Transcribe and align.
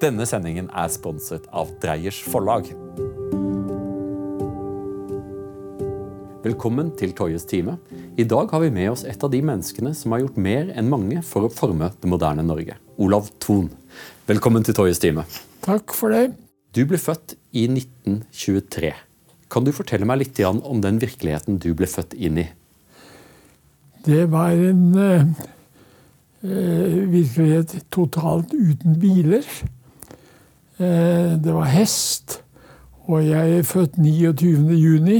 Denne 0.00 0.24
sendingen 0.24 0.70
er 0.72 0.88
sponset 0.88 1.44
av 1.52 1.74
Dreyers 1.82 2.22
forlag. 2.24 2.70
Velkommen 6.40 6.88
til 6.96 7.10
Toyes 7.12 7.42
time. 7.44 7.74
I 8.16 8.24
dag 8.24 8.48
har 8.48 8.62
vi 8.62 8.70
med 8.72 8.94
oss 8.94 9.02
et 9.04 9.20
av 9.20 9.28
de 9.28 9.42
menneskene 9.44 9.90
som 9.92 10.14
har 10.14 10.22
gjort 10.22 10.38
mer 10.40 10.70
enn 10.72 10.88
mange 10.88 11.20
for 11.28 11.44
å 11.44 11.50
forme 11.52 11.90
det 12.00 12.08
moderne 12.08 12.40
Norge. 12.48 12.78
Olav 12.96 13.28
Thon. 13.44 13.66
Velkommen 14.24 14.64
til 14.64 14.78
Toyes 14.78 15.02
time. 15.02 15.26
Takk 15.66 15.92
for 15.92 16.16
det. 16.16 16.30
Du 16.72 16.80
ble 16.88 16.96
født 16.96 17.34
i 17.52 17.66
1923. 17.68 18.94
Kan 19.52 19.66
du 19.68 19.72
fortelle 19.76 20.08
meg 20.08 20.22
litt 20.22 20.40
om 20.48 20.80
den 20.80 21.02
virkeligheten 21.02 21.58
du 21.60 21.74
ble 21.76 21.90
født 21.90 22.16
inn 22.16 22.40
i? 22.40 22.46
Det 24.08 24.22
var 24.32 24.56
en 24.56 24.96
uh, 24.96 25.28
virkelighet 26.40 27.76
totalt 27.92 28.56
uten 28.56 28.96
biler. 28.96 29.44
Uh, 30.80 31.36
det 31.36 31.52
var 31.52 31.68
hest, 31.68 32.40
og 33.04 33.26
jeg 33.26 33.58
er 33.58 33.66
født 33.68 33.98
29. 34.00 34.70
juni 34.80 35.18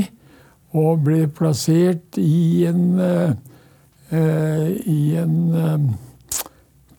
og 0.72 1.02
ble 1.04 1.26
plassert 1.34 2.16
i 2.20 2.64
en, 2.70 2.96
uh, 2.96 4.68
i 4.88 5.16
en 5.20 5.90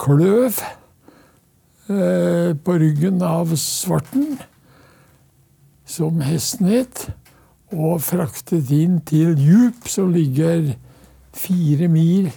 kløv 0.02 0.62
på 1.92 2.76
ryggen 2.80 3.18
av 3.26 3.50
Svarten, 3.60 4.38
som 5.84 6.22
hesten 6.24 6.70
het, 6.72 7.02
og 7.76 8.00
fraktet 8.06 8.72
inn 8.72 9.02
til 9.08 9.34
Djup, 9.36 9.90
som 9.92 10.14
ligger 10.16 10.70
fire 11.36 11.90
mil 11.92 12.30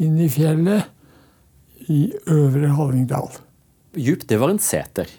inn 0.00 0.18
i 0.20 0.28
fjellet 0.32 1.90
i 1.92 2.06
Øvre 2.30 2.72
Hallingdal. 2.76 3.28
Djup, 3.96 4.24
det 4.28 4.38
var 4.40 4.54
en 4.54 4.62
seter? 4.62 5.10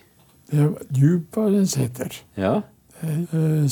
Djup 0.51 1.35
var 1.37 1.53
en 1.55 1.67
seter. 1.67 2.13
Ja. 2.37 2.61
Eh, 3.03 3.67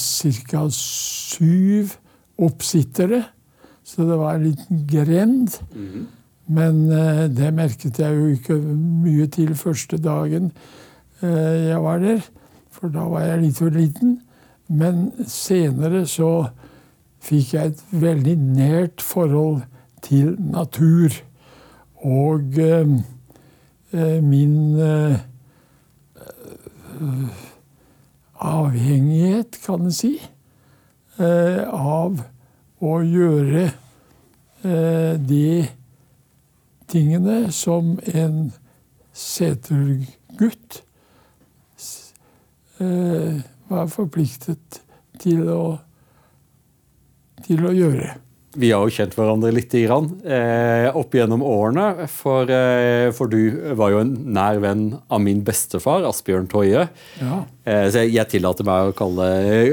ca. 0.50 0.70
syv 0.70 1.98
oppsittere. 2.38 3.24
Så 3.84 4.06
det 4.08 4.18
var 4.18 4.36
en 4.36 4.44
liten 4.44 4.88
grend. 4.88 5.62
Mm. 5.76 6.08
Men 6.48 6.92
eh, 6.92 7.28
det 7.30 7.54
merket 7.54 8.00
jeg 8.00 8.18
jo 8.18 8.28
ikke 8.36 8.58
mye 9.04 9.28
til 9.32 9.56
første 9.56 9.98
dagen 10.02 10.52
eh, 11.22 11.70
jeg 11.70 11.82
var 11.84 12.00
der. 12.04 12.22
For 12.72 12.92
da 12.92 13.06
var 13.12 13.26
jeg 13.28 13.42
litt 13.46 13.60
for 13.60 13.76
liten. 13.76 14.20
Men 14.68 15.12
senere 15.28 16.06
så 16.08 16.50
fikk 17.22 17.54
jeg 17.54 17.74
et 17.74 17.84
veldig 17.92 18.38
nært 18.40 19.04
forhold 19.06 19.62
til 20.02 20.36
natur. 20.40 21.14
Og 22.02 22.58
eh, 22.60 22.88
min 24.24 24.80
avhengighet, 28.42 29.60
kan 29.66 29.86
en 29.86 29.94
si, 29.94 30.16
eh, 31.18 31.62
av 31.68 32.22
å 32.82 32.94
gjøre 33.06 33.68
eh, 34.66 35.14
de 35.18 35.68
tingene 36.92 37.52
som 37.54 37.94
en 38.14 38.52
setergutt 39.14 40.82
eh, 42.82 43.40
var 43.70 43.94
forpliktet 43.94 44.82
til 45.22 45.46
å, 45.54 45.64
til 47.46 47.66
å 47.70 47.76
gjøre. 47.76 48.16
Vi 48.60 48.72
har 48.74 48.84
jo 48.84 48.92
kjent 48.92 49.14
hverandre 49.16 49.54
litt 49.56 49.72
grann, 49.72 50.10
eh, 50.28 50.90
opp 50.92 51.14
gjennom 51.16 51.44
årene. 51.46 52.08
For, 52.12 52.50
eh, 52.52 53.12
for, 53.16 53.32
du 53.32 53.74
var 53.80 53.94
jo 53.94 54.02
en 54.04 54.12
nær 54.36 54.60
venn 54.60 55.00
av 55.10 55.22
min 55.24 55.42
bestefar, 55.42 56.04
Asbjørn 56.04 56.50
Toje. 56.52 56.90
Ja. 57.22 57.38
Eh, 57.64 57.88
så 57.88 58.04
jeg, 58.04 58.16
jeg, 58.18 58.28
tillater 58.34 58.68
meg 58.68 58.92
å, 58.92 58.96
kalle, 58.98 59.28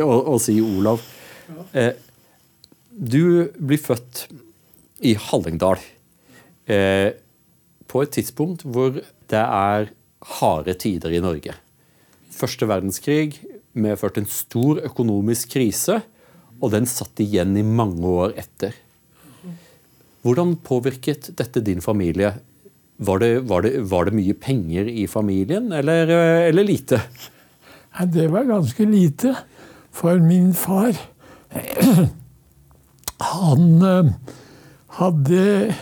å, 0.04 0.20
å 0.34 0.38
si 0.38 0.60
Olav. 0.62 1.02
Ja. 1.48 1.64
Eh, 1.74 1.92
du 2.94 3.50
blir 3.58 3.82
født 3.82 4.28
i 5.02 5.16
Hallingdal. 5.18 5.82
Eh, 6.70 7.16
på 7.88 8.02
et 8.04 8.14
tidspunkt 8.14 8.62
hvor 8.62 8.94
det 8.94 9.42
er 9.42 9.90
harde 10.38 10.74
tider 10.78 11.14
i 11.14 11.22
Norge. 11.24 11.56
Første 12.30 12.68
verdenskrig 12.68 13.40
medførte 13.78 14.22
en 14.22 14.30
stor 14.30 14.84
økonomisk 14.86 15.56
krise 15.56 15.98
og 16.60 16.72
den 16.74 16.86
satt 16.90 17.20
igjen 17.22 17.56
i 17.58 17.64
mange 17.64 18.06
år 18.06 18.34
etter. 18.40 18.76
Hvordan 20.26 20.56
påvirket 20.64 21.30
dette 21.38 21.62
din 21.64 21.80
familie? 21.84 22.34
Var 22.98 23.20
det, 23.22 23.32
var 23.46 23.62
det, 23.62 23.76
var 23.90 24.08
det 24.08 24.16
mye 24.18 24.34
penger 24.34 24.88
i 24.90 25.06
familien, 25.06 25.70
eller, 25.72 26.10
eller 26.48 26.66
lite? 26.66 26.98
Ja, 27.94 28.04
det 28.04 28.26
var 28.32 28.48
ganske 28.48 28.86
lite. 28.86 29.36
For 29.94 30.18
min 30.22 30.52
far 30.54 30.98
Han 33.20 33.82
øh, 33.82 34.10
hadde 34.98 35.74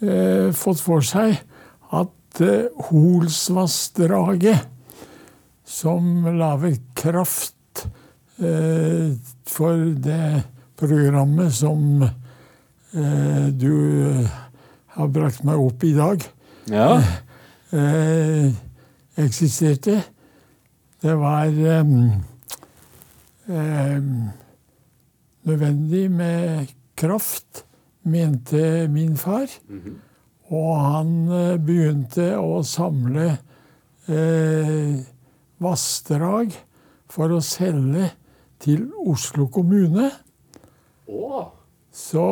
øh, 0.00 0.52
fått 0.56 0.80
for 0.80 1.04
seg 1.04 1.36
at 1.92 2.40
øh, 2.40 2.70
Holsvassdraget, 2.88 4.64
som 5.64 6.24
lager 6.38 6.78
kraft 6.96 7.53
for 8.36 9.76
det 10.02 10.42
programmet 10.78 11.54
som 11.54 12.02
eh, 12.02 13.46
du 13.54 14.26
har 14.94 15.10
brakt 15.14 15.44
meg 15.46 15.60
opp 15.60 15.84
i 15.86 15.92
dag, 15.94 16.24
ja. 16.70 16.88
eh, 17.74 18.50
eksisterte. 19.22 20.00
Det 21.04 21.14
var 21.20 21.46
eh, 21.46 21.84
nødvendig 25.44 26.10
med 26.10 26.74
kraft, 26.96 27.64
mente 28.02 28.88
min 28.88 29.16
far. 29.16 29.48
Mm 29.68 29.80
-hmm. 29.80 29.96
Og 30.52 30.80
han 30.80 31.28
eh, 31.28 31.56
begynte 31.58 32.36
å 32.38 32.62
samle 32.62 33.38
eh, 34.06 35.00
vassdrag 35.58 36.52
for 37.08 37.32
å 37.32 37.40
selge 37.40 38.10
til 38.64 38.88
Oslo 39.06 39.48
kommune. 39.52 40.10
Oh. 41.06 41.52
Så, 41.94 42.26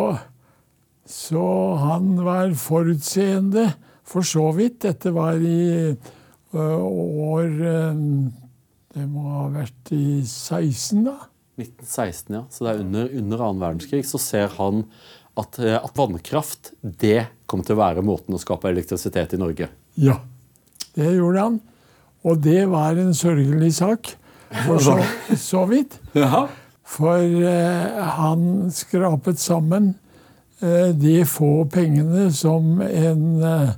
så, 1.07 1.47
han 1.79 2.17
var 2.25 2.55
forutseende, 2.59 3.69
for 4.03 4.27
så 4.27 4.49
vidt. 4.57 4.81
Dette 4.83 5.13
var 5.15 5.39
i 5.39 5.93
ø, 5.93 6.59
år 6.59 7.45
ø, 7.47 7.77
Det 8.93 9.05
må 9.09 9.23
ha 9.39 9.45
vært 9.55 9.93
i 9.95 10.21
16, 10.27 11.05
da. 11.07 11.15
1916, 11.61 12.35
ja. 12.35 12.43
Så 12.51 12.65
det 12.65 12.73
er 12.73 12.83
under, 12.83 13.13
under 13.23 13.45
annen 13.47 13.63
verdenskrig. 13.63 14.03
Så 14.09 14.21
ser 14.21 14.51
han 14.59 14.83
at, 15.39 15.57
at 15.63 15.97
vannkraft 15.97 16.75
det 16.83 17.29
kommer 17.49 17.65
til 17.65 17.79
å 17.79 17.83
være 17.85 18.05
måten 18.05 18.37
å 18.37 18.41
skape 18.41 18.69
elektrisitet 18.69 19.33
i 19.37 19.41
Norge. 19.41 19.71
Ja, 20.01 20.19
det 20.97 21.15
gjorde 21.15 21.47
han. 21.47 21.61
Og 22.29 22.43
det 22.45 22.67
var 22.71 22.99
en 23.01 23.15
sørgelig 23.17 23.73
sak 23.79 24.13
for 24.67 24.83
så, 24.83 24.97
så 25.37 25.65
vidt. 25.71 25.99
Ja. 26.19 26.47
For 26.93 27.23
eh, 27.23 28.03
han 28.19 28.71
skrapet 28.75 29.41
sammen 29.41 29.95
eh, 30.61 30.91
de 30.97 31.23
få 31.29 31.65
pengene 31.73 32.29
som 32.35 32.81
en 32.85 33.25
eh, 33.43 33.71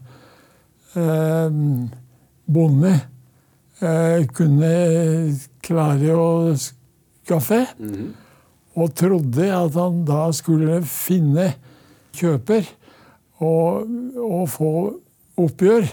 eh 0.94 1.60
bonde 2.44 2.92
eh, 3.80 4.26
kunne 4.36 4.72
klare 5.64 6.16
å 6.18 6.28
skaffe. 6.60 7.62
Mm. 7.78 8.12
Og 8.74 8.94
trodde 8.98 9.48
at 9.54 9.78
han 9.78 10.02
da 10.04 10.26
skulle 10.34 10.82
finne 10.88 11.52
kjøper 12.14 12.66
og, 13.42 13.88
og 14.18 14.48
få 14.50 14.72
oppgjør. 15.40 15.88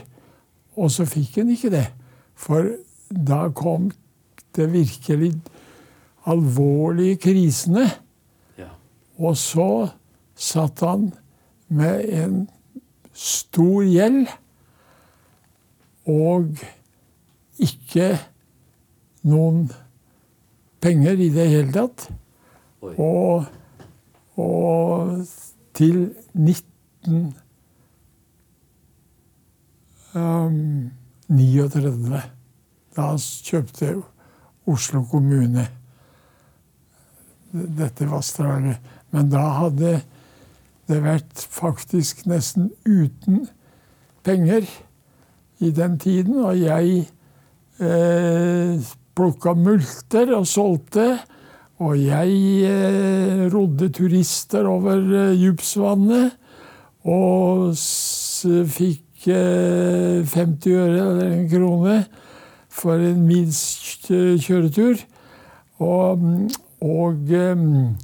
Og 0.82 0.92
så 0.92 1.06
fikk 1.10 1.42
han 1.42 1.54
ikke 1.54 1.72
det. 1.74 1.88
For 2.36 2.74
da 3.12 3.46
kom 3.56 3.92
det 4.56 4.68
virkelig 4.74 5.34
alvorlige 6.26 7.18
krisene. 7.18 7.88
Ja. 8.58 8.70
Og 9.18 9.38
så 9.38 9.90
satt 10.36 10.80
han 10.80 11.12
med 11.68 12.06
en 12.10 12.50
stor 13.14 13.84
gjeld 13.86 14.28
og 16.10 16.58
ikke 17.62 18.16
noen 19.30 19.68
penger 20.82 21.20
i 21.22 21.30
det 21.30 21.48
hele 21.52 21.72
tatt. 21.76 22.08
Og, 22.82 23.46
og, 24.42 25.26
til 25.78 26.10
1939 26.34 27.38
um, 30.16 30.90
Da 32.96 33.06
kjøpte 33.18 33.86
jeg 33.86 34.02
Oslo 34.72 35.04
kommune 35.10 35.68
dette 37.52 38.08
vassdraget. 38.08 38.80
Men 39.12 39.32
da 39.32 39.44
hadde 39.60 39.98
det 40.90 41.02
vært 41.04 41.44
faktisk 41.52 42.26
nesten 42.30 42.72
uten 42.88 43.46
penger 44.26 44.68
i 45.62 45.72
den 45.76 45.98
tiden. 46.02 46.40
Og 46.44 46.60
jeg 46.60 47.06
eh, 47.82 48.92
plukka 49.16 49.56
multer 49.60 50.34
og 50.38 50.48
solgte. 50.50 51.20
Og 51.82 51.98
jeg 51.98 52.34
eh, 52.70 53.46
rodde 53.52 53.90
turister 53.94 54.68
over 54.70 55.00
eh, 55.02 55.38
Djupsvannet 55.40 56.38
og 57.10 57.74
fikk 58.70 59.26
eh, 59.34 60.22
50 60.30 60.76
øre 60.78 61.00
eller 61.00 61.32
en 61.32 61.48
krone 61.50 61.96
for 62.82 63.02
en 63.02 63.22
minst 63.28 64.10
kjøretur. 64.10 65.02
Og, 65.82 66.26
og 66.82 67.32
um, 67.38 67.96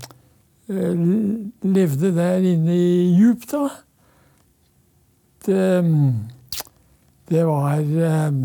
levde 1.61 2.13
der 2.15 2.45
inne 2.53 2.77
i 2.77 3.11
djup, 3.17 3.45
da. 3.51 3.67
Det, 5.47 5.67
det 7.29 7.43
var 7.47 7.83
um, 8.27 8.41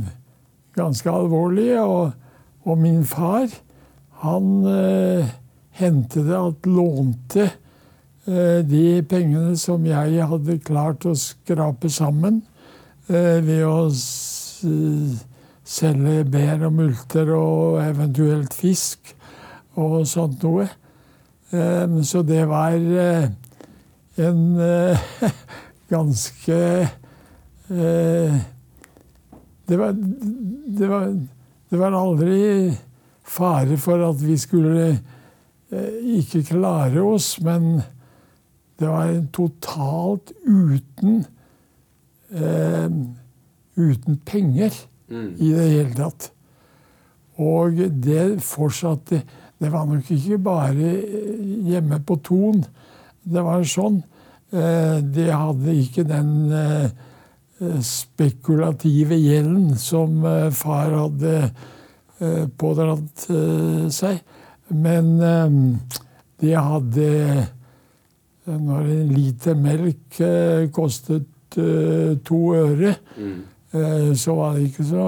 ganske 0.77 1.11
alvorlig. 1.11 1.71
Og, 1.81 2.13
og 2.65 2.79
min 2.79 3.05
far 3.09 3.49
han 4.23 4.53
uh, 4.69 5.33
hentet 5.81 6.29
at 6.37 6.69
lånte 6.69 7.47
eh, 8.29 8.61
de 8.69 9.01
pengene 9.09 9.57
som 9.59 9.83
jeg 9.89 10.27
hadde 10.29 10.59
klart 10.63 11.07
å 11.09 11.15
skrape 11.17 11.89
sammen 11.91 12.43
ved 13.09 13.65
å 13.65 13.89
selge 15.73 16.25
bær 16.29 16.67
og 16.69 16.75
multer 16.77 17.33
og 17.37 17.81
eventuelt 17.85 18.55
fisk 18.55 19.15
og 19.81 20.03
sånt 20.09 20.43
noe. 20.45 20.69
Eh, 21.53 21.99
så 22.05 22.23
det 22.27 22.43
var 22.51 22.77
eh, 22.77 23.29
en 24.21 24.43
eh, 24.61 25.07
ganske 25.93 26.61
det 29.73 29.77
var, 29.79 29.93
det 30.79 30.89
var, 30.91 31.07
det 31.71 31.79
var 31.81 31.95
aldri 31.97 32.73
fare 33.25 33.79
for 33.81 34.03
at 34.05 34.21
vi 34.21 34.37
skulle 34.37 34.89
eh, 35.73 36.19
ikke 36.19 36.43
klare 36.51 37.01
oss, 37.01 37.37
men 37.41 37.81
det 38.81 38.89
var 38.91 39.15
totalt 39.33 40.35
uten 40.45 41.23
eh, 42.35 42.91
uten 43.77 44.19
penger 44.27 44.75
mm. 45.13 45.29
i 45.39 45.53
det 45.53 45.69
hele 45.69 45.95
tatt. 45.99 46.31
Og 47.43 47.79
det 48.05 48.43
fortsatte 48.45 49.23
Det 49.63 49.71
var 49.71 49.87
nok 49.87 50.09
ikke 50.11 50.41
bare 50.43 50.89
hjemme 51.69 52.01
på 52.03 52.17
Ton 52.27 52.65
det 53.23 53.43
var 53.47 53.63
sånn. 53.63 54.01
Eh, 54.51 54.97
de 55.15 55.29
hadde 55.31 55.77
ikke 55.79 56.03
den 56.03 56.33
eh, 56.51 56.89
spekulative 57.87 59.15
gjelden 59.15 59.77
som 59.79 60.25
eh, 60.27 60.49
far 60.51 60.91
hadde 60.91 61.37
Eh, 62.23 62.47
pådratt 62.59 63.25
eh, 63.35 63.89
seg. 63.91 64.21
Men 64.71 65.17
eh, 65.27 65.59
de 66.43 66.55
hadde 66.55 67.11
Når 68.43 68.89
en 68.91 69.11
liter 69.15 69.55
melk 69.55 70.17
kostet 70.75 71.29
to 71.55 72.39
øre, 72.59 72.97
mm. 73.15 73.37
Så 73.73 74.35
var 74.37 74.57
det 74.57 74.69
ikke 74.69 74.85
så 74.85 75.05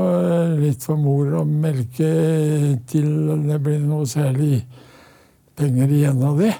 lett 0.56 0.84
for 0.86 1.00
mor 1.00 1.34
å 1.40 1.44
melke 1.44 2.10
til 2.88 3.08
det 3.44 3.58
ble 3.60 3.76
noe 3.82 4.08
særlig 4.08 4.62
penger 5.58 5.92
igjen 5.92 6.22
av 6.24 6.40
det. 6.40 6.54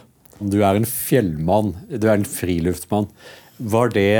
Du 0.44 0.58
er 0.60 0.76
en 0.76 0.88
fjellmann, 0.88 1.72
du 1.88 2.04
er 2.04 2.18
en 2.18 2.28
friluftsmann. 2.28 3.08
Var 3.56 3.94
det 3.94 4.10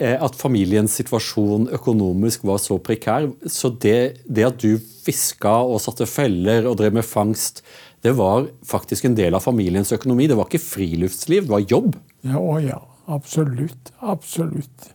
at 0.00 0.36
familiens 0.38 0.94
situasjon 0.96 1.68
økonomisk 1.76 2.44
var 2.48 2.60
så 2.62 2.78
prekær. 2.82 3.28
Så 3.44 3.72
det, 3.82 4.22
det, 4.24 4.46
at 4.46 4.60
du 4.62 4.80
fiska 5.04 5.60
og 5.68 5.80
satte 5.84 6.08
feller 6.08 6.68
og 6.68 6.78
drev 6.80 6.96
med 6.96 7.06
fangst, 7.06 7.62
det 8.00 8.14
var 8.16 8.48
faktisk 8.64 9.06
en 9.06 9.16
del 9.18 9.36
av 9.36 9.44
familiens 9.44 9.92
økonomi. 9.92 10.28
Det 10.30 10.38
var 10.38 10.48
ikke 10.48 10.62
friluftsliv, 10.64 11.44
det 11.44 11.52
var 11.52 11.66
jobb. 11.68 11.98
Ja, 12.24 12.40
å 12.40 12.56
ja. 12.64 12.80
Absolutt. 13.10 13.90
Absolutt. 14.06 14.92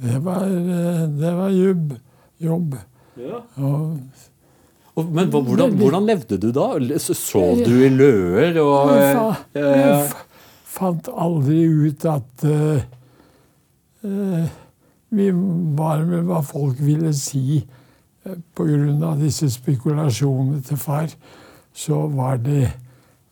Det 0.00 0.18
var, 0.24 0.46
det 1.20 1.32
var 1.36 1.50
jobb. 1.52 1.94
jobb. 2.40 2.76
Ja. 3.20 3.42
Og, 4.94 5.04
men 5.06 5.28
hvordan, 5.28 5.74
hvordan, 5.76 6.06
levde 6.08 6.38
du 6.40 6.48
da? 6.54 6.72
Sov 6.98 7.60
du 7.66 7.74
i 7.84 7.90
løer? 7.92 8.56
Og, 8.62 8.94
jeg, 8.96 9.34
jeg 9.60 10.08
fant 10.70 11.10
aldri 11.12 11.64
ut 11.68 12.06
at 12.08 12.46
uh, 12.48 12.80
uh, 14.06 14.48
vi 15.10 15.30
var 15.76 16.04
med 16.06 16.28
hva 16.28 16.40
folk 16.46 16.80
ville 16.80 17.12
si 17.16 17.60
pga. 18.54 19.14
disse 19.18 19.50
spekulasjonene 19.50 20.60
til 20.62 20.76
far, 20.78 21.08
så 21.72 22.06
var 22.06 22.36
det 22.36 22.70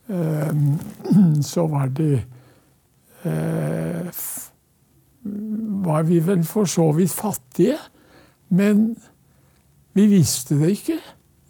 Så 1.43 1.67
var 1.69 1.91
det 1.93 2.23
eh, 3.25 4.07
Var 5.23 6.07
vi 6.09 6.21
vel 6.25 6.45
for 6.47 6.69
så 6.69 6.91
vidt 6.97 7.13
fattige. 7.13 7.79
Men 8.49 8.97
vi 9.97 10.07
visste 10.11 10.59
det 10.61 10.71
ikke. 10.79 10.99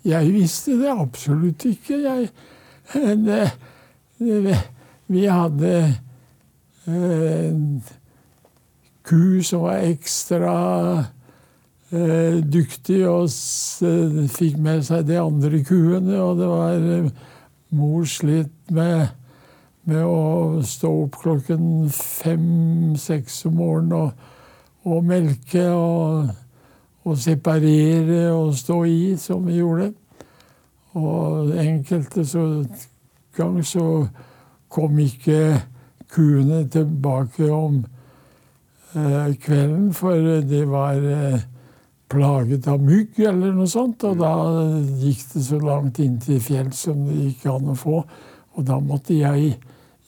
Jeg 0.08 0.32
visste 0.32 0.78
det 0.80 0.90
absolutt 0.92 1.64
ikke. 1.68 2.00
Jeg, 2.02 2.30
det, 3.26 3.44
det, 4.18 4.56
vi 5.06 5.26
hadde 5.26 5.72
en 6.88 7.62
eh, 7.76 7.94
ku 9.08 9.40
som 9.44 9.66
var 9.66 9.84
ekstra 9.88 10.56
Eh, 11.88 12.42
dyktig 12.44 12.98
og 13.08 13.30
fikk 14.28 14.58
med 14.60 14.82
seg 14.84 15.06
de 15.08 15.16
andre 15.16 15.62
kuene. 15.64 16.18
Og 16.20 16.34
det 16.36 16.48
var 16.50 16.88
eh, 16.98 17.08
Mor 17.78 18.04
slitt 18.08 18.72
med, 18.72 19.08
med 19.88 20.04
å 20.04 20.60
stå 20.66 20.90
opp 21.04 21.16
klokken 21.22 21.88
fem-seks 21.94 23.40
om 23.48 23.56
morgenen 23.60 23.94
og, 23.96 24.26
og 24.88 25.06
melke 25.08 25.64
og, 25.72 26.28
og, 27.04 27.16
separere 27.20 28.28
og 28.34 28.54
stå 28.58 28.78
i, 28.88 29.00
som 29.20 29.46
vi 29.48 29.58
gjorde. 29.58 29.92
Og 30.98 31.52
enkelte 31.56 32.24
så, 32.26 32.44
gang 33.36 33.60
så 33.64 33.84
kom 34.68 34.98
ikke 35.00 35.60
kuene 36.12 36.64
tilbake 36.72 37.48
om 37.52 37.80
eh, 38.96 39.30
kvelden, 39.40 39.92
for 39.96 40.42
de 40.48 40.62
var 40.68 41.00
eh, 41.00 41.40
plaget 42.08 42.68
av 42.68 42.82
mygg 42.82 43.20
eller 43.28 43.56
noe 43.56 43.68
sånt. 43.70 44.04
Og 44.08 44.20
da 44.20 44.34
gikk 45.00 45.24
det 45.34 45.44
så 45.48 45.60
langt 45.62 46.00
inn 46.04 46.18
til 46.22 46.40
fjells 46.44 46.84
som 46.88 47.06
det 47.08 47.18
gikk 47.22 47.48
an 47.52 47.72
å 47.72 47.78
få. 47.78 48.02
Og 48.58 48.66
da 48.66 48.80
måtte 48.82 49.16
jeg 49.16 49.56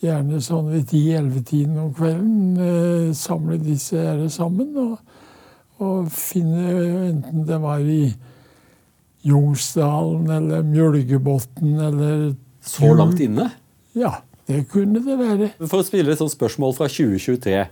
gjerne 0.01 0.41
sånn 0.43 0.71
ved 0.73 0.89
ti-elleve-tiden 0.91 1.77
om 1.81 1.93
kvelden 1.97 2.61
eh, 2.65 3.11
samle 3.17 3.59
disse 3.61 4.01
her 4.01 4.23
sammen 4.33 4.73
og, 4.81 4.97
og, 5.81 6.09
finne 6.15 6.73
enten 7.11 7.45
det 7.49 7.61
var 7.61 7.85
i 7.85 8.05
Jungsdalen 9.29 10.31
eller 10.33 10.65
Mjølgebotn 10.65 11.77
eller 11.91 12.33
Så 12.65 12.95
langt 12.97 13.21
inne? 13.21 13.51
Ja, 13.97 14.23
det 14.49 14.65
kunne 14.73 15.03
det 15.05 15.17
være. 15.21 15.53
For 15.67 15.83
å 15.83 15.87
spille 15.87 16.13
et 16.13 16.21
sånt 16.21 16.33
spørsmål 16.33 16.77
fra 16.79 16.89
2023. 16.89 17.65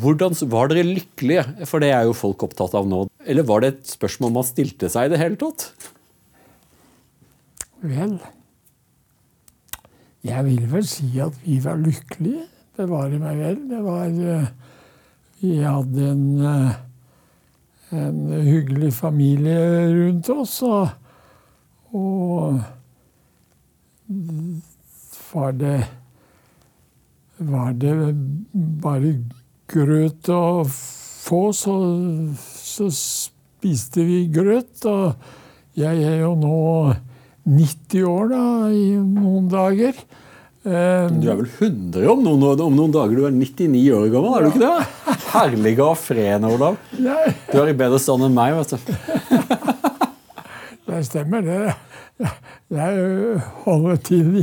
Hvordan 0.00 0.36
Var 0.52 0.68
dere 0.68 0.84
lykkelige? 0.88 1.66
For 1.68 1.84
det 1.84 1.92
er 1.92 2.08
jo 2.08 2.16
folk 2.16 2.44
opptatt 2.44 2.76
av 2.76 2.88
nå. 2.88 3.06
Eller 3.24 3.44
var 3.48 3.64
det 3.64 3.72
et 3.72 3.92
spørsmål 3.92 4.32
man 4.34 4.48
stilte 4.48 4.88
seg 4.92 5.08
i 5.08 5.12
det 5.12 5.20
hele 5.20 5.40
tatt? 5.40 5.68
Vel 7.84 8.16
Jeg 10.22 10.44
vil 10.46 10.66
vel 10.70 10.84
si 10.86 11.08
at 11.18 11.34
vi 11.42 11.58
var 11.64 11.80
lykkelige. 11.82 12.44
Bevare 12.78 13.18
meg 13.18 13.40
vel. 13.42 13.56
Det 13.70 13.80
var 13.82 14.06
eh, 14.06 14.50
Vi 15.42 15.56
hadde 15.58 16.10
en, 16.12 16.26
eh, 16.46 16.74
en 17.98 18.20
hyggelig 18.46 18.92
familie 18.94 19.58
rundt 19.90 20.30
oss. 20.30 20.62
Og, 20.62 20.88
og 21.92 22.60
var 25.32 25.52
det 25.58 25.80
Var 27.42 27.72
det 27.72 27.94
bare 28.82 29.16
grøt 29.72 30.28
å 30.30 30.62
få, 30.68 31.40
så, 31.56 31.74
så 32.38 32.86
spiste 32.94 34.04
vi 34.06 34.28
grøt. 34.30 34.84
Og 34.86 35.16
jeg 35.74 36.04
er 36.06 36.20
jo 36.22 36.36
nå 36.38 36.60
90 37.48 38.04
år 38.06 38.28
da, 38.32 38.44
i 38.70 38.92
noen 38.96 39.48
dager. 39.50 39.96
Du 40.62 40.68
er 41.26 41.38
vel 41.40 41.48
100 41.48 42.06
om 42.06 42.20
noen, 42.22 42.60
om 42.62 42.76
noen 42.76 42.92
dager? 42.94 43.18
Du 43.18 43.26
er 43.26 43.34
99 43.34 43.82
år 43.96 44.06
gammel, 44.12 44.36
er 44.36 44.44
du 44.44 44.50
ikke 44.52 44.62
det? 44.62 44.74
Herlige 45.32 45.88
og 45.88 45.98
frene, 45.98 46.52
Olav. 46.54 46.78
Du 46.94 47.56
er 47.58 47.72
i 47.72 47.78
bedre 47.78 47.98
stand 48.02 48.28
enn 48.28 48.36
meg, 48.36 48.54
vet 48.60 48.76
du. 48.76 48.78
Det 50.92 50.98
stemmer, 51.06 51.40
det. 51.46 52.30
Jeg 52.72 53.42
holder 53.64 54.00
til 54.04 54.42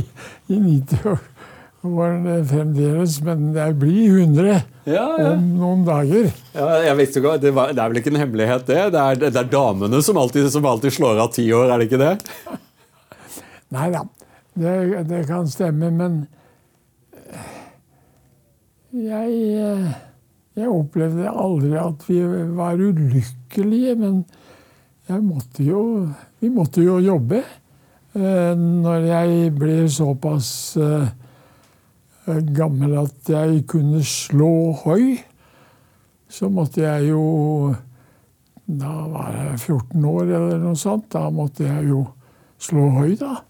i 0.50 0.56
90-årene 0.58 2.38
fremdeles, 2.48 3.18
men 3.26 3.50
det 3.54 3.66
blir 3.78 4.16
100 4.24 4.48
ja, 4.50 4.62
ja. 4.90 5.28
om 5.34 5.44
noen 5.60 5.84
dager. 5.86 6.30
Ja, 6.56 6.68
jeg 6.88 6.96
vet 6.98 7.20
ikke, 7.20 7.36
det, 7.44 7.52
var, 7.54 7.70
det, 7.74 7.84
er 7.84 7.92
vel 7.92 8.02
ikke 8.02 8.12
en 8.14 8.20
hemmelighet, 8.24 8.66
det? 8.66 8.80
Det 8.96 9.04
er, 9.04 9.20
det 9.22 9.30
er 9.44 9.52
damene 9.52 10.02
som 10.02 10.18
alltid, 10.20 10.50
som 10.50 10.66
alltid, 10.66 10.96
slår 10.96 11.22
av 11.22 11.30
ti 11.36 11.46
år, 11.54 11.70
er 11.70 11.82
det 11.82 11.90
ikke 11.90 12.02
det? 12.02 12.16
Nei 13.70 13.88
da, 13.94 14.04
det, 14.58 14.74
det, 15.08 15.24
kan 15.28 15.48
stemme, 15.48 15.90
men 15.94 16.20
jeg, 18.90 19.94
jeg 20.58 20.68
opplevde 20.68 21.30
aldri 21.30 21.76
at 21.78 22.04
vi 22.08 22.20
var 22.56 22.80
ulykkelige. 22.80 23.94
Men 24.00 24.24
måtte 25.26 25.64
jo, 25.66 25.82
vi 26.40 26.50
måtte 26.50 26.82
jo 26.82 26.98
jobbe. 27.02 27.42
Eh, 28.14 28.54
når 28.58 29.06
jeg 29.06 29.52
ble 29.54 29.74
såpass 29.90 30.50
eh, 30.82 32.40
gammel 32.54 32.96
at 33.04 33.30
jeg 33.30 33.62
kunne 33.70 34.02
slå 34.06 34.72
høy, 34.84 35.20
så 36.30 36.50
måtte 36.50 36.82
jeg 36.82 37.10
jo 37.10 37.74
Da 38.70 38.90
var 39.10 39.32
jeg 39.34 39.58
14 39.58 40.04
år 40.06 40.28
eller 40.28 40.58
noe 40.62 40.78
sånt. 40.78 41.08
Da 41.10 41.24
måtte 41.34 41.64
jeg 41.66 41.88
jo 41.90 42.04
slå 42.62 42.84
høy, 43.00 43.16
da. 43.18 43.40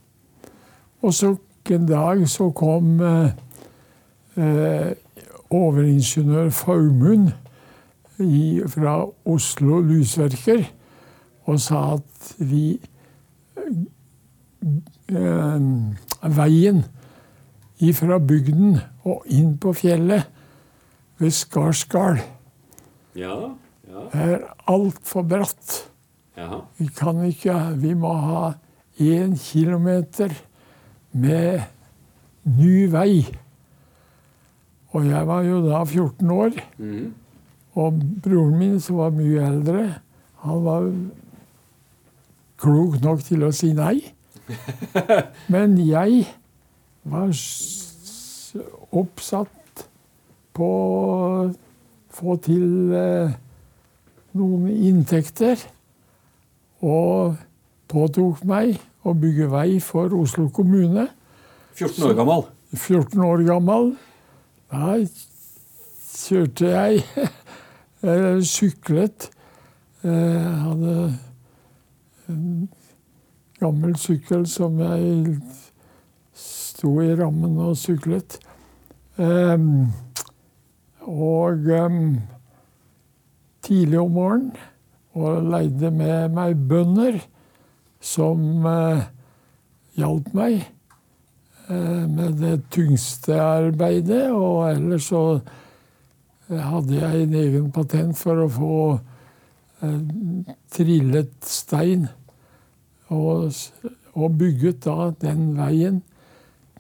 Og 1.00 1.14
så 1.14 1.37
en 1.71 1.87
dag 1.87 2.28
så 2.28 2.50
kom 2.50 3.00
eh, 3.00 3.30
eh 4.37 4.92
overingeniør 5.50 6.50
Faumund 6.50 7.30
fra 8.69 9.07
Oslo 9.26 9.80
Lysverker 9.80 10.64
og 11.50 11.61
sa 11.61 11.80
at 11.97 12.35
vi 12.38 12.80
eh, 15.11 15.61
Veien 16.37 16.85
fra 17.97 18.19
bygden 18.19 18.78
og 19.09 19.25
inn 19.26 19.57
på 19.59 19.73
fjellet 19.73 20.28
ved 21.19 21.33
Skarsgard 21.35 22.21
ja, 23.16 23.57
ja. 23.88 24.04
er 24.12 24.45
altfor 24.69 25.23
bratt. 25.26 25.90
Ja. 26.37 26.61
Vi 26.78 26.87
kan 26.97 27.25
ikke 27.25 27.57
Vi 27.80 27.95
må 27.95 28.12
ha 28.14 28.52
én 29.00 29.35
kilometer 29.40 30.30
med 31.12 31.62
ny 32.45 32.87
vei. 32.93 33.25
Og 34.90 35.07
jeg 35.07 35.26
var 35.26 35.43
jo 35.47 35.61
da 35.64 35.83
14 35.85 36.31
år. 36.35 36.57
Mm. 36.79 37.14
Og 37.79 38.00
broren 38.23 38.59
min, 38.59 38.81
som 38.83 38.99
var 38.99 39.14
mye 39.14 39.47
eldre, 39.47 39.85
han 40.43 40.64
var 40.64 40.88
klok 42.61 42.99
nok 43.02 43.23
til 43.25 43.47
å 43.47 43.52
si 43.55 43.73
nei. 43.76 44.00
Men 45.52 45.79
jeg 45.79 46.25
var 47.07 47.31
oppsatt 48.90 49.85
på 50.57 50.67
å 50.67 51.50
få 52.11 52.37
til 52.43 52.97
eh, 52.97 53.37
noen 54.37 54.67
inntekter. 54.75 55.62
Og 56.81 57.38
påtok 57.90 58.43
meg 58.49 58.81
å 59.04 59.14
bygge 59.16 59.49
vei 59.52 59.80
for 59.85 60.12
Oslo 60.16 60.49
kommune. 60.52 61.09
14 61.78 62.04
år 62.11 62.16
gammel? 62.19 62.47
14 62.76 63.25
år 63.25 63.45
gammel. 63.49 63.92
Da 64.71 64.97
kjørte 66.11 66.73
jeg 66.75 67.04
Eller 68.00 68.40
syklet. 68.49 69.26
Jeg 70.00 70.12
eh, 70.16 70.61
hadde 70.64 70.92
en 72.33 72.69
gammel 73.61 73.92
sykkel 74.00 74.47
som 74.49 74.78
jeg 74.80 75.35
sto 76.33 76.95
i 77.04 77.11
rammen 77.19 77.59
og 77.61 77.76
syklet. 77.76 78.38
Um, 79.21 79.90
og 81.04 81.69
um, 81.76 82.16
tidlig 83.61 84.00
om 84.00 84.16
morgenen 84.16 84.57
og 85.12 85.45
leide 85.50 85.90
med 85.92 86.33
meg 86.33 86.57
bønder 86.71 87.21
som 88.00 88.66
eh, 88.66 89.02
hjalp 90.00 90.33
meg 90.37 90.57
eh, 91.69 92.04
med 92.09 92.40
det 92.40 92.57
tyngste 92.73 93.37
arbeidet. 93.40 94.26
Og 94.33 94.71
ellers 94.71 95.11
så 95.12 95.25
hadde 96.50 96.97
jeg 96.97 97.25
en 97.25 97.38
egen 97.45 97.71
patent 97.75 98.19
for 98.19 98.45
å 98.45 98.50
få 98.50 98.76
eh, 99.85 100.00
trillet 100.73 101.35
stein. 101.47 102.09
Og, 103.11 103.50
og 104.14 104.38
bygget 104.38 104.85
da 104.87 105.11
den 105.21 105.52
veien 105.59 106.00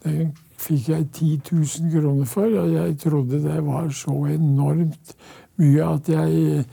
den 0.04 0.30
fikk 0.60 0.90
jeg 0.92 1.06
10 1.16 1.40
000 1.52 1.92
kroner 1.94 2.28
for, 2.28 2.52
og 2.60 2.72
jeg 2.72 2.96
trodde 3.00 3.40
det 3.42 3.58
var 3.64 3.88
så 3.96 4.14
enormt 4.32 5.14
mye 5.60 5.86
at 5.86 6.08
jeg 6.08 6.64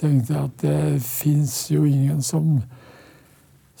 tenkte 0.00 0.42
at 0.44 0.62
det 0.62 1.00
fins 1.04 1.54
jo 1.72 1.84
ingen 1.88 2.22
som, 2.24 2.60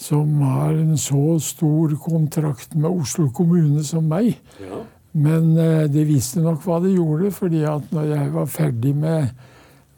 som 0.00 0.40
har 0.40 0.72
en 0.72 0.96
så 0.98 1.38
stor 1.44 1.94
kontrakt 2.00 2.74
med 2.74 2.90
Oslo 2.90 3.28
kommune 3.36 3.84
som 3.84 4.08
meg. 4.08 4.38
Ja. 4.60 4.82
Men 5.12 5.52
uh, 5.58 5.84
de 5.90 6.04
visste 6.08 6.40
nok 6.40 6.62
hva 6.64 6.78
de 6.84 6.94
gjorde, 6.94 7.32
fordi 7.36 7.64
at 7.68 7.92
når 7.92 8.12
jeg 8.14 8.32
var 8.34 8.46
ferdig 8.50 8.94
med, 8.96 9.28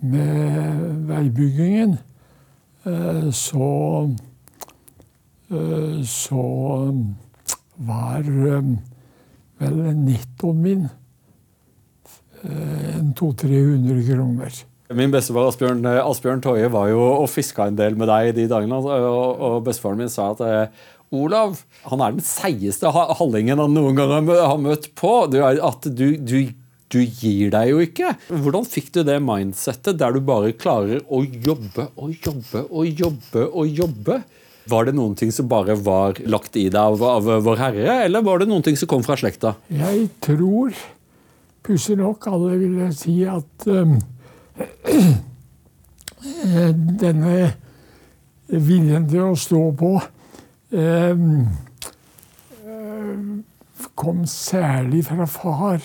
med 0.01 1.07
veibyggingen, 1.11 1.99
uh, 2.87 3.29
så 3.31 3.69
uh, 5.53 6.05
Så 6.05 6.43
var 7.77 8.23
vel 8.23 8.77
nettoen 9.95 10.63
min 10.63 10.89
eh, 12.43 12.99
en 12.99 13.15
200-300 13.15 14.07
kroner. 14.09 14.63
Min 14.97 15.13
bestefar 15.13 15.51
Asbjørn, 15.51 15.85
eh, 15.89 16.01
Asbjørn 16.03 16.43
Toje 16.45 16.71
var 16.73 16.89
jo 16.93 17.03
og 17.03 17.29
fiska 17.31 17.69
en 17.69 17.79
del 17.79 17.97
med 17.99 18.11
deg 18.11 18.35
de 18.37 18.49
dagene. 18.51 18.79
Altså, 18.79 19.13
og, 19.49 19.61
bestefaren 19.67 20.03
min 20.03 20.13
sa 20.13 20.33
at 20.33 20.43
eh, 20.47 20.83
Olav 21.13 21.61
han 21.91 22.01
er 22.01 22.17
den 22.17 22.25
seigeste 22.25 22.89
hallingen 22.93 23.61
han 23.61 23.75
noen 23.77 23.99
gang 23.99 24.29
har 24.33 24.61
møtt 24.61 24.91
på. 24.99 25.15
At 25.29 25.89
du, 25.89 26.07
du, 26.17 26.39
du, 26.93 27.01
gir 27.03 27.53
deg 27.53 27.73
jo 27.73 27.83
ikke. 27.85 28.15
Hvordan 28.31 28.69
fikk 28.69 28.93
du 28.97 29.03
det 29.05 29.19
mindsettet 29.25 30.01
der 30.01 30.17
du 30.17 30.23
bare 30.25 30.55
klarer 30.57 31.03
å 31.09 31.21
jobbe 31.25 31.91
og 31.97 32.17
jobbe 32.17 32.65
og 32.71 33.03
jobbe 33.05 33.45
og 33.51 33.83
jobbe? 33.83 34.23
Var 34.71 34.87
det 34.87 34.95
noen 34.95 35.15
ting 35.19 35.33
som 35.35 35.49
bare 35.51 35.75
var 35.75 36.21
lagt 36.31 36.57
i 36.57 36.69
deg 36.71 36.79
av, 36.79 37.03
av 37.03 37.29
Vår 37.45 37.59
Herre, 37.59 37.97
eller 38.07 38.23
var 38.25 38.41
det 38.41 38.49
noen 38.49 38.63
ting 38.65 38.79
som 38.79 38.89
kom 38.89 39.03
fra 39.05 39.17
slekta? 39.19 39.57
Jeg 39.75 40.07
tror, 40.23 40.77
pussig 41.67 41.99
nok, 41.99 42.29
alle 42.31 42.61
ville 42.61 42.93
si 42.95 43.17
at 43.27 43.67
um, 43.67 43.97
denne 47.03 47.53
viljen 48.53 49.09
til 49.09 49.23
å 49.31 49.39
stå 49.39 49.63
på 49.79 49.93
um, 50.77 51.49
kom 53.97 54.23
særlig 54.29 55.05
fra 55.09 55.27
far. 55.31 55.81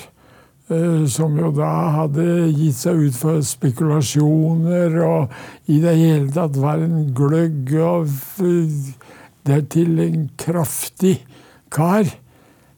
Eh, 0.68 1.06
som 1.08 1.38
jo 1.40 1.48
da 1.56 1.72
hadde 1.96 2.24
gitt 2.52 2.76
seg 2.76 3.06
ut 3.08 3.16
for 3.16 3.40
spekulasjoner 3.46 4.98
og 5.00 5.72
i 5.72 5.78
det 5.80 5.94
hele 5.96 6.28
tatt 6.36 6.58
var 6.60 6.82
en 6.84 7.14
gløgg 7.16 7.72
og 7.80 8.12
dertil 9.48 10.02
en 10.04 10.26
kraftig 10.36 11.22
kar. 11.72 12.12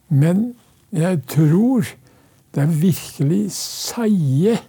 Men 0.05 0.51
jeg 0.93 1.23
tror 1.33 1.89
det 2.53 2.61
er 2.67 2.77
virkelig 2.83 3.43
seige 3.57 4.59
eh, 4.59 4.67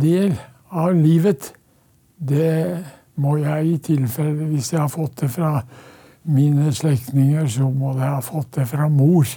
del 0.00 0.34
av 0.74 0.94
livet. 0.96 1.52
Det 2.14 2.84
må 3.20 3.36
jeg 3.42 3.70
i 3.70 3.80
tilfelle, 3.90 4.48
hvis 4.50 4.72
jeg 4.72 4.80
har 4.82 4.92
fått 4.92 5.22
det 5.22 5.30
fra 5.34 5.58
mine 6.24 6.72
slektninger, 6.74 7.46
så 7.50 7.68
må 7.70 7.94
jeg 7.98 8.08
ha 8.08 8.20
fått 8.24 8.56
det 8.58 8.66
fra 8.70 8.88
mor. 8.88 9.28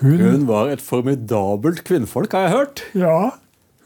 Hun, 0.00 0.20
hun, 0.22 0.46
var 0.48 0.70
et 0.72 0.80
formidabelt 0.80 1.82
kvinnfolk, 1.84 2.32
har 2.32 2.46
jeg 2.46 2.56
hørt. 2.56 2.82
Ja. 2.96 3.16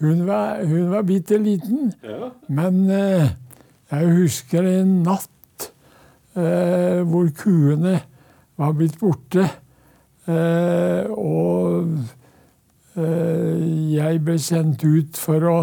Hun 0.03 0.27
var, 0.29 0.61
hun 0.67 0.91
var 0.93 1.07
bitte 1.07 1.39
liten. 1.43 1.93
Ja. 2.05 2.31
Men 2.49 2.85
eh, 2.91 3.33
jeg 3.91 4.17
husker 4.21 4.67
en 4.69 5.01
natt 5.07 5.71
eh, 6.39 7.01
hvor 7.09 7.31
kuene 7.39 7.99
var 8.61 8.77
blitt 8.79 8.99
borte. 9.01 9.49
Eh, 10.31 11.11
og 11.11 11.97
jeg 12.95 14.21
ble 14.23 14.37
sendt 14.39 14.85
ut 14.87 15.19
for 15.19 15.47
å, 15.51 15.57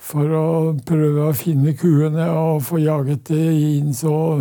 for 0.00 0.32
å 0.32 0.46
prøve 0.88 1.26
å 1.28 1.34
finne 1.36 1.74
kuene 1.76 2.30
og 2.32 2.62
få 2.64 2.80
jaget 2.80 3.26
det 3.28 3.44
inn 3.76 3.92
så, 3.96 4.40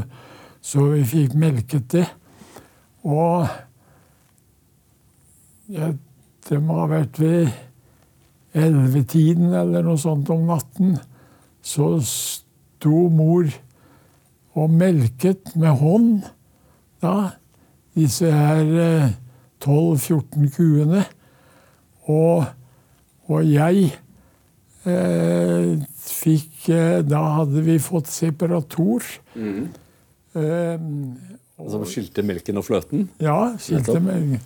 så 0.63 0.85
vi 0.93 1.03
fikk 1.09 1.35
melket 1.39 1.89
det. 1.91 2.05
Og 3.03 3.43
jeg, 5.67 5.97
det 6.47 6.61
må 6.63 6.79
ha 6.79 6.87
vært 6.93 7.19
ved 7.19 7.49
ellevetiden 8.55 9.51
eller 9.51 9.83
noe 9.85 9.99
sånt 9.99 10.29
om 10.33 10.47
natten. 10.47 10.95
Så 11.65 11.97
sto 12.05 13.07
mor 13.11 13.49
og 14.55 14.71
melket 14.71 15.51
med 15.59 15.81
hånd 15.81 16.11
da 17.03 17.35
disse 17.95 18.29
her 18.31 18.71
eh, 18.79 19.13
12-14 19.63 20.51
kuene. 20.55 21.03
Og, 22.11 22.45
og 23.31 23.47
jeg 23.49 23.87
eh, 24.85 25.71
fikk 26.05 26.69
eh, 26.69 26.99
Da 27.05 27.21
hadde 27.39 27.63
vi 27.65 27.79
fått 27.81 28.11
separator. 28.13 29.07
Mm. 29.33 29.71
Eh, 30.35 30.85
Som 31.71 31.85
skilte 31.89 32.25
melken 32.25 32.61
og 32.61 32.67
fløten? 32.67 33.07
Ja, 33.23 33.55
skilte 33.61 33.99
melken. 34.03 34.43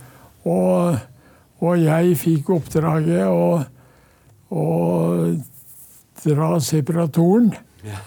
Og, 0.48 1.00
og, 1.60 1.74
jeg 1.82 2.16
fikk 2.22 2.54
oppdraget 2.56 3.28
å, 3.28 3.60
å 4.56 4.66
dra 6.24 6.54
separatoren. 6.64 7.52
Ja. 7.84 8.00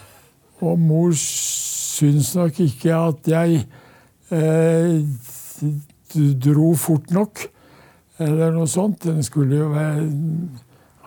Og 0.63 0.79
mor 0.79 1.13
syns 1.19 2.33
nok 2.37 2.59
ikke 2.63 2.97
at 3.11 3.29
jeg 3.29 3.63
eh, 4.33 5.03
dro 6.13 6.73
fort 6.79 7.11
nok, 7.13 7.45
eller 8.21 8.53
noe 8.53 8.69
sånt. 8.69 9.03
Den 9.03 9.23
skulle 9.25 9.61
jo 9.63 9.69
være, 9.73 10.07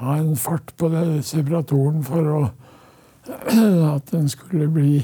ha 0.00 0.16
en 0.18 0.36
fart 0.36 0.72
på 0.78 0.90
det 0.92 1.25
separatoren 1.26 2.02
for 2.06 2.32
å, 2.32 2.40
at 3.96 4.12
den 4.12 4.28
skulle 4.32 4.68
bli 4.72 5.00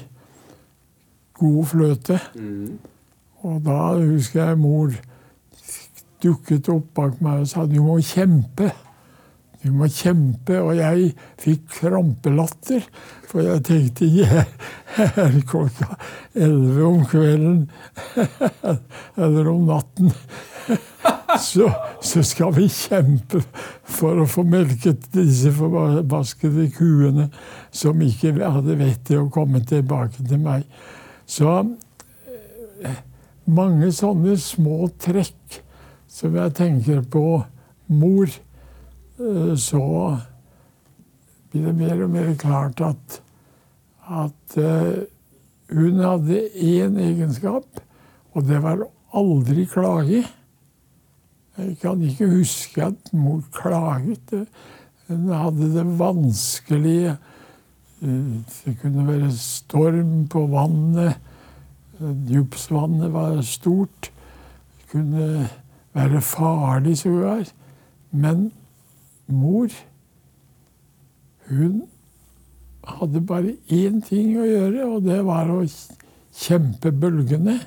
god 1.38 1.64
fløte. 1.66 2.18
Mm. 2.34 2.78
Og 3.42 3.58
da 3.66 3.80
husker 3.98 4.44
jeg 4.44 4.62
mor 4.62 4.94
dukket 6.22 6.68
opp 6.70 6.92
bak 6.94 7.18
meg 7.24 7.42
og 7.42 7.48
sa 7.50 7.66
du 7.66 7.80
må 7.82 7.98
kjempe. 8.06 8.70
Du 9.62 9.70
må 9.74 9.88
kjempe. 9.90 10.58
Og 10.62 10.76
jeg 10.78 11.10
fikk 11.42 11.66
krampelatter. 11.80 12.86
For 13.30 13.42
jeg 13.46 13.64
tenkte 13.66 14.10
jeg 14.10 14.44
er 14.98 15.40
klokka 15.48 15.96
elleve 16.34 16.86
om 16.86 17.02
kvelden 17.08 17.64
eller 19.24 19.52
om 19.54 19.66
natten. 19.70 20.14
Så, 21.40 21.68
så, 22.04 22.22
skal 22.26 22.52
vi 22.56 22.66
kjempe 22.68 23.40
for 23.88 24.20
å 24.20 24.28
få 24.28 24.44
melket 24.48 25.06
disse 25.14 25.52
forbaskede 25.56 26.68
kuene 26.76 27.28
som 27.72 28.00
ikke 28.04 28.34
hadde 28.40 28.76
vett 28.80 29.04
til 29.08 29.24
å 29.24 29.32
komme 29.32 29.62
tilbake 29.64 30.24
til 30.28 30.42
meg. 30.42 30.66
Så 31.24 31.48
eh, 31.56 33.02
mange 33.48 33.92
sånne 33.94 34.36
små 34.40 34.90
trekk 35.00 35.62
som 36.12 36.36
jeg 36.36 36.56
tenker 36.58 37.04
på 37.08 37.26
mor 37.92 38.28
Eh, 39.22 39.54
så 39.56 40.16
blir 41.50 41.66
det 41.66 41.74
mer 41.76 42.04
og 42.04 42.10
mer 42.10 42.34
klart 42.40 42.80
at, 42.80 43.18
at 44.08 44.56
eh, 44.60 45.04
hun 45.72 46.00
hadde 46.00 46.40
én 46.56 46.96
egenskap, 47.00 47.82
og 48.32 48.48
det 48.48 48.62
var 48.64 48.86
aldri 49.16 49.66
klage. 49.68 50.24
Jeg 51.58 51.76
kan 51.82 52.00
ikke 52.02 52.30
huske 52.30 52.84
at 52.84 53.12
mor 53.12 53.42
klaget. 53.52 54.32
Hun 55.08 55.28
hadde 55.28 55.68
det 55.74 55.84
vanskelige. 55.98 57.16
Eh, 58.02 58.08
det 58.64 58.78
kunne 58.80 59.06
være 59.06 59.32
storm 59.36 60.28
på 60.28 60.46
vannet. 60.46 61.18
Djupsvannet 62.00 63.12
var 63.12 63.40
stort. 63.42 64.10
Det 64.78 64.88
kunne 64.92 65.48
være 65.92 66.20
farlig 66.20 66.98
sågar. 66.98 67.44
Men 68.10 68.52
mor 69.26 69.68
Hun 71.48 71.82
hadde 72.84 73.20
bare 73.20 73.56
én 73.68 74.00
ting 74.00 74.38
å 74.38 74.46
gjøre, 74.46 74.84
og 74.86 75.02
det 75.04 75.18
var 75.26 75.50
å 75.52 75.58
kjempe 76.32 76.92
bølgene. 76.94 77.58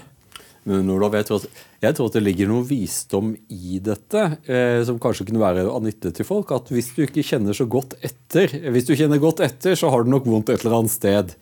Men 0.63 0.85
Nordal, 0.87 1.11
vet 1.11 1.29
du 1.29 1.35
at, 1.35 1.47
jeg 1.83 1.97
tror 1.97 2.07
at 2.07 2.15
det 2.15 2.23
ligger 2.23 2.47
noe 2.47 2.63
visdom 2.63 3.33
i 3.51 3.77
dette, 3.83 4.21
eh, 4.47 4.79
som 4.87 4.99
kanskje 5.03 5.25
kunne 5.27 5.41
være 5.41 5.65
av 5.67 5.83
nytte 5.83 6.13
til 6.15 6.27
folk. 6.27 6.53
At 6.55 6.71
hvis 6.71 6.93
du 6.95 7.01
ikke 7.03 7.25
kjenner 7.27 7.57
så 7.57 7.67
godt 7.67 7.97
etter, 7.99 8.53
hvis 8.71 8.87
du 8.87 8.93
kjenner 8.95 9.19
godt 9.19 9.43
etter, 9.43 9.75
så 9.79 9.91
har 9.91 10.05
du 10.05 10.11
nok 10.13 10.29
vondt 10.31 10.53
et 10.53 10.63
eller 10.63 10.77
annet 10.79 10.93
sted. 10.93 11.33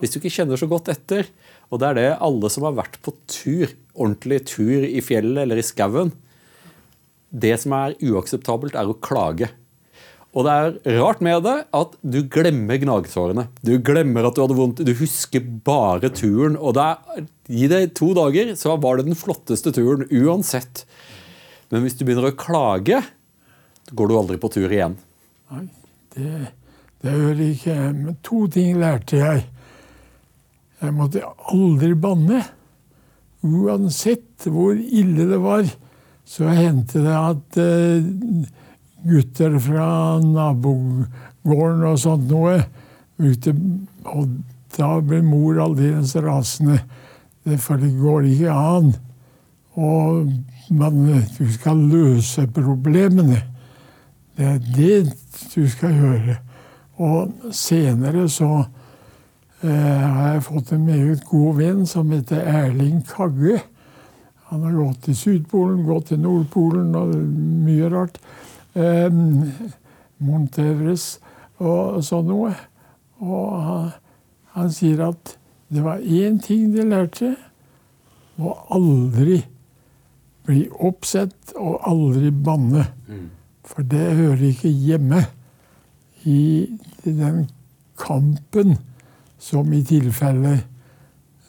Hvis 0.00 0.12
du 0.12 0.18
ikke 0.20 0.34
kjenner 0.36 0.60
så 0.60 0.68
godt 0.68 0.90
etter, 0.92 1.30
og 1.72 1.80
det 1.80 1.88
er 1.88 1.98
det 1.98 2.10
alle 2.28 2.52
som 2.52 2.66
har 2.68 2.76
vært 2.76 3.00
på 3.04 3.14
tur, 3.30 3.72
ordentlig 3.96 4.42
tur 4.52 4.84
i 4.84 5.00
fjellet 5.00 5.46
eller 5.46 5.58
i 5.58 5.64
skauen 5.64 6.12
Det 7.32 7.54
som 7.58 7.72
er 7.74 7.96
uakseptabelt, 8.04 8.76
er 8.76 8.92
å 8.92 9.00
klage. 9.00 9.48
Og 10.36 10.44
det 10.44 10.52
er 10.52 10.98
rart 11.00 11.22
med 11.24 11.46
det 11.46 11.54
at 11.76 11.94
du 12.04 12.18
glemmer 12.28 12.76
gnagsårene. 12.82 13.46
Du 13.64 13.78
glemmer 13.80 14.28
at 14.28 14.36
du 14.36 14.42
hadde 14.42 14.58
vondt. 14.58 14.82
Du 14.84 14.92
husker 14.98 15.40
bare 15.64 16.10
turen. 16.12 16.58
Og 16.60 16.76
er, 16.76 17.24
gi 17.48 17.70
det 17.72 17.94
to 17.96 18.10
dager, 18.16 18.52
så 18.60 18.74
var 18.76 18.98
det 18.98 19.08
den 19.08 19.16
flotteste 19.16 19.72
turen 19.72 20.04
uansett. 20.12 20.84
Men 21.72 21.86
hvis 21.86 21.96
du 21.96 22.04
begynner 22.04 22.28
å 22.28 22.36
klage, 22.36 23.00
går 23.96 24.10
du 24.10 24.16
aldri 24.18 24.36
på 24.42 24.52
tur 24.52 24.68
igjen. 24.68 24.98
Nei, 25.54 25.64
det, 26.12 26.52
det 27.00 27.16
gjør 27.16 27.40
jeg 27.40 27.56
ikke. 27.56 27.78
Men 27.96 28.20
to 28.28 28.42
ting 28.52 28.76
lærte 28.82 29.22
jeg. 29.22 29.46
Jeg 30.82 30.96
måtte 30.98 31.24
aldri 31.48 31.94
banne. 31.96 32.44
Uansett 33.46 34.44
hvor 34.52 34.76
ille 34.76 35.30
det 35.32 35.40
var, 35.40 35.64
så 36.28 36.52
hendte 36.52 37.00
det 37.04 37.16
at 37.16 37.58
uh, 37.62 38.54
gutter 39.06 39.58
fra 39.62 39.88
nabogården 40.22 41.84
og 41.86 41.98
sånt 42.00 42.28
noe. 42.30 42.60
Ute, 43.16 43.54
og 44.04 44.38
da 44.76 44.96
ble 45.00 45.22
mor 45.24 45.60
aldeles 45.64 46.16
rasende. 46.20 46.80
For 47.62 47.78
det 47.80 47.92
går 48.00 48.26
ikke 48.32 48.52
an. 48.52 48.94
Og 49.76 50.32
man, 50.74 51.04
du 51.38 51.44
skal 51.52 51.84
løse 51.92 52.46
problemene. 52.50 53.42
Det 54.36 54.48
er 54.50 54.58
det 54.76 54.96
du 55.54 55.68
skal 55.70 55.94
gjøre. 55.94 56.36
Og 56.96 57.52
senere 57.52 58.26
så 58.32 58.50
eh, 59.62 60.02
har 60.02 60.34
jeg 60.34 60.44
fått 60.48 60.72
en 60.72 60.84
meget 60.88 61.24
god 61.28 61.58
venn 61.60 61.86
som 61.88 62.12
heter 62.12 62.40
Erling 62.40 63.02
Kagge. 63.08 63.60
Han 64.50 64.62
har 64.62 64.76
gått 64.76 65.06
til 65.06 65.16
Sydpolen, 65.18 65.84
gått 65.86 66.10
til 66.12 66.20
Nordpolen 66.22 66.94
og 66.96 67.14
mye 67.66 67.90
rart 67.92 68.20
eh, 68.76 69.08
Monteveres 70.22 71.16
og 71.60 72.00
sånn 72.04 72.28
noe. 72.30 72.52
Og 73.24 73.50
han, 73.66 73.90
han, 74.56 74.72
sier 74.72 75.02
at 75.08 75.36
det 75.72 75.82
var 75.84 76.00
én 76.04 76.38
ting 76.42 76.70
de 76.74 76.84
lærte. 76.86 77.34
Å 78.36 78.52
aldri 78.76 79.40
bli 80.46 80.66
oppsett 80.84 81.56
og 81.56 81.80
aldri 81.88 82.30
banne. 82.30 82.84
Mm. 83.08 83.28
For 83.66 83.86
det 83.88 84.04
hører 84.20 84.44
ikke 84.50 84.70
hjemme 84.70 85.24
i 86.28 86.68
den 87.04 87.46
kampen 87.98 88.76
som 89.40 89.72
i 89.72 89.82
tilfelle 89.86 90.58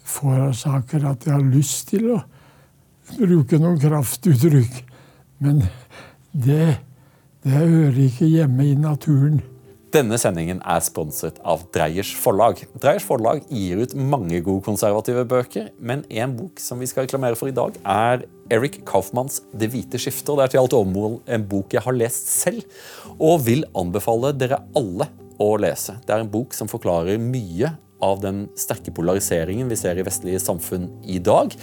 forårsaker 0.08 1.04
at 1.08 1.26
jeg 1.26 1.34
har 1.34 1.46
lyst 1.52 1.90
til 1.92 2.10
å 2.14 2.18
bruke 3.18 3.60
noen 3.60 3.78
kraftuttrykk. 3.80 4.80
Men 5.44 5.62
det 6.32 6.78
det 7.44 7.54
hører 7.54 8.00
ikke 8.08 8.26
hjemme 8.26 8.66
i 8.66 8.74
naturen. 8.78 9.38
Denne 9.94 10.18
sendingen 10.20 10.58
er 10.68 10.82
sponset 10.84 11.38
av 11.48 11.62
Dreyers 11.72 12.10
forlag. 12.20 12.58
Dreyers 12.76 13.06
forlag 13.08 13.44
gir 13.48 13.80
ut 13.80 13.94
mange 13.96 14.42
gode 14.44 14.60
konservative 14.66 15.22
bøker, 15.30 15.70
men 15.80 16.02
en 16.12 16.34
bok 16.36 16.60
som 16.60 16.82
vi 16.82 16.88
skal 16.90 17.06
reklamere 17.06 17.38
for 17.38 17.48
i 17.48 17.54
dag, 17.56 17.78
er 17.86 18.26
Eric 18.52 18.82
Kaufmanns 18.84 19.40
'Det 19.54 19.70
hvite 19.70 19.96
skiftet'. 19.96 20.36
Det 20.36 20.44
er 20.44 20.48
til 20.48 20.60
alt 20.60 20.76
overmål 20.76 21.20
en 21.26 21.48
bok 21.48 21.72
jeg 21.72 21.82
har 21.82 21.92
lest 21.92 22.28
selv, 22.28 22.62
og 23.18 23.46
vil 23.46 23.64
anbefale 23.74 24.36
dere 24.36 24.60
alle 24.76 25.08
å 25.40 25.56
lese. 25.56 25.96
Det 26.04 26.10
er 26.14 26.20
en 26.20 26.30
bok 26.30 26.52
som 26.52 26.68
forklarer 26.68 27.18
mye 27.18 27.72
av 28.04 28.20
den 28.22 28.44
sterke 28.58 28.92
polariseringen 28.94 29.68
vi 29.70 29.78
ser 29.78 29.98
i 29.98 30.04
vestlige 30.06 30.40
samfunn 30.42 30.88
i 31.06 31.18
dag. 31.22 31.54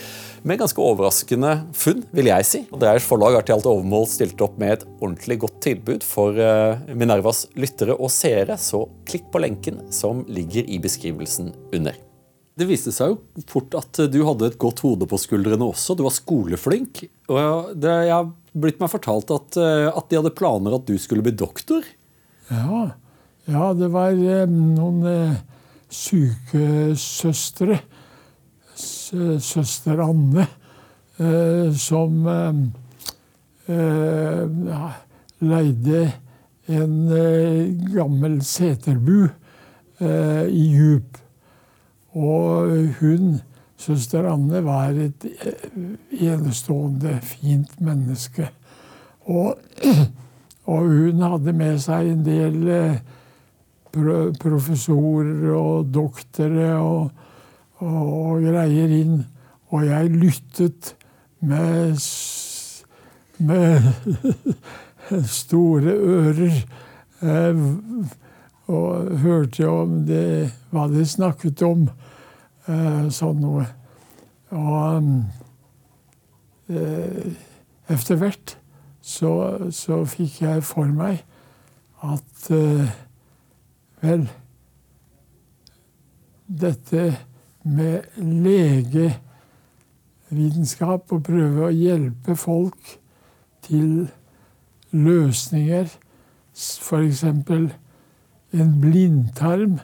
Med 0.45 0.59
ganske 0.61 0.81
overraskende 0.81 1.53
funn, 1.75 2.03
vil 2.15 2.29
jeg 2.29 2.47
si. 2.47 2.63
Dreyers 2.71 3.07
forlag 3.07 3.37
har 3.37 3.45
til 3.47 3.57
alt 3.57 3.69
overmål 3.69 4.07
stilt 4.11 4.41
opp 4.45 4.57
med 4.61 4.75
et 4.75 4.87
ordentlig 4.99 5.39
godt 5.45 5.61
tilbud 5.65 6.05
for 6.05 6.39
eh, 6.39 6.81
Minervas 6.93 7.45
lyttere 7.59 7.95
og 7.95 8.11
seere, 8.13 8.59
så 8.61 8.85
klikk 9.07 9.31
på 9.33 9.41
lenken 9.43 9.85
som 9.95 10.25
ligger 10.27 10.67
i 10.67 10.81
beskrivelsen 10.83 11.53
under. 11.75 11.97
Det 12.55 12.67
viste 12.69 12.93
seg 12.95 13.11
jo 13.11 13.45
fort 13.51 13.73
at 13.75 13.99
du 14.11 14.21
hadde 14.23 14.47
et 14.47 14.59
godt 14.59 14.79
hode 14.85 15.07
på 15.11 15.19
skuldrene 15.19 15.65
også. 15.67 15.97
Du 15.97 16.05
var 16.05 16.13
skoleflink. 16.15 17.01
Og 17.27 17.73
det, 17.75 17.95
jeg 18.07 18.13
har 18.13 18.29
blitt 18.55 18.79
meg 18.79 18.93
fortalt 18.93 19.33
at, 19.35 19.57
eh, 19.59 19.89
at 19.91 20.07
de 20.11 20.21
hadde 20.21 20.35
planer 20.37 20.77
at 20.77 20.87
du 20.87 20.95
skulle 21.01 21.25
bli 21.25 21.35
doktor. 21.35 21.87
Ja, 22.51 22.85
Ja, 23.45 23.73
det 23.77 23.91
var 23.93 24.15
eh, 24.15 24.47
noen 24.49 25.03
sykesøstre, 25.95 27.79
søster 28.75 30.01
Anne, 30.03 30.47
eh, 31.19 31.69
som 31.79 32.27
leide 35.39 36.01
en 36.67 36.95
gammel 37.93 38.39
seterbu 38.45 39.27
i 40.01 40.65
Djup. 40.73 41.17
Og 42.15 42.75
hun, 42.99 43.39
søster 43.77 44.27
Anne, 44.29 44.61
var 44.65 44.93
et 44.99 45.25
enestående 46.11 47.19
fint 47.23 47.81
menneske. 47.81 48.49
Og, 49.25 49.55
og 50.71 50.87
hun 50.91 51.25
hadde 51.25 51.53
med 51.57 51.79
seg 51.83 52.11
en 52.11 52.25
del 52.27 52.59
professorer 54.41 55.51
og 55.55 55.89
doktorer 55.93 56.75
og, 56.79 57.11
og, 57.79 58.43
greier 58.43 58.91
inn. 58.99 59.23
Og 59.73 59.85
jeg 59.87 60.11
lyttet 60.13 60.95
med, 61.39 61.97
med 63.37 63.89
store 65.41 65.95
ører. 65.95 66.59
Eh, 67.21 67.65
og 68.65 69.17
hørte 69.21 69.67
om 69.69 69.99
det, 70.07 70.51
hva 70.73 70.87
de 70.89 71.05
snakket 71.05 71.61
om. 71.65 71.87
Eh, 72.65 73.07
sånn 73.13 73.41
noe. 73.43 73.65
Og 74.55 75.09
eh, 76.73 77.33
etter 77.93 78.17
hvert 78.21 78.55
så, 79.05 79.31
så 79.69 80.01
fikk 80.09 80.41
jeg 80.41 80.63
for 80.65 80.89
meg 80.89 81.21
at 82.05 82.49
Vel, 84.05 84.27
dette 86.45 87.17
med 87.65 88.05
legevitenskap 88.21 91.09
og 91.15 91.23
prøve 91.25 91.65
å 91.65 91.73
hjelpe 91.73 92.35
folk 92.37 93.01
til 93.65 94.05
løsninger, 94.93 95.89
f.eks. 96.53 97.23
en 97.25 97.73
blindtarm, 98.83 99.79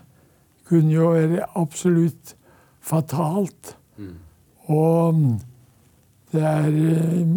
kunne 0.70 0.94
jo 0.94 1.10
være 1.16 1.42
absolutt 1.60 2.36
fatalt. 2.80 3.78
Mm. 3.98 4.16
Og 4.70 5.42
det 6.32 6.44
er 6.48 6.70
eh, 6.70 7.28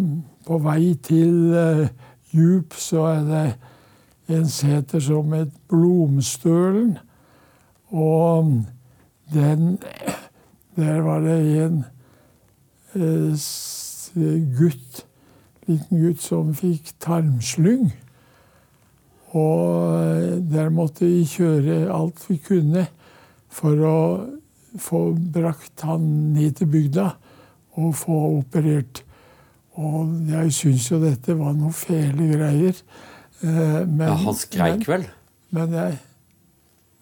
på 0.45 0.57
vei 0.61 0.93
til 1.03 1.51
uh, 1.51 1.87
djup, 2.31 2.73
så 2.77 3.01
er 3.09 3.21
det 3.27 3.55
en 4.29 4.47
seter 4.49 4.99
som 5.03 5.33
et 5.37 5.51
Blomstølen. 5.69 6.97
Og 7.93 8.63
den 9.33 9.77
Der 10.75 11.01
var 11.01 11.19
det 11.19 11.65
en 11.65 11.85
eh, 12.95 13.39
gutt, 14.59 15.05
liten 15.67 16.01
gutt, 16.01 16.21
som 16.21 16.49
fikk 16.55 16.91
tarmslyng. 16.99 17.93
Og 19.31 20.43
der 20.51 20.69
måtte 20.69 21.05
vi 21.05 21.23
kjøre 21.23 21.93
alt 21.95 22.25
vi 22.27 22.37
kunne 22.43 22.85
for 23.47 23.87
å 23.87 23.97
få 24.75 25.01
brakt 25.15 25.85
han 25.87 26.03
ned 26.35 26.59
til 26.59 26.67
bygda 26.67 27.09
og 27.79 27.95
få 27.95 28.19
operert. 28.41 29.05
Og 29.75 30.27
jeg 30.29 30.53
syns 30.55 30.91
jo 30.91 30.99
dette 30.99 31.35
var 31.39 31.55
noe 31.55 31.75
fæle 31.75 32.29
greier. 32.31 32.75
Eh, 33.43 33.79
men, 33.85 34.07
ja, 34.07 34.17
han 34.25 34.37
skreik 34.39 34.85
vel? 34.89 35.07
Men 35.55 35.73
jeg 35.75 36.01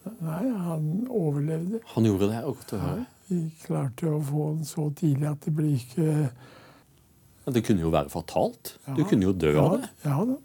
Nei, 0.03 0.49
han 0.51 0.87
overlevde. 1.07 1.79
Han 1.93 2.07
gjorde 2.09 2.27
det? 2.27 2.39
godt 2.43 2.73
å 2.75 2.79
høre. 2.81 3.03
Vi 3.29 3.37
klarte 3.61 4.09
å 4.11 4.17
få 4.19 4.49
den 4.57 4.65
så 4.67 4.89
tidlig 4.99 5.29
at 5.29 5.45
det 5.45 5.53
ble 5.55 5.69
ikke 5.77 6.07
ja, 6.27 7.53
Det 7.55 7.61
kunne 7.63 7.85
jo 7.85 7.91
være 7.93 8.11
fatalt. 8.11 8.73
Ja, 8.83 8.97
du 8.97 9.05
kunne 9.07 9.29
jo 9.29 9.31
dø 9.31 9.53
ja, 9.53 9.63
av 9.63 9.77
det. 9.77 9.89
Ja 10.03 10.17
da, 10.27 10.35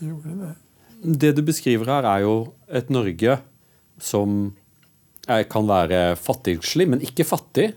gjorde 0.00 0.36
det. 0.40 0.52
Det 1.20 1.32
du 1.36 1.42
beskriver 1.44 1.92
her, 1.92 2.08
er 2.08 2.24
jo 2.24 2.36
et 2.72 2.88
Norge 2.92 3.36
som 4.00 4.54
kan 5.26 5.68
være 5.68 6.00
fattigslig, 6.16 6.86
men 6.88 7.04
ikke 7.04 7.26
fattig. 7.28 7.70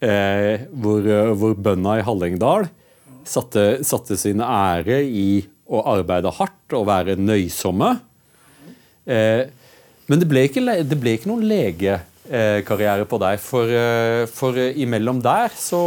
Eh, 0.00 0.66
hvor, 0.76 1.04
hvor 1.40 1.54
bøndene 1.56 2.00
i 2.00 2.04
Hallingdal 2.04 2.66
satte, 3.28 3.84
satte 3.84 4.16
sin 4.20 4.42
ære 4.44 5.02
i 5.04 5.28
å 5.66 5.82
arbeide 5.96 6.32
hardt 6.38 6.74
og 6.76 6.86
være 6.88 7.16
nøysomme. 7.18 7.96
Eh, 9.06 9.46
men 10.06 10.22
det 10.22 10.28
ble 10.30 10.46
ikke, 10.46 10.62
det 10.86 10.98
ble 11.02 11.16
ikke 11.16 11.30
noen 11.30 11.46
legekarriere 11.50 13.06
på 13.10 13.18
deg, 13.22 13.40
for, 13.42 13.70
eh, 13.70 14.24
for 14.30 14.58
imellom 14.58 15.22
der 15.22 15.54
så, 15.58 15.82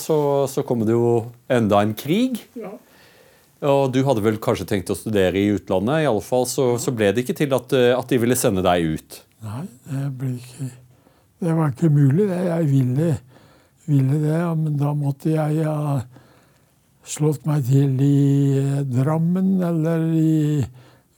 så, 0.00 0.20
så, 0.48 0.64
kom 0.66 0.86
det 0.88 0.96
jo 0.96 1.30
enda 1.52 1.82
en 1.84 1.96
krig. 1.96 2.40
Ja. 2.56 2.72
Og 3.70 3.90
du 3.92 4.00
hadde 4.06 4.24
vel 4.24 4.38
kanskje 4.40 4.68
tenkt 4.68 4.92
å 4.92 4.96
studere 4.96 5.36
i 5.36 5.50
utlandet? 5.52 6.06
I 6.06 6.08
alle 6.08 6.24
fall 6.24 6.46
så, 6.48 6.72
så 6.80 6.94
ble 6.96 7.10
det 7.12 7.26
ikke 7.26 7.36
til 7.42 7.52
at, 7.52 7.74
at, 7.76 8.06
de 8.08 8.20
ville 8.22 8.38
sende 8.38 8.64
deg 8.64 8.96
ut? 8.96 9.18
Nei, 9.44 9.66
det 9.88 10.06
ble 10.20 10.30
ikke 10.38 10.70
Det 11.40 11.52
var 11.56 11.74
ikke 11.74 11.88
mulig, 11.92 12.24
det. 12.28 12.40
Jeg 12.46 12.70
ville, 12.70 13.10
ville 13.88 14.22
det, 14.24 14.40
men 14.62 14.80
da 14.80 14.94
måtte 14.96 15.32
jeg 15.32 15.68
ha 15.68 16.00
slått 17.10 17.46
meg 17.48 17.66
til 17.68 17.98
i 18.04 18.58
eh, 18.60 18.82
Drammen 18.86 19.58
eller 19.64 20.06
i 20.14 20.62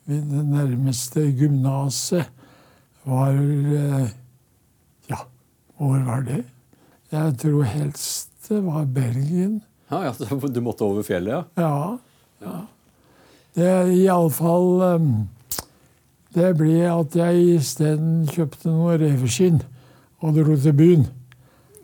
det 0.09 0.45
nærmeste 0.49 1.29
gymnaset 1.39 2.27
var 3.09 3.37
eh, 3.37 4.09
Ja, 5.11 5.21
hvor 5.79 6.03
var 6.07 6.25
det? 6.27 6.43
Jeg 7.13 7.37
tror 7.43 7.69
helst 7.69 8.31
det 8.49 8.59
var 8.65 8.85
Bergen. 8.85 9.61
Ja, 9.91 10.03
ja, 10.05 10.13
Du 10.55 10.61
måtte 10.61 10.85
over 10.85 11.05
fjellet, 11.07 11.33
ja? 11.33 11.43
Ja. 11.57 11.99
ja. 12.43 12.57
Det 13.55 13.73
iallfall 13.95 14.97
um, 14.97 15.11
Det 16.35 16.55
ble 16.57 16.81
at 16.89 17.17
jeg 17.17 17.59
isteden 17.59 18.25
kjøpte 18.33 18.73
noe 18.73 18.97
reveskinn 19.01 19.61
og 20.23 20.39
dro 20.39 20.57
til 20.57 20.77
byen. 20.77 21.05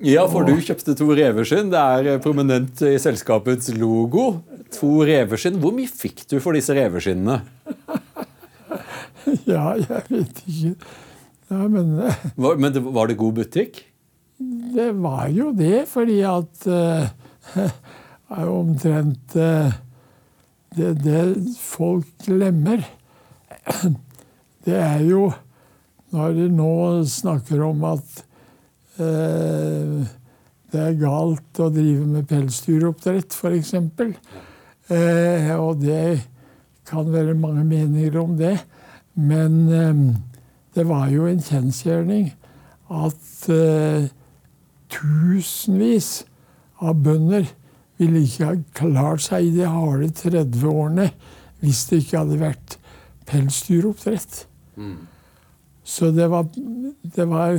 Ja, 0.05 0.29
for 0.31 0.47
du 0.47 0.55
kjøpte 0.63 0.95
to 0.95 1.09
reveskinn. 1.11 1.73
Det 1.73 1.79
er 1.81 2.09
eh, 2.13 2.21
prominent 2.23 2.83
i 2.87 2.95
selskapets 3.03 3.73
logo. 3.75 4.45
To 4.79 5.03
reveskinn. 5.07 5.59
Hvor 5.59 5.75
mye 5.75 5.91
fikk 5.91 6.23
du 6.31 6.37
for 6.43 6.55
disse 6.55 6.77
reveskinnene? 6.77 7.41
ja, 9.51 9.73
jeg 9.81 10.05
vet 10.07 10.43
ikke. 10.45 10.75
Ja, 11.49 11.65
men 11.65 11.97
eh, 12.05 12.21
var, 12.39 12.61
Men 12.63 12.77
det, 12.77 12.85
var 12.85 13.11
det 13.11 13.19
god 13.19 13.41
butikk? 13.41 13.83
Det 14.39 14.93
var 15.03 15.27
jo 15.35 15.51
det, 15.57 15.89
fordi 15.91 16.21
at 16.23 16.69
uh, 16.69 17.09
Omtrent 18.39 19.35
uh, 19.35 19.73
det, 20.77 20.93
det 21.03 21.25
folk 21.59 22.07
glemmer, 22.23 22.85
det 24.69 24.79
er 24.79 25.03
jo 25.09 25.33
Når 26.15 26.37
de 26.37 26.47
nå 26.55 26.75
snakker 27.09 27.65
om 27.67 27.83
at 27.89 28.28
det 28.99 30.81
er 30.83 30.97
galt 31.01 31.61
å 31.63 31.69
drive 31.73 32.07
med 32.07 32.27
pelsdyroppdrett, 32.29 33.33
f.eks. 33.33 33.75
Eh, 34.89 35.53
og 35.55 35.81
det 35.83 36.25
kan 36.89 37.09
være 37.13 37.37
mange 37.39 37.65
meninger 37.69 38.19
om 38.21 38.37
det. 38.39 38.57
Men 39.15 39.61
eh, 39.73 40.03
det 40.77 40.87
var 40.89 41.09
jo 41.13 41.27
en 41.29 41.43
kjensgjerning 41.43 42.31
at 42.89 43.49
eh, 43.53 44.09
tusenvis 44.93 46.11
av 46.79 47.01
bønder 47.05 47.49
ville 47.99 48.23
ikke 48.23 48.47
ha 48.47 48.55
klart 48.79 49.25
seg 49.27 49.49
i 49.49 49.55
de 49.57 49.67
harde 49.69 50.13
30-årene 50.21 51.09
hvis 51.59 51.81
det 51.91 52.05
ikke 52.05 52.21
hadde 52.23 52.39
vært 52.41 52.77
pelsdyroppdrett. 53.29 54.45
Mm. 54.79 55.01
Så 55.85 56.13
det 56.15 56.29
var, 56.31 56.47
det 57.17 57.27
var 57.29 57.59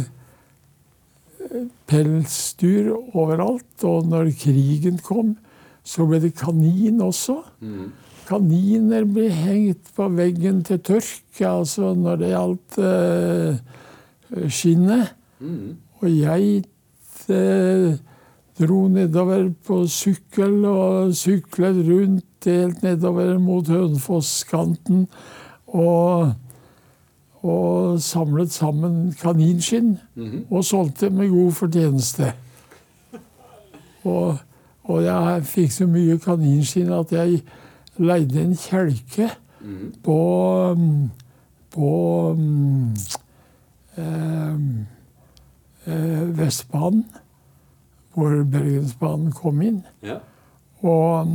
pelsdyr 1.90 2.92
overalt. 3.14 3.86
Og 3.88 4.08
når 4.10 4.34
krigen 4.40 5.00
kom, 5.04 5.36
så 5.84 6.06
ble 6.10 6.22
det 6.24 6.36
kanin 6.40 7.02
også. 7.04 7.40
Mm. 7.62 7.90
Kaniner 8.30 9.08
ble 9.10 9.30
hengt 9.34 9.90
på 9.98 10.06
veggen 10.14 10.62
til 10.68 10.82
tørk, 10.86 11.42
altså 11.42 11.96
når 11.98 12.20
det 12.22 12.34
gjaldt 12.34 12.82
eh, 12.86 14.50
skinnet. 14.54 15.16
Mm. 15.40 15.80
Og 16.00 16.12
jeg 16.14 16.62
eh, 17.34 17.96
dro 18.60 18.82
nedover 18.92 19.48
på 19.66 19.82
sykkel 19.90 20.62
og 20.68 21.16
syklet 21.18 21.82
rundt 21.88 22.26
helt 22.46 22.84
nedover 22.86 23.38
mot 23.42 23.68
Hønefoss-kanten. 23.68 25.08
Og 25.74 26.30
og 27.42 28.02
samlet 28.02 28.52
sammen 28.52 29.14
kaninskinn 29.22 29.98
mm 30.16 30.26
-hmm. 30.26 30.56
og 30.56 30.66
solgte 30.66 31.10
med 31.10 31.30
god 31.30 31.52
fortjeneste. 31.52 32.34
Og, 34.04 34.38
og, 34.84 35.04
jeg 35.04 35.46
fikk 35.46 35.72
så 35.72 35.88
mye 35.88 36.18
kaninskinn 36.18 36.94
at 36.94 37.12
jeg 37.12 37.42
leide 37.98 38.42
en 38.42 38.56
kjelke 38.56 39.30
mm 39.62 39.78
-hmm. 39.78 40.02
på, 40.04 40.78
på 41.72 42.30
um, 42.38 42.94
eh, 45.86 46.38
Vestbanen, 46.38 47.06
hvor 48.14 48.44
Bergensbanen 48.52 49.32
kom 49.32 49.62
inn. 49.62 49.84
Ja. 50.04 50.18
Og, 50.82 51.28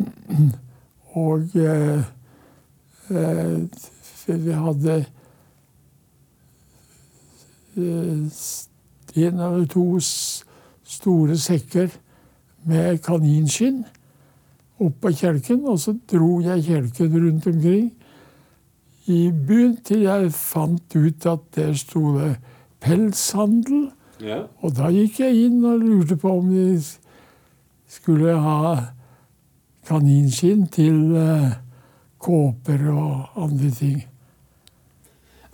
og 1.12 1.40
eh, 1.54 2.02
eh, 3.10 3.58
vi 4.26 4.52
hadde 4.52 5.04
en 7.76 9.40
eller 9.40 9.66
to 9.70 9.98
store 10.00 11.36
sekker 11.38 11.92
med 12.64 13.02
kaninskinn 13.04 13.84
opp 14.82 15.06
av 15.06 15.14
kjelken, 15.14 15.62
og 15.70 15.78
så 15.80 15.94
dro 16.10 16.40
jeg 16.42 16.64
kjelken 16.66 17.14
rundt 17.14 17.46
omkring 17.46 17.92
i 19.10 19.28
byen 19.30 19.76
til 19.84 20.06
jeg 20.06 20.32
fant 20.34 20.96
ut 20.96 21.26
at 21.28 21.44
der 21.56 21.74
sto 21.76 22.14
det 22.16 22.30
pelshandel. 22.84 23.90
Ja. 24.24 24.44
Og 24.64 24.74
da 24.76 24.88
gikk 24.92 25.20
jeg 25.20 25.48
inn 25.48 25.64
og 25.66 25.82
lurte 25.84 26.16
på 26.20 26.32
om 26.38 26.48
de 26.52 26.78
skulle 27.90 28.34
ha 28.40 28.76
kaninskinn 29.84 30.66
til 30.72 31.12
eh, 31.20 31.52
kåper 32.18 32.88
og 32.94 33.44
andre 33.44 33.70
ting. 33.76 34.00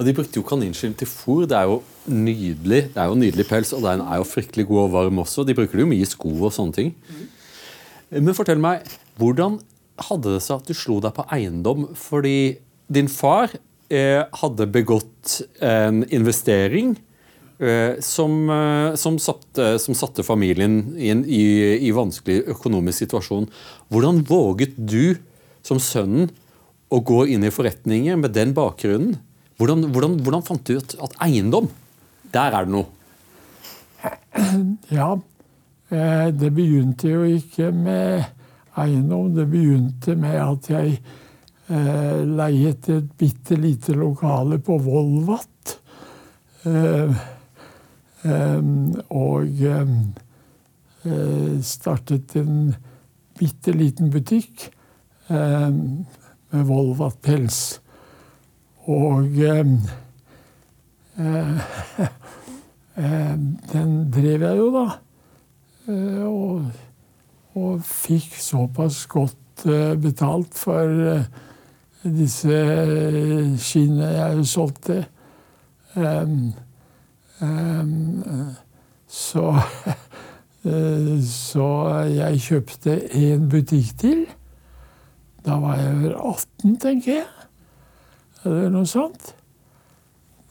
Og 0.00 0.06
De 0.08 0.14
brukte 0.16 0.40
jo 0.40 0.46
kaninskinn 0.48 0.94
til 0.96 1.08
fôr. 1.10 1.44
Det 1.44 1.58
er 1.58 1.68
jo 1.68 1.82
nydelig 2.08 2.86
Det 2.94 2.96
er 2.96 3.10
jo 3.10 3.18
nydelig 3.20 3.44
pels, 3.46 3.74
og 3.76 3.84
den 3.84 4.00
er 4.00 4.16
jo 4.16 4.24
fryktelig 4.24 4.64
god 4.70 4.86
og 4.86 4.94
varm 4.94 5.20
også. 5.20 5.44
De 5.44 5.54
bruker 5.54 5.76
det 5.76 5.84
jo 5.84 5.90
mye 5.90 6.06
i 6.06 6.08
sko 6.08 6.32
og 6.40 6.54
sånne 6.56 6.72
ting. 6.72 6.94
Men 8.10 8.34
fortell 8.34 8.58
meg, 8.58 8.88
hvordan 9.20 9.60
hadde 10.08 10.32
det 10.32 10.40
seg 10.42 10.56
at 10.56 10.70
du 10.70 10.74
slo 10.74 10.98
deg 11.04 11.12
på 11.14 11.26
eiendom? 11.36 11.90
Fordi 11.94 12.56
din 12.88 13.12
far 13.12 13.52
eh, 13.92 14.24
hadde 14.40 14.70
begått 14.72 15.36
en 15.60 16.02
investering 16.08 16.96
eh, 17.60 18.00
som, 18.00 18.40
eh, 18.50 18.96
som, 18.96 19.20
satte, 19.20 19.74
som, 19.84 19.94
satte, 19.94 20.24
familien 20.24 20.96
i 20.96 21.12
en 21.12 21.26
i, 21.28 21.44
i 21.76 21.92
vanskelig 21.92 22.46
økonomisk 22.56 23.04
situasjon. 23.04 23.50
Hvordan 23.92 24.24
våget 24.24 24.80
du 24.80 25.20
som 25.62 25.76
sønnen 25.76 26.32
å 26.90 27.04
gå 27.04 27.26
inn 27.30 27.44
i 27.44 27.52
forretninger 27.52 28.16
med 28.18 28.32
den 28.34 28.56
bakgrunnen? 28.56 29.20
Hvordan, 29.60 29.90
hvordan, 29.92 30.20
hvordan 30.24 30.44
fant 30.46 30.64
du 30.64 30.78
ut 30.80 30.94
at 31.04 31.18
eiendom, 31.26 31.68
der 32.32 32.56
er 32.56 32.64
det 32.64 32.72
noe? 32.72 32.88
Ja, 34.88 35.12
Eh, 35.90 36.28
det 36.30 36.52
begynte 36.54 37.08
jo 37.10 37.24
ikke 37.26 37.72
med 37.74 38.22
eiendom. 38.78 39.32
Det 39.34 39.46
begynte 39.50 40.14
med 40.14 40.36
at 40.38 40.70
jeg 40.70 40.92
eh, 41.66 42.20
leiet 42.22 42.88
et 42.94 43.08
bitte 43.18 43.58
lite 43.58 43.96
lokale 43.98 44.60
på 44.62 44.78
Volvat. 44.84 45.76
Eh, 46.66 47.26
og 48.20 49.62
startet 51.64 52.34
en 52.36 52.74
bitte 53.38 53.72
liten 53.72 54.10
butikk 54.12 54.66
med 55.30 56.66
Volvat 56.68 57.16
pels. 57.24 57.80
Og 58.90 59.30
den 63.72 64.12
drev 64.12 64.42
jeg 64.42 64.56
jo, 64.58 64.70
da. 64.74 64.86
Eh, 65.90 66.24
og, 66.24 66.64
og 67.54 67.82
fikk 67.84 68.34
såpass 68.40 69.06
godt 69.10 69.66
eh, 69.66 69.96
betalt 70.00 70.58
for 70.58 70.86
eh, 71.12 71.24
disse 72.04 72.60
skinnene 73.60 74.08
jeg 74.14 74.46
solgte. 74.48 75.04
Um, 75.96 76.52
um, 77.40 78.22
så 79.08 79.54
Så 81.24 81.66
jeg 82.12 82.40
kjøpte 82.44 82.98
en 83.16 83.46
butikk 83.48 83.94
til. 84.02 84.18
Da 85.40 85.56
var 85.56 85.78
jeg 85.80 85.94
over 85.94 86.34
18, 86.34 86.74
tenker 86.82 87.14
jeg. 87.14 87.39
Eller 88.44 88.70
noe 88.72 88.88
sånt. 88.88 89.34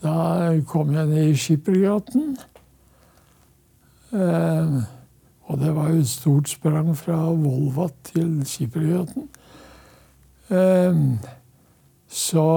Da 0.04 0.54
kom 0.70 0.94
jeg 0.96 1.10
ned 1.10 1.32
i 1.32 1.38
Skippergaten. 1.38 2.38
Eh, 4.14 4.76
og 5.50 5.60
det 5.60 5.76
var 5.76 5.90
jo 5.90 6.02
et 6.04 6.10
stort 6.10 6.50
sprang 6.50 6.94
fra 6.98 7.18
Volvat 7.34 7.96
til 8.12 8.40
Skippergaten. 8.48 9.30
Eh, 10.50 11.02
så 12.08 12.48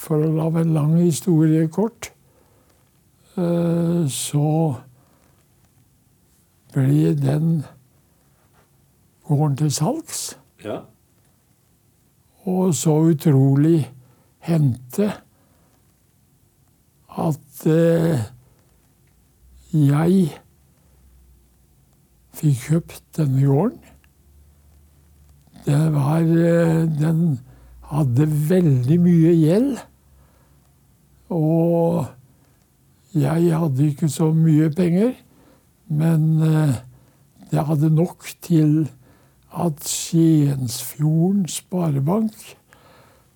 for 0.00 0.24
å 0.24 0.32
la 0.32 0.48
en 0.60 0.74
lang 0.74 0.96
historie 0.98 1.68
kort, 1.72 2.10
eh, 3.36 4.06
så 4.08 4.52
ble 6.74 7.14
den 7.18 7.60
gården 9.28 9.56
til 9.60 9.72
salgs. 9.74 10.22
Ja. 10.64 10.80
Og 12.48 12.74
så 12.74 12.94
utrolig 13.10 13.84
hendte 14.46 15.10
at 17.20 17.66
eh, 17.68 18.22
jeg 19.76 20.30
fikk 22.40 22.62
kjøpt 22.68 23.02
denne 23.18 23.44
gården. 23.44 23.80
Var 25.66 26.20
eh, 26.24 26.86
Den 27.00 27.40
hadde 27.90 28.28
veldig 28.48 29.00
mye 29.02 29.34
gjeld. 29.36 29.82
Og 31.30 32.06
jeg 33.14 33.58
hadde 33.58 33.90
ikke 33.90 34.08
så 34.08 34.30
mye 34.34 34.70
penger, 34.74 35.12
men 35.90 36.24
eh, 36.46 36.80
det 37.50 37.66
hadde 37.66 37.90
nok 37.94 38.26
til 38.42 38.88
at 39.50 39.82
Skiensfjorden 39.82 41.46
Sparebank 41.50 42.34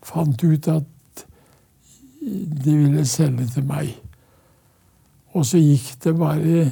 fant 0.05 0.44
ut 0.44 0.68
at 0.70 1.24
de 2.64 2.77
ville 2.79 3.05
selge 3.09 3.48
til 3.53 3.66
meg. 3.68 3.90
Og 5.35 5.44
så 5.48 5.59
gikk 5.61 5.90
det 6.05 6.14
bare 6.16 6.62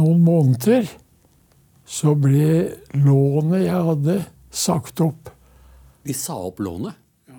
noen 0.00 0.20
måneder. 0.24 0.88
Så 1.84 2.16
ble 2.18 2.74
lånet 2.96 3.66
jeg 3.66 3.86
hadde, 3.88 4.18
sagt 4.50 5.00
opp. 5.04 5.30
De 6.04 6.16
sa 6.16 6.36
opp 6.48 6.60
lånet? 6.64 6.96
Ja. 7.30 7.38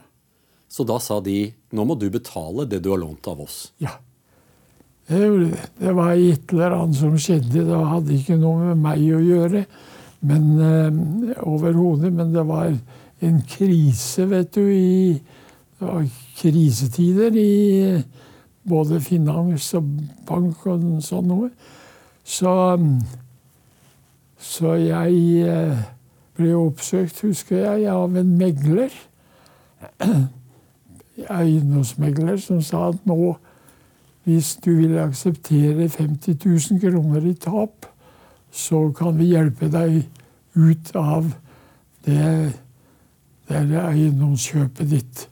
Så 0.72 0.86
da 0.88 1.00
sa 1.04 1.20
de 1.24 1.50
nå 1.76 1.86
må 1.86 1.98
du 2.00 2.08
betale 2.14 2.68
det 2.70 2.82
du 2.86 2.92
har 2.94 3.02
lånt 3.02 3.28
av 3.28 3.42
oss? 3.44 3.74
Ja. 3.84 3.98
Det, 5.06 5.20
det 5.78 5.92
var 5.94 6.16
et 6.16 6.54
eller 6.54 6.78
annet 6.80 6.98
som 6.98 7.18
skjedde. 7.20 7.66
Det 7.68 7.82
hadde 7.92 8.16
ikke 8.16 8.40
noe 8.42 8.72
med 8.72 8.82
meg 8.88 9.04
å 9.14 9.22
gjøre 9.22 9.66
men 10.26 10.46
eh, 10.60 11.38
overhodet. 11.46 12.14
Men 12.14 12.34
det 12.34 12.46
var 12.48 12.74
en 13.22 13.42
krise, 13.50 14.30
vet 14.30 14.56
du, 14.56 14.62
i 14.62 15.22
Det 15.76 15.88
var 15.88 16.06
krisetider 16.38 17.36
i 17.36 18.04
både 18.64 19.02
finans 19.02 19.74
og 19.76 19.90
bank 20.28 20.64
og 20.72 20.86
sånn 21.04 21.28
noe. 21.28 21.50
Så, 22.24 22.54
så 24.40 24.72
jeg 24.80 25.44
eh, 25.46 25.84
ble 26.38 26.54
oppsøkt, 26.58 27.22
husker 27.28 27.60
jeg, 27.60 27.90
av 27.92 28.16
en 28.18 28.32
megler. 28.40 28.96
Eiendomsmegler 31.30 32.40
som 32.42 32.64
sa 32.66 32.90
at 32.94 33.04
nå, 33.08 33.36
hvis 34.26 34.56
du 34.64 34.72
vil 34.80 34.98
akseptere 35.04 35.90
50 35.92 36.40
000 36.40 36.82
kroner 36.82 37.28
i 37.30 37.36
tap, 37.38 37.86
så 38.52 38.88
kan 38.96 39.20
vi 39.20 39.34
hjelpe 39.36 39.70
deg 39.70 40.06
ut 40.56 40.92
av 40.96 41.32
det, 42.06 42.52
det 43.50 43.82
eiendomskjøpet 43.82 44.92
ditt. 44.92 45.26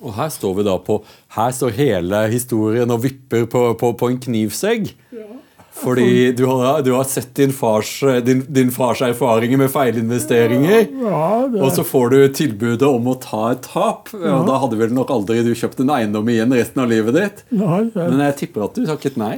Og 0.00 0.14
her 0.16 0.30
står 0.32 0.54
vi 0.56 0.64
da 0.64 0.78
på 0.80 1.02
Her 1.36 1.50
står 1.52 1.74
hele 1.76 2.22
historien 2.32 2.90
og 2.92 3.02
vipper 3.04 3.44
på, 3.50 3.66
på, 3.76 3.92
på 4.00 4.08
en 4.08 4.20
knivsegg. 4.22 4.94
Ja. 5.12 5.26
Fordi 5.80 6.32
du 6.36 6.44
har, 6.46 6.82
du 6.82 6.90
har 6.92 7.04
sett 7.08 7.30
din 7.38 7.52
fars, 7.54 8.00
din, 8.24 8.42
din 8.48 8.72
fars, 8.74 9.00
erfaringer 9.06 9.60
med 9.60 9.70
feilinvesteringer. 9.72 10.88
Ja, 11.04 11.20
ja, 11.46 11.60
og 11.62 11.70
så 11.72 11.84
får 11.86 12.10
du 12.12 12.18
tilbudet 12.36 12.88
om 12.88 13.06
å 13.08 13.14
ta 13.22 13.52
et 13.54 13.62
tap. 13.64 14.10
Og 14.16 14.48
da 14.48 14.58
hadde 14.64 14.80
vel 14.80 14.92
nok 14.96 15.12
aldri 15.14 15.40
du 15.46 15.54
kjøpt 15.56 15.80
en 15.84 15.94
eiendom 15.94 16.28
igjen 16.32 16.52
resten 16.56 16.82
av 16.82 16.90
livet 16.90 17.16
ditt. 17.16 17.44
Men 17.54 18.24
jeg 18.26 18.36
tipper 18.42 18.66
at 18.66 18.76
du 18.76 18.84
takket 18.88 19.16
nei. 19.20 19.36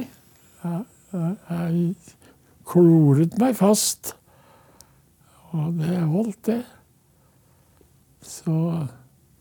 jeg 0.65 1.85
kloret 2.67 3.39
meg 3.39 3.55
fast. 3.59 4.15
Og 5.53 5.77
det 5.77 6.01
holdt, 6.01 6.49
det. 6.49 6.61
Så 8.23 8.57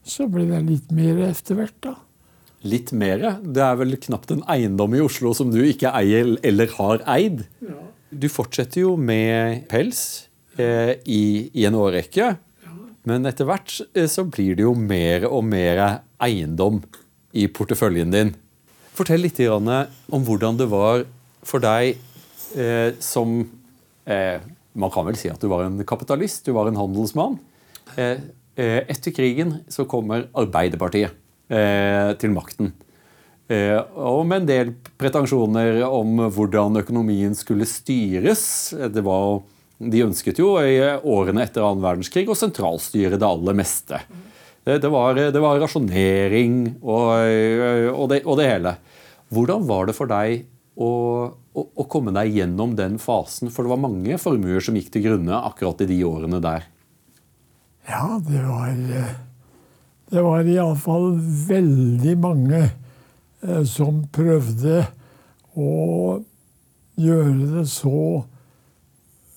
så 0.02 0.26
ble 0.30 0.48
det 0.48 0.62
litt 0.66 0.90
mer 0.94 1.20
etter 1.28 1.58
hvert, 1.58 1.78
da. 1.84 1.94
Litt 2.66 2.92
mer? 2.94 3.22
Det 3.42 3.62
er 3.62 3.78
vel 3.78 3.96
knapt 4.02 4.32
en 4.34 4.42
eiendom 4.50 4.94
i 4.94 5.02
Oslo 5.02 5.32
som 5.34 5.50
du 5.50 5.60
ikke 5.62 5.92
eier 5.98 6.34
eller 6.46 6.70
har 6.76 7.02
eid? 7.10 7.44
Ja. 7.62 7.78
Du 8.10 8.28
fortsetter 8.30 8.84
jo 8.84 8.96
med 8.98 9.64
pels 9.70 10.28
eh, 10.58 10.98
i, 11.06 11.50
i, 11.54 11.64
en 11.66 11.78
årrekke. 11.78 12.28
Ja. 12.66 12.74
Men 13.08 13.26
etter 13.30 13.48
hvert 13.48 13.78
eh, 13.94 14.08
så 14.10 14.26
blir 14.26 14.58
det 14.58 14.66
jo 14.66 14.74
mer 14.78 15.26
og 15.30 15.46
mer 15.48 15.82
eiendom 16.22 16.82
i 17.32 17.48
porteføljen 17.50 18.14
din. 18.14 18.34
Fortell 18.92 19.24
litt 19.24 19.40
om 19.48 20.26
hvordan 20.26 20.58
det 20.60 20.68
var 20.70 21.06
for 21.46 21.62
deg 21.62 21.96
eh, 22.58 22.90
som 23.02 23.38
eh, 24.04 24.42
Man 24.78 24.92
kan 24.92 25.06
vel 25.08 25.18
si 25.20 25.30
at 25.32 25.40
du 25.42 25.50
var 25.52 25.66
en 25.66 25.80
kapitalist, 25.84 26.46
du 26.46 26.54
var 26.56 26.70
en 26.70 26.78
handelsmann. 26.80 27.38
Eh, 27.96 28.22
eh 28.56 28.80
etter 28.88 29.12
krigen 29.12 29.58
så 29.68 29.84
kommer 29.88 30.28
Arbeiderpartiet 30.32 31.12
eh, 31.48 32.12
til 32.20 32.32
makten. 32.32 32.72
og 33.52 34.22
med 34.24 34.42
en 34.42 34.46
del 34.48 34.68
pretensjoner 34.96 35.82
om 35.84 36.22
hvordan 36.32 36.78
økonomien 36.80 37.34
skulle 37.36 37.66
styres. 37.68 38.72
Det 38.72 39.02
var 39.04 39.42
de 39.76 40.04
ønsket 40.06 40.38
jo 40.40 40.54
i 40.62 40.78
årene 40.80 41.42
etter 41.44 41.64
annen 41.66 41.82
verdenskrig 41.82 42.30
å 42.30 42.38
sentralstyre 42.38 43.18
det 43.18 43.28
aller 43.28 43.56
meste. 43.58 43.98
Det 44.62 44.88
var, 44.88 45.18
det 45.34 45.42
var 45.42 45.58
rasjonering 45.60 46.78
og, 46.80 47.08
og, 47.92 48.04
det, 48.12 48.22
og, 48.22 48.36
det, 48.38 48.46
hele. 48.46 48.76
Hvordan 49.34 49.66
var 49.66 49.88
det 49.88 49.96
for 49.98 50.10
deg 50.10 50.46
å, 50.76 50.90
og, 51.52 51.66
og, 51.66 51.84
komme 51.92 52.14
deg 52.16 52.32
gjennom 52.38 52.76
den 52.78 52.98
fasen? 53.02 53.50
For 53.52 53.64
det 53.64 53.74
var 53.74 53.82
mange 53.82 54.18
formuer 54.20 54.64
som 54.64 54.78
gikk 54.78 54.92
til 54.94 55.06
grunne 55.06 55.42
akkurat 55.50 55.84
i 55.84 55.90
de 55.90 55.98
årene 56.08 56.40
der. 56.44 56.68
Ja, 57.88 58.20
det 58.22 58.42
var 58.46 58.72
Det 60.12 60.22
var 60.22 60.44
iallfall 60.46 61.16
veldig 61.48 62.16
mange 62.20 62.62
eh, 62.64 63.64
som 63.68 64.04
prøvde 64.12 64.84
å 65.56 65.72
gjøre 67.00 67.48
det 67.56 67.66
så 67.68 68.22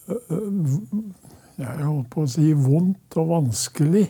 jeg 0.06 1.82
holdt 1.82 2.10
på 2.14 2.26
å 2.26 2.30
si 2.30 2.52
vondt 2.54 3.16
og 3.22 3.32
vanskelig 3.32 4.04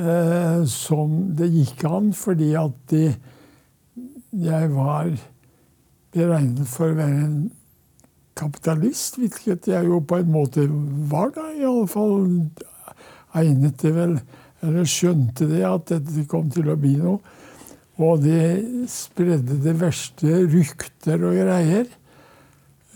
eh, 0.00 0.60
som 0.70 1.16
det 1.38 1.50
gikk 1.52 1.84
an, 1.88 2.10
fordi 2.16 2.50
at 2.58 2.76
de, 2.90 3.04
jeg 4.46 4.70
var 4.72 5.12
beregnet 6.16 6.68
for 6.70 6.90
å 6.90 6.98
være 6.98 7.22
en 7.26 7.38
kapitalist, 8.36 9.20
hvilket 9.20 9.68
jeg 9.70 9.88
jo 9.88 10.00
på 10.04 10.18
en 10.20 10.32
måte 10.32 10.66
var 11.10 11.32
da. 11.36 11.46
I 11.54 11.64
alle 11.68 11.86
fall 11.88 12.26
egnet 13.36 13.80
det 13.84 13.94
vel 13.96 14.18
Eller 14.64 14.86
skjønte 14.88 15.44
det 15.50 15.60
at 15.68 15.90
dette 15.90 16.22
kom 16.30 16.46
til 16.50 16.70
å 16.72 16.78
bli 16.80 16.94
noe. 16.96 17.20
Og 18.02 18.22
det 18.24 18.88
spredde 18.90 19.58
det 19.62 19.74
verste 19.78 20.40
rykter 20.48 21.20
og 21.28 21.36
greier. 21.36 21.84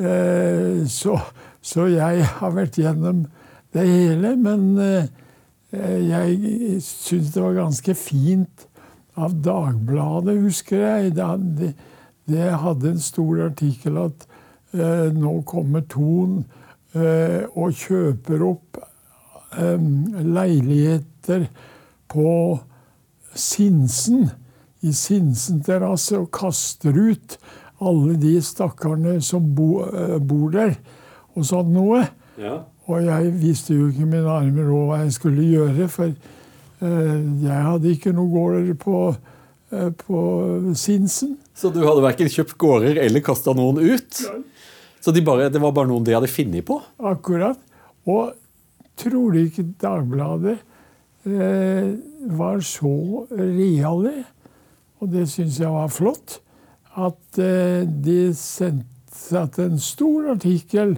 Eh, 0.01 0.81
så 0.89 1.19
så 1.61 1.85
jeg 1.93 2.25
har 2.25 2.53
vært 2.57 2.79
gjennom 2.81 3.25
det 3.75 3.85
hele. 3.87 4.35
Men 4.41 4.67
eh, 4.81 5.09
jeg 6.09 6.81
syns 6.85 7.33
det 7.35 7.45
var 7.45 7.59
ganske 7.59 7.97
fint 7.99 8.67
av 9.21 9.37
Dagbladet, 9.45 10.39
husker 10.41 10.85
jeg. 10.87 11.15
Det, 11.19 11.75
det 12.31 12.49
hadde 12.63 12.95
en 12.95 13.03
stor 13.03 13.45
artikkel 13.51 13.99
at 14.01 14.27
eh, 14.75 15.11
nå 15.15 15.41
kommer 15.49 15.85
Thon 15.91 16.41
eh, 16.95 17.45
og 17.51 17.77
kjøper 17.77 18.47
opp 18.47 18.81
eh, 19.59 19.79
leiligheter 20.25 21.49
på 22.11 22.31
Sinsen, 23.35 24.31
i 24.81 24.93
Sinsen 24.97 25.61
terrasse, 25.63 26.19
og 26.19 26.31
kaster 26.35 26.97
ut 26.97 27.37
alle 27.81 28.17
de 28.21 28.35
stakkarene 28.45 29.21
som 29.25 29.45
bo, 29.57 29.85
uh, 29.85 30.19
bor 30.19 30.51
der 30.53 30.75
og 31.37 31.47
sånn 31.47 31.73
noe. 31.73 32.03
Ja. 32.41 32.63
Og 32.91 33.05
jeg 33.07 33.33
visste 33.41 33.77
jo 33.77 33.89
ikke 33.91 34.09
min 34.09 34.29
arme 34.29 34.65
råd 34.67 34.87
hva 34.89 35.01
jeg 35.05 35.15
skulle 35.17 35.47
gjøre, 35.47 35.89
for 35.93 36.11
uh, 36.11 37.19
jeg 37.45 37.67
hadde 37.69 37.95
ikke 37.95 38.15
noe 38.17 38.33
gårder 38.33 38.75
på, 38.81 39.05
på 39.71 40.21
Sinsen. 40.79 41.37
Så 41.55 41.71
du 41.71 41.81
hadde 41.85 42.03
verken 42.05 42.31
kjøpt 42.31 42.57
gårder 42.61 42.99
eller 43.05 43.23
kasta 43.25 43.55
noen 43.57 43.79
ut? 43.79 44.23
Ja. 44.25 44.37
Så 45.01 45.15
de 45.17 45.23
bare, 45.25 45.49
det 45.53 45.63
var 45.63 45.73
bare 45.77 45.89
noen 45.89 46.05
de 46.05 46.17
hadde 46.17 46.29
funnet 46.31 46.67
på? 46.69 46.81
Akkurat. 47.01 47.61
Og 48.11 48.35
tror 49.01 49.33
du 49.33 49.41
ikke 49.45 49.65
Dagbladet 49.81 50.59
eh, 51.25 51.95
var 52.37 52.61
så 52.67 53.25
reale, 53.31 54.13
og 55.01 55.15
det 55.15 55.25
syns 55.33 55.61
jeg 55.63 55.73
var 55.73 55.89
flott, 55.93 56.41
at 57.01 57.39
de 57.39 58.19
sendte 58.37 59.65
en 59.65 59.81
stor 59.81 60.33
artikkel 60.35 60.97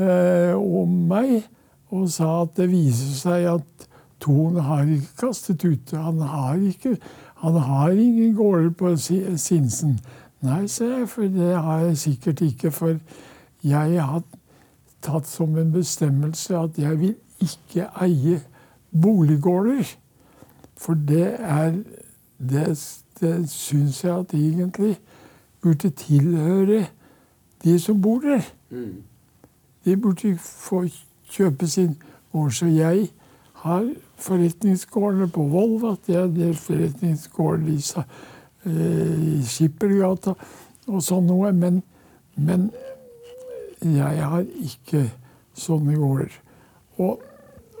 eh, 0.00 0.56
om 0.56 0.94
meg 1.10 1.42
og 1.90 2.08
sa 2.12 2.42
at 2.44 2.56
det 2.58 2.70
viser 2.70 3.14
seg 3.18 3.48
at 3.56 3.86
Thon 4.20 4.58
har 4.60 4.84
ikke 4.84 5.16
kastet 5.22 5.62
ut. 5.64 5.92
Han 5.96 6.20
har, 6.28 6.58
ikke, 6.60 6.98
han 7.40 7.52
har 7.52 7.90
ingen 7.90 8.34
gårder 8.34 8.70
på 8.70 8.96
Sinsen. 8.96 9.98
Nei, 10.40 10.66
sier 10.68 10.98
jeg, 10.98 11.08
for 11.08 11.22
det 11.22 11.54
har 11.56 11.78
jeg 11.78 11.98
sikkert 11.98 12.40
ikke. 12.40 12.70
For 12.70 12.96
jeg 13.64 14.02
har 14.02 14.22
tatt 15.02 15.28
som 15.28 15.56
en 15.58 15.72
bestemmelse 15.72 16.56
at 16.56 16.78
jeg 16.78 17.00
vil 17.00 17.14
ikke 17.40 17.88
eie 18.04 18.40
boliggårder. 19.02 19.96
For 20.76 20.94
det 20.94 21.36
er 21.38 21.82
Det, 22.40 22.78
det 23.20 23.50
syns 23.50 24.04
jeg 24.04 24.18
at 24.18 24.34
egentlig 24.34 24.96
burde 25.60 25.90
tilhøre 25.90 26.86
de 27.64 27.78
som 27.78 28.02
bor 28.02 28.20
der. 28.20 28.40
Mm. 28.70 29.02
De 29.84 29.96
burde 29.96 30.38
få 30.38 30.86
kjøpe 31.30 31.66
sin 31.66 31.96
gård. 32.32 32.50
Så 32.50 32.66
jeg 32.66 33.10
har 33.60 33.86
forretningsgårdene 34.20 35.28
på 35.32 35.44
Volvat, 35.52 36.06
de 36.06 36.16
har 36.16 36.54
forretningsgården 36.56 37.68
i, 37.68 37.80
eh, 38.64 39.24
i 39.36 39.42
Skippergata 39.44 40.34
og 40.88 41.02
sånn 41.04 41.26
noe. 41.28 41.52
Men, 41.52 41.82
men, 42.36 42.70
jeg 43.80 44.24
har 44.32 44.44
ikke 44.60 45.06
sånne 45.56 45.96
gårder. 45.96 46.34
Og, 47.00 47.22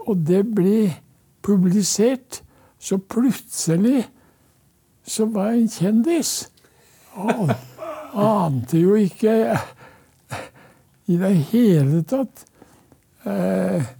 og 0.06 0.22
det 0.28 0.44
ble 0.48 0.94
publisert. 1.44 2.42
Så 2.80 2.96
plutselig 2.96 4.06
så 5.04 5.26
var 5.28 5.50
jeg 5.50 5.60
en 5.60 5.72
kjendis. 5.74 6.30
An, 7.20 7.52
ante 8.16 8.80
jo 8.80 8.94
ikke 8.96 9.34
i 11.10 11.18
det 11.20 11.32
hele 11.50 12.00
tatt 12.08 12.46
eh, 13.28 13.90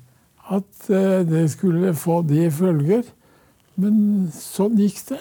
at 0.50 0.90
eh, 0.90 1.20
det 1.26 1.46
skulle 1.54 1.94
få 1.98 2.20
de 2.26 2.48
følger. 2.52 3.04
Men 3.80 4.30
sånn 4.34 4.78
gikk 4.80 5.02
det. 5.12 5.20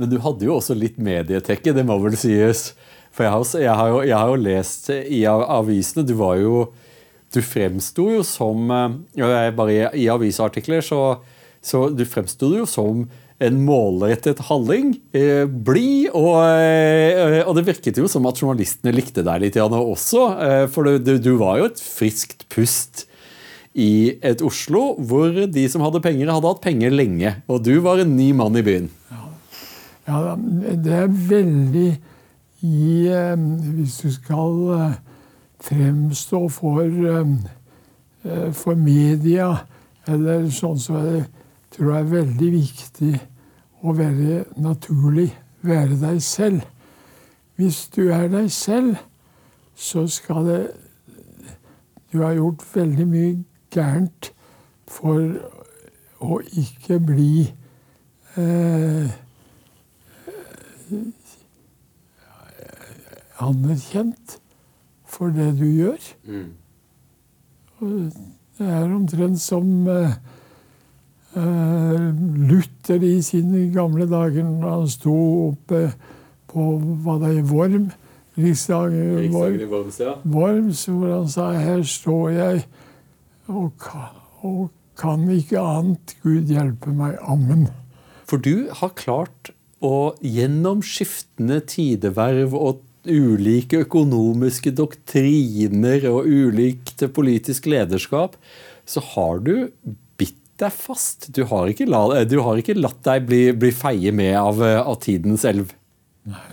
Men 0.00 0.12
du 0.12 0.16
hadde 0.24 0.46
jo 0.46 0.56
også 0.56 0.74
litt 0.78 0.96
medietekke, 1.02 1.74
det 1.76 1.84
må 1.86 1.98
vel 2.00 2.16
sies. 2.18 2.70
For 3.12 3.26
jeg 3.26 3.32
har, 3.34 3.48
jeg 3.60 3.74
har, 3.76 3.90
jo, 3.90 4.02
jeg 4.06 4.16
har 4.16 4.30
jo, 4.30 4.42
lest 4.44 4.84
i 4.94 5.24
avisene 5.26 6.04
Du 6.06 6.12
var 6.14 6.36
jo 6.38 6.60
Du 7.34 7.40
fremsto 7.42 8.04
jo 8.06 8.20
som 8.22 8.70
eh, 8.70 9.48
Bare 9.56 9.90
i, 9.98 10.04
avisartikler 10.06 10.84
så, 10.86 11.00
så 11.58 11.88
du 11.90 12.04
fremsto 12.06 12.52
jo 12.54 12.68
som 12.70 13.08
en 13.40 13.56
målrettet 13.64 14.36
halling. 14.50 14.90
Eh, 15.16 15.46
blid. 15.48 16.10
Og, 16.12 16.34
eh, 16.44 17.40
og, 17.40 17.54
det 17.56 17.64
virket 17.70 17.96
jo 17.96 18.04
som 18.04 18.26
at 18.28 18.36
journalistene 18.36 18.92
likte 18.92 19.24
deg 19.24 19.40
litt 19.40 19.56
også. 19.56 20.26
For 20.74 20.84
du, 21.00 21.14
du, 21.16 21.30
var 21.40 21.56
jo 21.56 21.70
et 21.70 21.80
friskt 21.80 22.44
pust 22.52 23.06
i 23.74 24.18
et 24.26 24.42
Oslo 24.42 24.96
hvor 24.98 25.30
de 25.30 25.64
som 25.70 25.84
hadde 25.84 26.02
penger, 26.02 26.32
hadde 26.32 26.50
hatt 26.50 26.62
penger 26.64 26.94
lenge. 26.94 27.34
Og 27.48 27.62
du 27.64 27.76
var 27.84 28.02
en 28.02 28.16
ny 28.16 28.30
mann 28.36 28.58
i 28.58 28.64
byen. 28.66 28.90
Ja, 29.10 29.26
ja 30.08 30.36
det 30.74 30.96
er 31.04 31.12
veldig 31.30 31.90
i 32.60 33.08
Hvis 33.08 34.02
du 34.02 34.10
skal 34.12 34.56
fremstå 35.64 36.40
for, 36.52 36.90
for 38.52 38.76
media 38.76 39.54
eller 40.10 40.44
sånn, 40.52 40.80
så 40.80 40.98
er 41.00 41.22
tror 41.70 41.92
jeg 41.94 42.02
er 42.02 42.10
veldig 42.10 42.50
viktig 42.52 43.12
å 43.86 43.94
være 43.96 44.42
naturlig, 44.60 45.30
være 45.62 45.98
deg 46.00 46.18
selv. 46.24 46.64
Hvis 47.60 47.84
du 47.94 48.08
er 48.12 48.28
deg 48.32 48.50
selv, 48.52 48.98
så 49.76 50.06
skal 50.10 50.46
det 50.48 50.60
Du 52.10 52.24
har 52.24 52.32
gjort 52.34 52.64
veldig 52.74 53.04
mye 53.06 53.34
gærent 53.70 54.32
for 54.90 55.20
å 56.20 56.40
ikke 56.52 56.98
bli 57.02 57.46
eh, 58.36 59.12
anerkjent 63.40 64.36
for 65.10 65.32
det 65.34 65.52
du 65.58 65.66
gjør. 65.68 66.10
Mm. 66.26 66.50
det 68.58 68.68
er 68.68 68.92
omtrent 68.92 69.40
som 69.40 69.88
eh, 69.88 70.18
Eh, 71.36 72.14
Luther 72.50 73.02
i 73.02 73.22
sine 73.22 73.70
gamle 73.74 74.10
dager, 74.10 74.42
når 74.42 74.70
han 74.70 74.88
sto 74.90 75.14
oppe 75.48 75.92
på 76.50 76.64
hva 77.04 77.20
det 77.22 77.36
er, 77.36 77.44
Vorm 77.46 77.90
Riksdagen 78.34 79.30
Worms, 79.30 80.00
ja. 80.00 80.16
Worms, 80.24 80.84
hvor 80.86 81.12
han 81.14 81.28
sa 81.28 81.52
'Her 81.52 81.82
står 81.82 82.28
jeg 82.28 82.64
og, 83.50 83.88
og 84.46 84.68
kan 85.00 85.24
ikke 85.32 85.60
annet. 85.60 86.14
Gud 86.24 86.50
hjelpe 86.52 86.92
meg. 86.94 87.16
Amen. 87.22 87.68
For 88.28 88.42
du 88.42 88.70
har 88.80 88.94
klart 88.98 89.52
å 89.80 90.12
gjennom 90.20 90.84
skiftende 90.84 91.60
tideverv 91.64 92.54
og 92.56 92.84
ulike 93.08 93.80
økonomiske 93.86 94.74
doktriner 94.76 96.04
og 96.10 96.28
ulikt 96.28 97.06
politisk 97.16 97.70
lederskap, 97.72 98.36
så 98.84 99.02
har 99.14 99.40
du 99.46 99.70
bitt 100.20 100.36
deg 100.60 100.74
fast. 100.74 101.30
Du 101.32 101.46
har 101.48 101.70
ikke, 101.72 101.88
la, 101.88 102.02
du 102.28 102.38
har 102.44 102.60
ikke 102.60 102.76
latt 102.76 103.00
deg 103.06 103.24
bli, 103.30 103.42
bli 103.56 103.72
feie 103.72 104.12
med 104.12 104.36
av, 104.38 104.60
av, 104.60 104.94
tidens 105.00 105.46
elv. 105.48 105.72
Nei. 106.28 106.44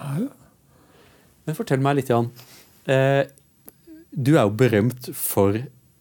Nei. 0.00 0.18
Men 1.44 1.56
fortell 1.58 1.82
meg 1.84 1.98
litt, 1.98 2.08
Jan. 2.08 2.30
Eh, 2.88 3.26
du 4.14 4.34
er 4.38 4.46
jo 4.46 4.56
berømt 4.56 5.10
for 5.18 5.58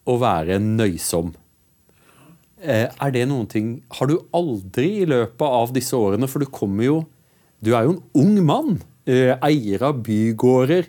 å 0.09 0.17
være 0.21 0.59
nøysom. 0.61 1.33
Eh, 2.63 2.87
er 2.87 3.11
det 3.11 3.25
noen 3.27 3.47
ting 3.51 3.71
Har 3.97 4.07
du 4.07 4.21
aldri 4.31 5.01
i 5.01 5.07
løpet 5.09 5.43
av 5.43 5.73
disse 5.75 5.97
årene 5.99 6.29
For 6.31 6.39
du 6.39 6.47
kommer 6.47 6.85
jo 6.85 6.93
Du 7.59 7.73
er 7.75 7.83
jo 7.83 7.97
en 7.97 8.21
ung 8.21 8.37
mann. 8.47 8.77
Eh, 9.03 9.33
eier 9.43 9.83
av 9.83 9.97
bygårder. 10.05 10.87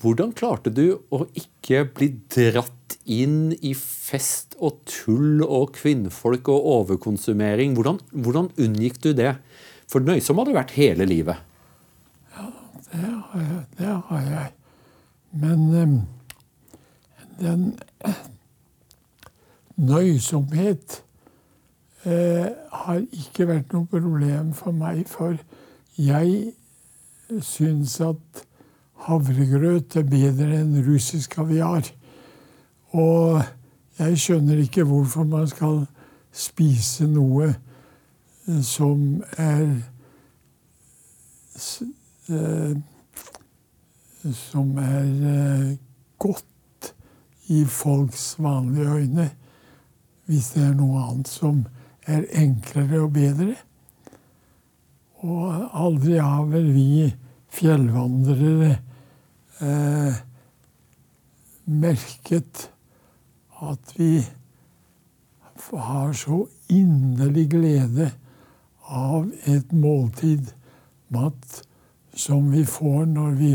Hvordan 0.00 0.32
klarte 0.32 0.72
du 0.72 1.02
å 1.12 1.26
ikke 1.36 1.84
bli 1.94 2.08
dratt 2.32 2.96
inn 3.04 3.52
i 3.60 3.74
fest 3.76 4.56
og 4.58 4.80
tull 4.88 5.44
og 5.44 5.74
kvinnfolk 5.76 6.48
og 6.52 6.66
overkonsumering? 6.78 7.76
Hvordan, 7.76 8.00
hvordan 8.10 8.48
unngikk 8.56 8.98
du 9.04 9.12
det? 9.16 9.36
For 9.92 10.04
nøysom 10.04 10.40
har 10.40 10.48
du 10.48 10.56
vært 10.56 10.74
hele 10.78 11.06
livet. 11.06 11.44
Ja, 12.32 12.48
det 12.88 13.04
har 13.04 13.46
jeg. 13.46 13.62
Det 13.78 13.94
har 14.08 14.26
jeg. 14.32 14.50
Men 15.44 15.64
um, 15.76 15.96
den 17.38 17.68
nøysomhet 19.76 21.02
eh, 22.04 22.48
har 22.72 23.02
ikke 23.12 23.48
vært 23.48 23.72
noe 23.72 23.86
problem 23.90 24.52
for 24.56 24.74
meg. 24.76 25.04
For 25.08 25.36
jeg 25.98 26.52
syns 27.40 28.00
at 28.04 28.44
havregrøt 29.06 29.96
er 29.96 30.06
bedre 30.06 30.60
enn 30.60 30.76
russisk 30.86 31.38
kaviar. 31.38 31.88
Og 32.92 33.42
jeg 33.98 34.18
skjønner 34.18 34.60
ikke 34.62 34.84
hvorfor 34.88 35.24
man 35.28 35.48
skal 35.48 35.84
spise 36.32 37.06
noe 37.10 37.50
eh, 37.52 38.62
som 38.64 39.22
er 39.36 39.66
eh, 42.28 42.74
Som 44.22 44.76
er 44.78 45.08
eh, 45.28 45.70
godt 46.18 46.94
i 47.50 47.64
folks 47.66 48.36
vanlige 48.38 48.90
øyne, 48.90 49.30
hvis 50.32 50.54
det 50.54 50.62
er 50.64 50.76
noe 50.78 51.02
annet 51.04 51.28
som 51.28 51.58
er 52.08 52.24
enklere 52.40 53.02
og 53.04 53.12
bedre. 53.12 53.52
Og 55.22 55.66
aldri 55.76 56.16
har 56.16 56.46
vel 56.48 56.70
vi 56.72 57.10
fjellvandrere 57.52 58.70
eh, 59.60 60.22
merket 61.68 62.70
at 63.62 63.92
vi 63.98 64.14
har 65.72 66.16
så 66.16 66.40
inderlig 66.72 67.50
glede 67.52 68.08
av 68.88 69.28
et 69.48 69.70
måltid 69.76 70.48
mat 71.12 71.60
som 72.16 72.48
vi 72.52 72.64
får 72.68 73.04
når 73.12 73.36
vi 73.38 73.52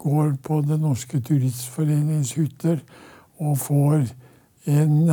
går 0.00 0.36
på 0.44 0.60
Den 0.64 0.84
norske 0.84 1.20
turistforenings 1.20 2.32
hytter 2.38 2.80
og 3.40 3.58
får 3.60 4.06
en, 4.70 5.10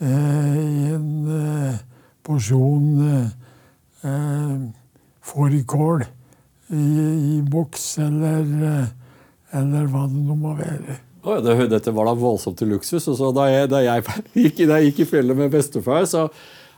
eh, 0.00 0.92
en 0.94 1.08
eh, 1.38 1.78
porsjon 2.26 2.86
eh, 4.02 4.60
fårikål 5.26 6.04
i, 6.04 6.84
i 7.36 7.40
boks 7.46 7.88
eller, 8.04 8.86
eller 9.56 9.90
hva 9.90 10.06
det 10.10 10.22
nå 10.22 10.38
må 10.38 10.54
være. 10.58 11.00
Oh, 11.26 11.40
det, 11.42 11.56
dette 11.72 11.90
var 11.90 12.06
da 12.06 12.14
voldsomt 12.14 12.58
til 12.60 12.70
luksus. 12.70 13.02
og 13.10 13.18
så 13.18 13.32
da 13.34 13.48
jeg, 13.50 13.70
da, 13.72 13.82
jeg 13.82 14.04
gikk, 14.44 14.62
da 14.62 14.78
jeg, 14.78 14.92
gikk, 14.92 15.02
i 15.02 15.10
fjellet 15.10 15.38
med 15.38 15.50
bestefar, 15.54 16.06
så 16.06 16.28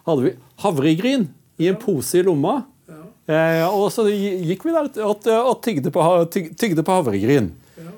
hadde 0.08 0.24
vi 0.24 0.34
havregryn 0.64 1.28
i 1.60 1.68
en 1.68 1.76
pose 1.80 2.20
i 2.20 2.24
lomma. 2.24 2.62
Ja. 2.88 3.02
Eh, 3.34 3.64
og 3.68 3.90
så 3.92 4.06
gikk 4.08 4.64
vi 4.64 4.72
der 4.72 4.88
og, 5.04 5.28
og 5.28 5.54
tygde, 5.64 5.92
på, 5.92 6.04
tygde 6.32 6.84
på 6.86 6.96
havregryn. 6.96 7.50
Ja. 7.76 7.92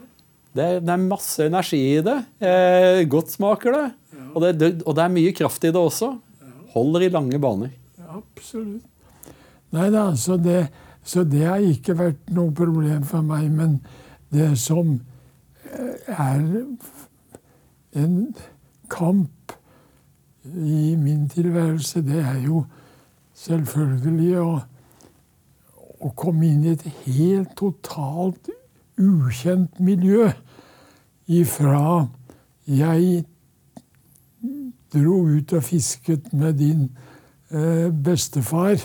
Det, 0.50 0.68
det, 0.82 0.96
er 0.96 1.04
masse 1.04 1.46
energi 1.46 1.80
i 1.92 2.02
det. 2.02 2.18
Eh, 2.42 3.04
godt 3.10 3.30
smaker 3.36 3.76
det. 3.76 3.86
Og 4.34 4.42
det. 4.44 4.70
Og 4.86 4.94
det 4.96 5.04
er 5.04 5.14
mye 5.14 5.32
kraft 5.36 5.64
i 5.64 5.72
det 5.72 5.80
også. 5.80 6.12
Holder 6.74 7.06
i 7.06 7.12
lange 7.12 7.40
baner. 7.42 7.74
absolutt. 8.10 8.86
Nei 9.70 9.86
da, 9.94 10.08
så 10.18 10.34
det, 10.36 10.64
så 11.06 11.22
det 11.22 11.44
har 11.46 11.62
ikke 11.62 11.94
vært 11.98 12.30
noe 12.34 12.50
problem 12.54 13.04
for 13.06 13.22
meg. 13.22 13.46
Men 13.54 13.78
det 14.34 14.50
som 14.58 14.96
er 16.10 16.42
en 17.94 18.16
kamp 18.90 19.54
i 20.44 20.96
min 20.98 21.28
tilværelse, 21.30 22.02
det 22.02 22.18
er 22.24 22.40
jo 22.42 22.64
selvfølgelig 23.38 24.40
å, 24.42 24.50
å 26.00 26.12
komme 26.18 26.48
inn 26.48 26.64
i 26.66 26.74
et 26.74 26.86
helt 27.06 27.54
totalt 27.58 28.50
ukjent 29.00 29.78
miljø 29.80 30.30
ifra 31.30 32.08
jeg 32.66 33.24
dro 34.92 35.22
ut 35.28 35.52
og 35.56 35.66
fisket 35.66 36.32
med 36.32 36.58
din 36.60 36.88
eh, 37.50 37.90
bestefar 37.90 38.78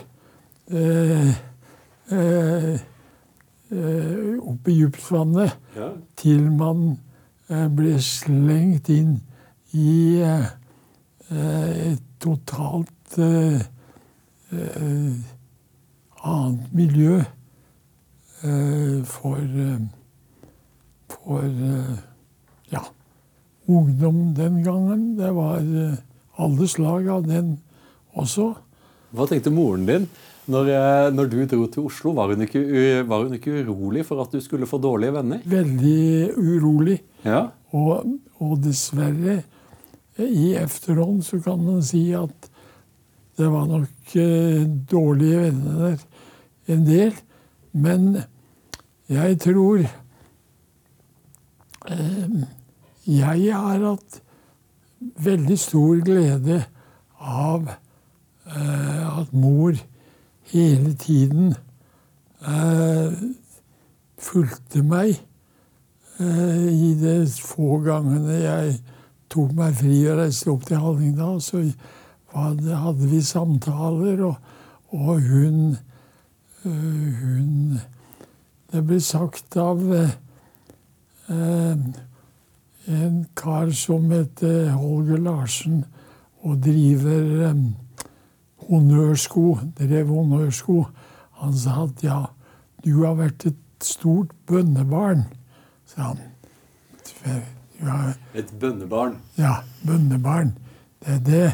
eh, 0.72 1.32
eh, 2.12 2.76
Eh, 3.72 4.38
oppe 4.45 4.70
i 4.72 4.76
dypsvannet 4.78 5.56
ja. 5.76 5.88
til 6.16 6.51
man 6.53 6.99
eh, 7.49 7.66
ble 7.74 7.95
slengt 7.97 8.91
inn 8.93 9.16
i 9.74 10.22
eh, 10.22 10.45
et 11.34 12.03
totalt 12.22 13.18
annet 16.26 16.68
miljø 16.76 17.24
for, 19.10 19.41
for 21.10 21.49
ungdom 23.68 24.34
den 24.38 24.61
gangen. 24.63 25.16
Det 25.18 25.32
var 25.36 25.63
alle 26.36 26.68
slag 26.68 27.09
av 27.09 27.28
den 27.28 27.57
også. 28.16 28.53
Hva 29.16 29.28
tenkte 29.30 29.53
moren 29.53 29.86
din 29.88 30.07
når, 30.51 30.70
eh, 30.70 31.07
når, 31.13 31.30
du 31.30 31.39
dro 31.49 31.66
til 31.66 31.86
Oslo, 31.88 32.11
var 32.13 32.30
hun, 32.30 32.43
ikke, 32.45 32.61
var 33.09 33.24
hun, 33.26 33.34
ikke, 33.34 33.63
urolig 33.66 34.05
for 34.05 34.22
at 34.22 34.34
du 34.34 34.41
skulle 34.43 34.68
få 34.70 34.78
dårlige 34.82 35.16
venner? 35.16 35.41
Veldig 35.49 36.38
urolig. 36.38 36.99
Ja. 37.26 37.47
Og, 37.74 38.05
og, 38.38 38.59
dessverre, 38.61 39.39
i 40.22 40.53
efterhånd 40.55 41.26
så 41.28 41.41
kan 41.43 41.59
man 41.59 41.82
si 41.84 42.13
at 42.16 42.51
det 43.36 43.49
var 43.51 43.66
nok 43.68 44.13
eh, 44.22 44.61
dårlige 44.91 45.41
venner 45.47 45.82
der, 45.82 46.05
en 46.72 46.86
del. 46.88 47.18
Men 47.74 48.05
jeg 49.11 49.39
tror 49.43 49.82
eh, 51.89 52.30
Jeg 53.06 53.53
har 53.53 53.84
hatt 53.84 54.22
veldig 55.22 55.58
stor 55.60 55.99
glede 56.06 56.64
av 57.22 57.68
eh, 57.70 59.20
at 59.20 59.34
mor 59.34 59.78
hele 60.49 60.93
tiden 60.97 61.53
eh, 62.41 63.14
fulgte 64.18 64.82
meg 64.82 65.20
eh, 66.18 66.66
i 66.72 66.95
de 66.97 67.14
få 67.30 67.78
gangene 67.86 68.39
jeg 68.41 68.74
tok 69.36 69.53
meg 69.58 69.78
fri 69.78 69.99
og 70.10 70.20
reiste 70.24 70.49
opp 70.53 70.66
til 70.66 70.82
Hallingdal. 70.82 71.41
Så 71.43 71.62
hadde 72.34 73.10
vi 73.12 73.22
samtaler, 73.22 74.24
og, 74.26 74.36
og 74.95 75.22
hun, 75.22 75.78
uh, 76.66 77.22
hun 77.22 77.80
Det 78.72 78.82
ble 78.84 78.97
sagt 78.99 79.56
av 79.62 79.80
uh, 79.86 80.10
en 82.88 83.25
kar 83.38 83.71
som 83.73 84.11
heter 84.11 84.69
Holger 84.77 85.17
Larsen, 85.17 85.83
og 86.45 86.61
driver 86.61 87.49
um, 87.49 87.75
honnørsko, 88.69 89.57
drev 89.79 90.11
honnørsko. 90.13 90.83
Han 91.41 91.53
sa 91.57 91.83
at 91.88 92.03
ja, 92.05 92.19
du 92.86 92.91
har 93.03 93.17
vært 93.17 93.47
et 93.49 93.86
stort 93.86 94.33
bønnebarn, 94.49 95.25
sa 95.89 96.11
han. 96.11 96.21
et 98.33 98.53
bønnebarn? 98.59 99.17
Ja, 99.38 99.63
bønnebarn. 99.86 100.53
Det 101.01 101.17
er 101.17 101.23
det. 101.25 101.47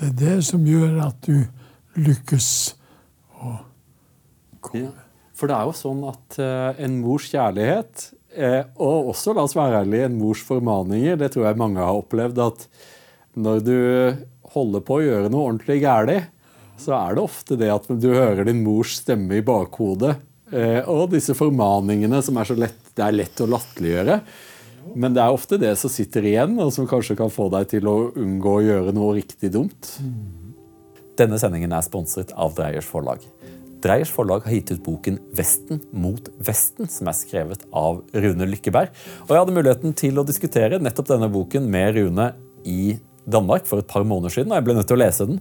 Det 0.00 0.08
er 0.08 0.18
det 0.20 0.36
som 0.44 0.64
gjør 0.64 1.00
at 1.08 1.26
du 1.26 1.42
lykkes. 2.00 2.76
Ja, 3.40 4.90
for 5.34 5.48
det 5.48 5.56
er 5.56 5.68
jo 5.68 5.72
sånn 5.76 6.02
at 6.08 6.36
uh, 6.40 6.80
en 6.84 6.98
mors 7.00 7.26
kjærlighet, 7.32 8.10
uh, 8.38 8.62
og 8.78 9.12
også, 9.14 9.34
la 9.36 9.44
oss 9.46 9.56
være 9.58 9.82
ærlige, 9.84 10.08
en 10.10 10.18
mors 10.20 10.42
formaninger, 10.46 11.18
det 11.20 11.32
tror 11.34 11.48
jeg 11.48 11.60
mange 11.60 11.82
har 11.82 11.98
opplevd, 11.98 12.42
at 12.46 12.66
når 13.40 13.64
du 13.64 13.78
holder 14.54 14.84
på 14.84 14.98
å 14.98 15.04
gjøre 15.04 15.30
noe 15.30 15.48
ordentlig 15.48 15.80
galt, 15.84 16.30
så 16.80 16.96
er 16.96 17.16
det 17.16 17.22
ofte 17.22 17.58
det 17.60 17.70
at 17.72 17.86
du 17.90 18.08
hører 18.12 18.46
din 18.48 18.62
mors 18.64 18.96
stemme 19.02 19.38
i 19.38 19.44
bakhodet. 19.44 20.16
Eh, 20.50 20.80
og 20.90 21.12
disse 21.12 21.36
formaningene 21.38 22.22
som 22.24 22.38
er 22.40 22.48
så 22.48 22.56
lett, 22.58 22.80
det 22.96 23.04
er 23.04 23.16
lett 23.16 23.42
å 23.42 23.48
latterliggjøre. 23.50 24.20
Men 24.98 25.14
det 25.14 25.22
er 25.22 25.34
ofte 25.34 25.58
det 25.60 25.74
som 25.78 25.92
sitter 25.92 26.24
igjen, 26.26 26.56
og 26.62 26.72
som 26.74 26.88
kanskje 26.90 27.18
kan 27.18 27.30
få 27.30 27.50
deg 27.52 27.68
til 27.70 27.86
å 27.90 27.96
unngå 28.18 28.56
å 28.56 28.64
gjøre 28.64 28.94
noe 28.96 29.18
riktig 29.20 29.52
dumt. 29.54 29.92
Denne 31.20 31.38
sendingen 31.38 31.74
er 31.76 31.84
sponset 31.84 32.32
av 32.32 32.56
Dreyers 32.56 32.88
forlag. 32.88 33.22
Dreyers 33.80 34.12
forlag 34.12 34.44
har 34.46 34.56
gitt 34.56 34.72
ut 34.74 34.84
boken 34.84 35.18
'Vesten 35.36 35.80
mot 35.92 36.28
Vesten', 36.38 36.88
som 36.90 37.08
er 37.08 37.16
skrevet 37.16 37.64
av 37.72 38.02
Rune 38.14 38.48
Lykkeberg. 38.48 38.90
Og 39.26 39.34
jeg 39.34 39.42
hadde 39.42 39.56
muligheten 39.56 39.94
til 39.96 40.20
å 40.20 40.26
diskutere 40.26 40.80
nettopp 40.80 41.08
denne 41.14 41.30
boken 41.32 41.68
med 41.70 41.96
Rune 41.96 42.32
i 42.64 42.98
Danmark 43.30 43.66
for 43.68 43.80
et 43.80 43.88
par 43.88 44.04
måneder 44.06 44.32
siden, 44.32 44.50
og 44.50 44.58
jeg 44.58 44.66
ble 44.66 44.74
nødt 44.76 44.88
til 44.90 44.96
å 44.96 45.02
lese 45.02 45.26
den. 45.28 45.40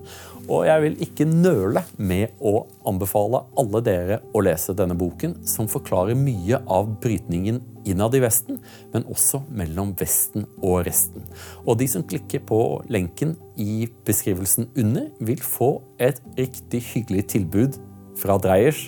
Og 0.49 0.65
jeg 0.67 0.83
vil 0.83 0.95
ikke 1.05 1.27
nøle 1.29 1.83
med 1.97 2.35
å 2.41 2.65
anbefale 2.89 3.43
alle 3.59 3.81
dere 3.85 4.19
å 4.35 4.43
lese 4.43 4.75
denne 4.77 4.97
boken, 4.99 5.39
som 5.47 5.69
forklarer 5.69 6.17
mye 6.17 6.59
av 6.69 6.89
brytningen 7.01 7.61
innad 7.89 8.17
i 8.17 8.21
Vesten, 8.23 8.59
men 8.93 9.07
også 9.09 9.43
mellom 9.49 9.93
Vesten 9.99 10.45
og 10.59 10.83
resten. 10.87 11.25
Og 11.65 11.79
de 11.79 11.87
som 11.89 12.05
klikker 12.05 12.43
på 12.49 12.59
lenken 12.91 13.35
i 13.57 13.87
beskrivelsen 14.07 14.69
under, 14.77 15.09
vil 15.19 15.43
få 15.43 15.77
et 16.01 16.21
riktig 16.37 16.83
hyggelig 16.93 17.29
tilbud 17.35 17.79
fra 18.19 18.37
Dreyers 18.41 18.87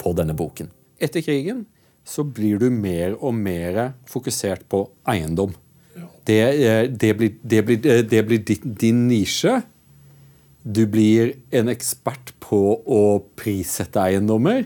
på 0.00 0.12
denne 0.18 0.36
boken. 0.36 0.70
Etter 1.02 1.24
krigen 1.24 1.64
så 2.04 2.24
blir 2.26 2.60
du 2.60 2.68
mer 2.70 3.16
og 3.16 3.34
mer 3.36 3.94
fokusert 4.10 4.66
på 4.68 4.84
eiendom. 5.08 5.54
Det, 6.24 6.40
eh, 6.40 6.84
det, 6.88 7.12
blir, 7.18 7.34
det, 7.42 7.62
blir, 7.64 7.86
eh, 7.86 8.02
det 8.04 8.22
blir 8.26 8.42
din 8.64 9.06
nisje. 9.08 9.60
Du 10.64 10.86
blir 10.88 11.34
en 11.52 11.68
ekspert 11.68 12.32
på 12.40 12.60
å 12.84 13.02
prissette 13.36 14.00
eiendommer. 14.00 14.64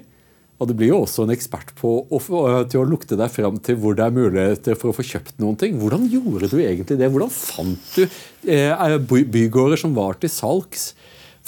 Og 0.58 0.66
du 0.66 0.74
blir 0.74 0.90
jo 0.90 1.02
også 1.04 1.24
en 1.24 1.32
ekspert 1.34 1.70
på 1.78 1.90
å, 2.02 2.18
eh, 2.18 2.64
til 2.70 2.82
å 2.82 2.88
lukte 2.88 3.18
deg 3.18 3.30
fram 3.30 3.60
til 3.62 3.78
hvor 3.78 3.94
det 3.94 4.06
er 4.06 4.14
muligheter 4.14 4.78
for 4.78 4.90
å 4.90 4.96
få 4.96 5.06
kjøpt 5.06 5.38
noen 5.38 5.58
ting. 5.58 5.78
Hvordan 5.78 6.08
gjorde 6.10 6.50
du 6.50 6.58
egentlig 6.58 6.98
det? 6.98 7.10
Hvordan 7.14 7.30
fant 7.30 7.94
du 7.94 8.02
eh, 8.50 8.98
bygårder 9.06 9.78
som 9.78 9.94
var 9.94 10.18
til 10.18 10.32
salgs? 10.34 10.94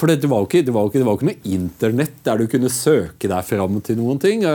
For 0.01 0.09
det 0.09 0.24
var, 0.30 0.46
ikke, 0.46 0.62
det, 0.64 0.72
var 0.72 0.86
ikke, 0.88 1.01
det 1.03 1.05
var 1.05 1.18
ikke 1.18 1.26
noe 1.28 1.53
internett 1.53 2.22
der 2.24 2.40
du 2.40 2.46
kunne 2.48 2.70
søke 2.72 3.28
deg 3.28 3.44
fram 3.44 3.74
til 3.84 3.98
noen 3.98 4.20
ting. 4.22 4.46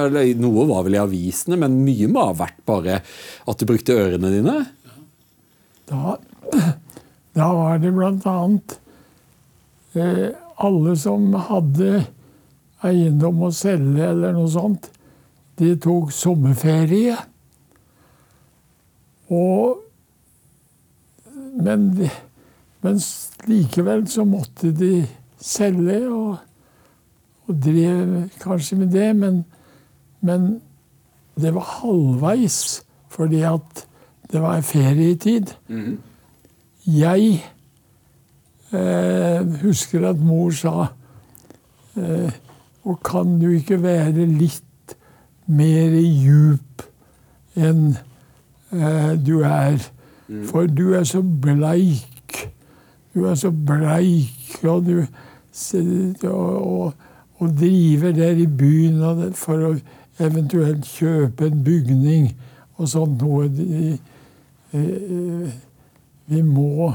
Noe 0.42 0.64
var 0.72 0.88
vel 0.88 0.96
i 0.98 1.02
avisene, 1.04 1.60
men 1.62 1.84
mye 1.86 2.08
må 2.10 2.24
ha 2.26 2.32
vært 2.40 2.64
bare 2.66 2.96
at 3.46 3.60
du 3.62 3.68
brukte 3.70 3.94
ørene 3.94 4.32
dine. 4.34 4.56
Da, 5.86 6.16
da 7.38 7.50
var 7.54 7.78
det 7.84 7.92
bl.a. 7.94 8.34
Eh, 9.94 10.24
alle 10.66 10.96
som 10.98 11.28
hadde 11.52 11.92
eiendom 12.86 13.44
å 13.46 13.52
selge 13.54 14.08
eller 14.16 14.34
noe 14.34 14.50
sånt, 14.50 14.90
de 15.62 15.76
tok 15.82 16.10
sommerferie. 16.16 17.20
Og 19.30 19.84
men, 21.56 21.86
men 22.82 22.98
likevel 23.48 24.04
så 24.12 24.26
måtte 24.28 24.74
de 24.76 25.06
selge, 25.42 26.00
og, 26.10 26.38
og 27.48 27.60
drev 27.66 28.30
kanskje 28.42 28.78
med 28.78 28.92
det. 28.94 29.16
Men, 29.16 29.46
men 30.22 30.62
det 31.42 31.54
var 31.56 31.82
halvveis, 31.82 32.84
fordi 33.10 33.42
at 33.42 33.86
det 34.32 34.42
var 34.42 34.62
ferietid. 34.62 35.54
Mm. 35.68 36.00
Jeg 36.86 37.44
eh, 38.74 39.62
husker 39.62 40.10
at 40.10 40.20
mor 40.20 40.52
sa 40.54 40.88
eh, 41.98 42.32
Og 42.84 43.00
kan 43.06 43.40
du 43.42 43.50
ikke 43.50 43.80
være 43.82 44.28
litt 44.30 44.96
mer 45.48 45.96
djup 45.98 46.84
enn 47.58 47.96
eh, 47.96 49.14
du 49.18 49.40
er? 49.42 49.80
Mm. 50.28 50.44
For 50.50 50.70
du 50.70 50.94
er 50.94 51.04
så 51.10 51.22
bleik. 51.22 52.15
Du 53.16 53.26
er 53.26 53.36
så 53.40 53.52
bleik, 53.52 54.60
og 54.64 54.86
du 54.86 55.06
og, 56.24 56.94
og, 57.38 57.50
driver 57.60 58.12
der 58.12 58.36
i 58.36 58.48
byen 58.48 59.32
for 59.40 59.70
å 59.70 59.70
eventuelt 60.20 60.84
kjøpe 60.84 61.48
en 61.48 61.62
bygning 61.64 62.26
og 62.76 62.90
sånt 62.92 63.22
noe. 63.24 63.48
Eh, 64.76 65.48
vi 66.26 66.42
må 66.42 66.94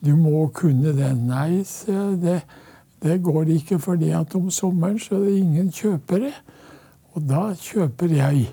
Du 0.00 0.12
må 0.16 0.46
kunne 0.54 0.92
det. 0.94 1.10
Nei, 1.26 1.64
det, 2.22 2.36
det 3.02 3.16
går 3.22 3.48
ikke, 3.50 3.80
fordi 3.82 4.12
at 4.14 4.34
om 4.38 4.46
sommeren 4.50 4.98
så 5.02 5.16
er 5.16 5.24
det 5.24 5.38
ingen 5.40 5.72
kjøpere. 5.74 6.30
Og 7.12 7.24
da 7.26 7.48
kjøper 7.58 8.14
jeg. 8.14 8.44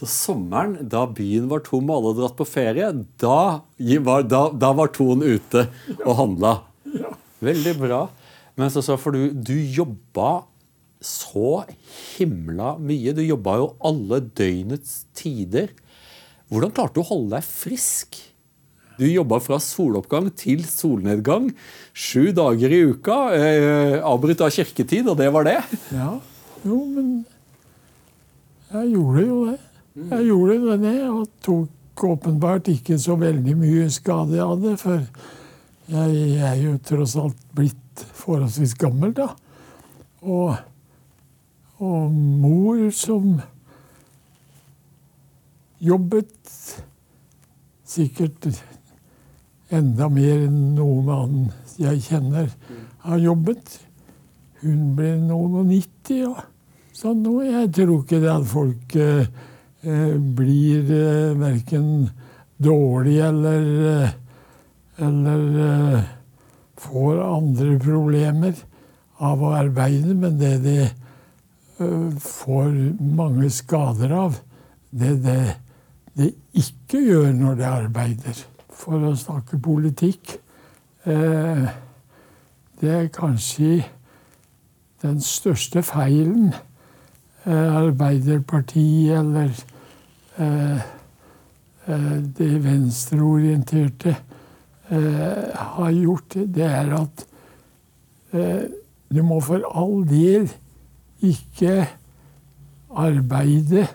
Så 0.00 0.06
sommeren, 0.08 0.78
da 0.88 1.02
byen 1.04 1.50
var 1.50 1.60
tom 1.66 1.90
og 1.92 1.98
alle 1.98 2.14
dratt 2.22 2.36
på 2.38 2.46
ferie, 2.48 2.86
da 3.20 3.60
var, 4.00 4.22
da, 4.24 4.46
da 4.48 4.70
var 4.72 4.88
Ton 4.96 5.20
ute 5.20 5.66
og 6.06 6.14
handla. 6.16 6.54
Veldig 7.44 7.74
bra. 7.76 7.98
Men 8.56 8.72
så, 8.72 8.80
for 8.96 9.12
du, 9.12 9.28
du 9.36 9.52
jobba 9.60 10.46
så 11.04 11.66
himla 12.16 12.78
mye. 12.80 13.12
Du 13.12 13.20
jobba 13.20 13.58
jo 13.60 13.68
alle 13.84 14.22
døgnets 14.24 15.02
tider. 15.16 15.68
Hvordan 16.48 16.72
klarte 16.72 16.96
du 16.96 17.04
å 17.04 17.08
holde 17.12 17.36
deg 17.36 17.44
frisk? 17.44 18.16
Du 18.96 19.04
jobba 19.04 19.36
fra 19.44 19.60
soloppgang 19.60 20.32
til 20.32 20.64
solnedgang 20.64 21.52
sju 21.92 22.32
dager 22.36 22.72
i 22.72 22.84
uka. 22.88 23.22
Eh, 23.36 24.00
avbrutt 24.00 24.48
av 24.48 24.56
kirketid, 24.56 25.12
og 25.12 25.20
det 25.20 25.28
var 25.36 25.48
det? 25.48 25.60
Ja. 25.92 26.14
Jo, 26.64 26.84
men 26.88 27.18
jeg 28.72 28.94
gjorde 28.96 29.28
jo 29.28 29.42
det. 29.52 29.60
Jeg 29.94 30.26
gjorde 30.28 30.78
det, 30.78 30.96
og 31.10 31.28
tok 31.42 32.04
åpenbart 32.06 32.68
ikke 32.70 32.98
så 33.00 33.16
veldig 33.18 33.56
mye 33.58 33.88
skade 33.90 34.38
av 34.42 34.60
det. 34.62 34.76
For 34.80 35.02
jeg 35.90 36.36
er 36.38 36.58
jo 36.60 36.76
tross 36.86 37.16
alt 37.18 37.40
blitt 37.56 38.04
forholdsvis 38.14 38.76
gammel, 38.78 39.12
da. 39.16 39.32
Og, 40.22 40.54
og 41.82 42.14
mor 42.14 42.84
som 42.94 43.40
jobbet 45.80 46.54
sikkert 47.90 48.46
enda 49.74 50.06
mer 50.12 50.44
enn 50.46 50.74
noen 50.76 51.10
annen 51.14 51.52
jeg 51.80 52.04
kjenner, 52.06 52.50
har 53.02 53.22
jobbet. 53.22 53.78
Hun 54.60 54.90
ble 54.94 55.16
noen 55.18 55.62
og 55.62 55.70
nitti 55.70 56.20
og 56.28 56.38
sånn 56.94 57.24
noe. 57.24 57.48
Jeg 57.48 57.72
tror 57.74 58.02
ikke 58.04 58.20
det 58.22 58.34
at 58.38 58.52
folk 58.54 59.00
eh 59.00 59.48
blir 59.82 60.90
eh, 60.92 61.38
verken 61.40 62.10
dårlig 62.56 63.18
eller, 63.18 64.02
eh, 64.02 64.10
eller 64.96 65.60
eh, 65.66 66.02
får 66.76 67.20
andre 67.24 67.78
problemer 67.80 68.54
av 69.16 69.42
å 69.42 69.54
arbeide, 69.56 70.14
men 70.14 70.38
det 70.40 70.52
de 70.64 70.76
eh, 70.84 72.20
får 72.20 72.70
mange 73.00 73.50
skader 73.52 74.12
av, 74.12 74.40
det 74.90 75.14
er 75.14 75.20
det 75.24 75.42
de 76.20 76.32
ikke 76.58 77.00
gjør 77.00 77.32
når 77.36 77.60
de 77.60 77.68
arbeider. 77.68 78.44
For 78.80 79.00
å 79.04 79.14
snakke 79.16 79.60
politikk 79.60 80.38
eh, 81.04 81.68
Det 82.80 82.88
er 82.88 83.10
kanskje 83.12 83.82
den 85.02 85.20
største 85.20 85.82
feilen 85.84 86.54
eh, 86.54 86.69
Arbeiderpartiet 87.54 89.18
eller 89.18 89.50
eh, 90.38 90.82
eh 91.86 92.16
det 92.38 92.64
venstreorienterte 92.64 94.16
eh, 94.90 95.56
har 95.56 95.90
gjort, 95.90 96.34
det 96.34 96.66
er 96.66 96.94
at 97.00 97.26
eh, 98.32 98.68
du 99.10 99.22
må 99.22 99.40
for 99.40 99.64
all 99.74 100.04
del 100.08 100.50
ikke 101.20 101.88
arbeide 102.90 103.86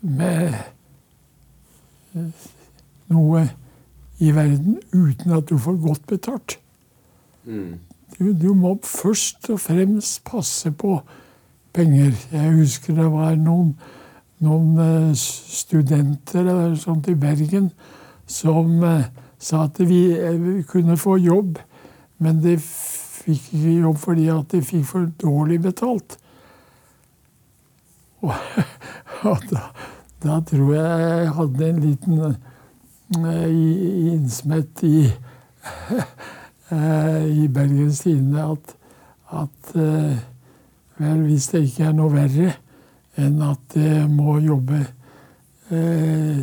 med 0.00 0.54
noe 3.12 3.42
i 4.22 4.30
verden 4.34 4.78
uten 4.92 5.34
at 5.36 5.48
du 5.50 5.58
får 5.58 5.76
godt 5.82 6.06
betalt. 6.06 6.58
Mm. 7.44 7.80
Du, 8.18 8.32
du, 8.32 8.54
må 8.54 8.78
først 8.82 9.50
og 9.50 9.60
fremst 9.60 10.22
passe 10.24 10.70
på 10.70 11.00
penger. 11.74 12.14
Jeg 12.32 12.52
husker 12.54 12.94
det 12.94 13.10
var 13.12 13.34
noen, 13.38 13.74
noen 14.44 14.78
eh, 14.82 15.12
studenter 15.18 16.48
sånt 16.78 17.08
i 17.10 17.16
Bergen 17.18 17.70
som 18.30 18.78
uh, 18.80 19.02
sa 19.36 19.66
at 19.66 19.80
vi, 19.84 20.06
eh, 20.16 20.62
kunne 20.70 20.96
få 20.96 21.18
jobb, 21.20 21.58
men 22.24 22.38
de 22.40 22.54
fikk 22.62 23.50
ikke 23.52 23.74
jobb 23.82 23.98
fordi 24.00 24.28
at 24.32 24.54
de 24.54 24.62
fikk 24.64 24.86
for 24.88 25.10
dårlig 25.20 25.58
betalt. 25.66 26.16
Og, 28.24 28.32
og 29.30 29.44
da, 29.50 29.66
da 30.24 30.38
tror 30.48 30.70
jeg 30.72 31.08
jeg 31.10 31.34
hadde 31.40 31.68
en 31.68 31.82
liten 31.84 32.36
innsmett 33.14 34.86
i 34.88 35.04
i 37.44 37.44
Bergens 37.52 38.00
Tidende 38.02 38.46
at, 38.54 38.72
at 39.42 39.74
Vel, 41.00 41.24
hvis 41.26 41.48
det 41.50 41.64
ikke 41.66 41.88
er 41.88 41.96
noe 41.96 42.12
verre 42.12 42.52
enn 43.20 43.38
at 43.46 43.76
jeg 43.78 44.06
må 44.10 44.36
jobbe 44.42 44.80
eh, 45.74 46.42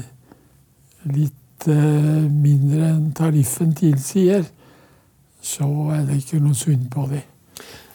litt 1.12 1.68
eh, 1.72 2.26
mindre 2.28 2.89
enn 2.93 3.12
tariffen 3.16 3.74
tilsier, 3.78 4.45
så 5.41 5.68
er 5.95 6.06
det 6.08 6.22
ikke 6.22 6.41
noe 6.43 6.58
synd 6.58 6.88
på 6.93 7.08
det. 7.12 7.24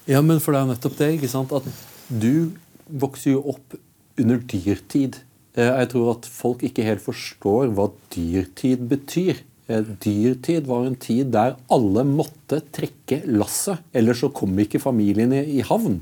Ja, 0.07 0.21
men 0.23 0.41
for 0.43 0.55
det 0.55 0.63
er 0.63 0.71
nettopp 0.71 0.97
det. 1.01 1.13
ikke 1.17 1.31
sant? 1.31 1.53
At 1.53 1.67
du 2.09 2.53
vokser 2.87 3.35
jo 3.37 3.43
opp 3.55 3.77
under 4.21 4.41
dyrtid. 4.41 5.21
Eh, 5.57 5.73
jeg 5.73 5.91
tror 5.93 6.15
at 6.17 6.29
folk 6.31 6.65
ikke 6.67 6.87
helt 6.87 7.05
forstår 7.05 7.73
hva 7.77 7.91
dyrtid 8.15 8.87
betyr. 8.91 9.43
Eh, 9.67 9.83
dyrtid 10.05 10.69
var 10.69 10.87
en 10.87 10.99
tid 11.01 11.33
der 11.35 11.57
alle 11.73 12.07
måtte 12.07 12.61
trekke 12.75 13.23
lasset, 13.27 13.83
ellers 13.97 14.23
så 14.23 14.31
kom 14.35 14.55
ikke 14.63 14.83
familien 14.83 15.35
i 15.35 15.63
havn. 15.67 16.01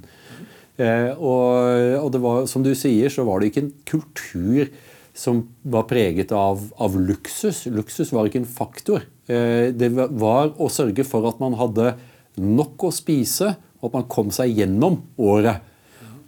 Eh, 0.75 1.13
og, 1.15 2.01
og, 2.01 2.17
var, 2.19 2.47
som 2.51 2.65
du 2.65 2.73
sier, 2.75 3.13
så 3.13 3.25
var 3.27 3.41
det 3.41 3.53
ikke 3.53 3.63
en 3.63 3.75
kultur 3.87 4.71
som 5.15 5.45
var 5.63 5.87
preget 5.87 6.35
av, 6.35 6.65
av 6.83 6.97
luksus. 6.99 7.65
Luksus 7.71 8.11
var 8.15 8.27
ikke 8.27 8.43
en 8.43 8.51
faktor. 8.51 9.05
Eh, 9.31 9.71
det 9.75 9.93
var 9.95 10.55
å 10.59 10.71
sørge 10.73 11.07
for 11.07 11.29
at 11.31 11.39
man 11.43 11.55
hadde 11.61 11.95
nok 12.41 12.89
å 12.89 12.95
spise, 12.95 13.55
og 13.79 13.91
at 13.91 13.99
man 14.01 14.09
kom 14.11 14.33
seg 14.35 14.57
gjennom 14.59 14.99
året. 15.23 15.63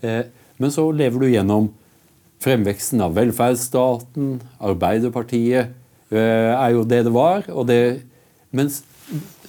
Eh, 0.07 0.23
men 0.63 0.73
så 0.73 0.87
lever 0.95 1.25
du 1.25 1.33
gjennom 1.33 1.73
fremveksten 2.45 3.03
av 3.03 3.17
velferdsstaten, 3.17 4.37
Arbeiderpartiet 4.63 5.75
er 6.13 6.69
jo 6.71 6.85
det 6.87 7.01
det 7.09 7.11
var. 7.11 7.49
og 7.51 7.65
det, 7.67 8.05
mens 8.55 8.85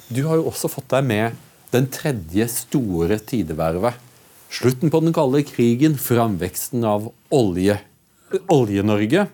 du 0.10 0.24
har 0.26 0.39
jo 0.39 0.48
også 0.50 0.72
fått 0.72 0.88
deg 0.95 1.06
med 1.06 1.36
den 1.70 1.86
tredje 1.93 2.48
store 2.50 3.20
tidevervet 3.22 4.07
Slutten 4.48 4.91
på 4.91 5.02
den 5.04 5.16
kalde 5.16 5.43
krigen, 5.43 5.98
framveksten 6.00 6.86
av 6.88 7.10
olje, 7.34 7.80
Olje-Norge. 8.52 9.28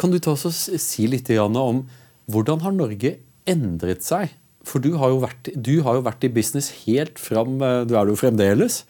Kan 0.00 0.12
du 0.12 0.18
ta 0.20 0.32
oss 0.32 0.46
og 0.48 0.80
si 0.80 1.06
litt 1.10 1.28
om 1.36 1.82
hvordan 2.30 2.62
har 2.64 2.72
Norge 2.72 3.18
endret 3.48 4.04
seg? 4.06 4.32
For 4.64 4.82
du 4.82 4.94
har, 5.00 5.12
vært, 5.20 5.50
du 5.56 5.80
har 5.84 5.98
jo 5.98 6.04
vært, 6.04 6.24
i 6.24 6.32
business 6.32 6.70
helt 6.84 7.18
fram 7.18 7.60
eh, 7.64 7.82
Du 7.88 7.94
er 7.96 8.04
det 8.04 8.12
jo 8.12 8.20
fremdeles. 8.20 8.82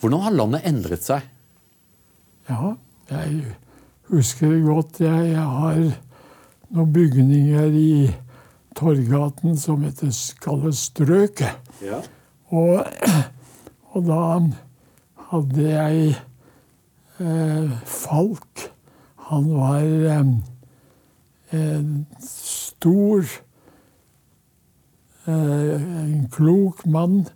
Hvordan 0.00 0.22
har 0.22 0.36
landet 0.36 0.68
endret 0.68 1.06
seg? 1.06 1.26
Ja, 2.46 2.76
jeg 3.10 3.56
husker 4.10 4.52
det 4.54 4.62
godt. 4.66 5.00
Jeg, 5.02 5.32
jeg 5.32 5.46
har 5.58 5.80
noen 6.76 6.92
bygninger 6.94 7.74
i 7.78 7.90
Torgaten 8.76 9.56
som 9.58 9.82
heter 9.86 10.12
kalles 10.42 10.86
Strøket. 10.90 11.72
Ja. 11.84 12.02
Og 12.54 12.86
og 13.96 14.04
da 14.04 14.44
hadde 15.30 15.70
jeg 15.70 16.16
eh, 17.20 17.70
Falk. 17.88 18.72
Han 19.30 19.54
var 19.56 19.82
eh, 21.52 21.84
stor 22.20 23.24
eh, 25.26 25.82
En 26.04 26.28
klok 26.30 26.86
mann 26.86 27.26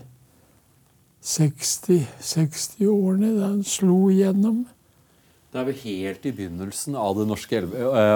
60-årene 1.23 3.35
da 3.37 3.47
han 3.53 3.65
slo 3.67 4.11
igjennom. 4.11 4.67
Det 5.51 5.61
er 5.61 5.67
vel 5.67 5.79
helt 5.83 6.27
i 6.27 6.33
begynnelsen 6.33 6.97
av 6.97 7.19
det 7.19 7.27
norske 7.29 7.61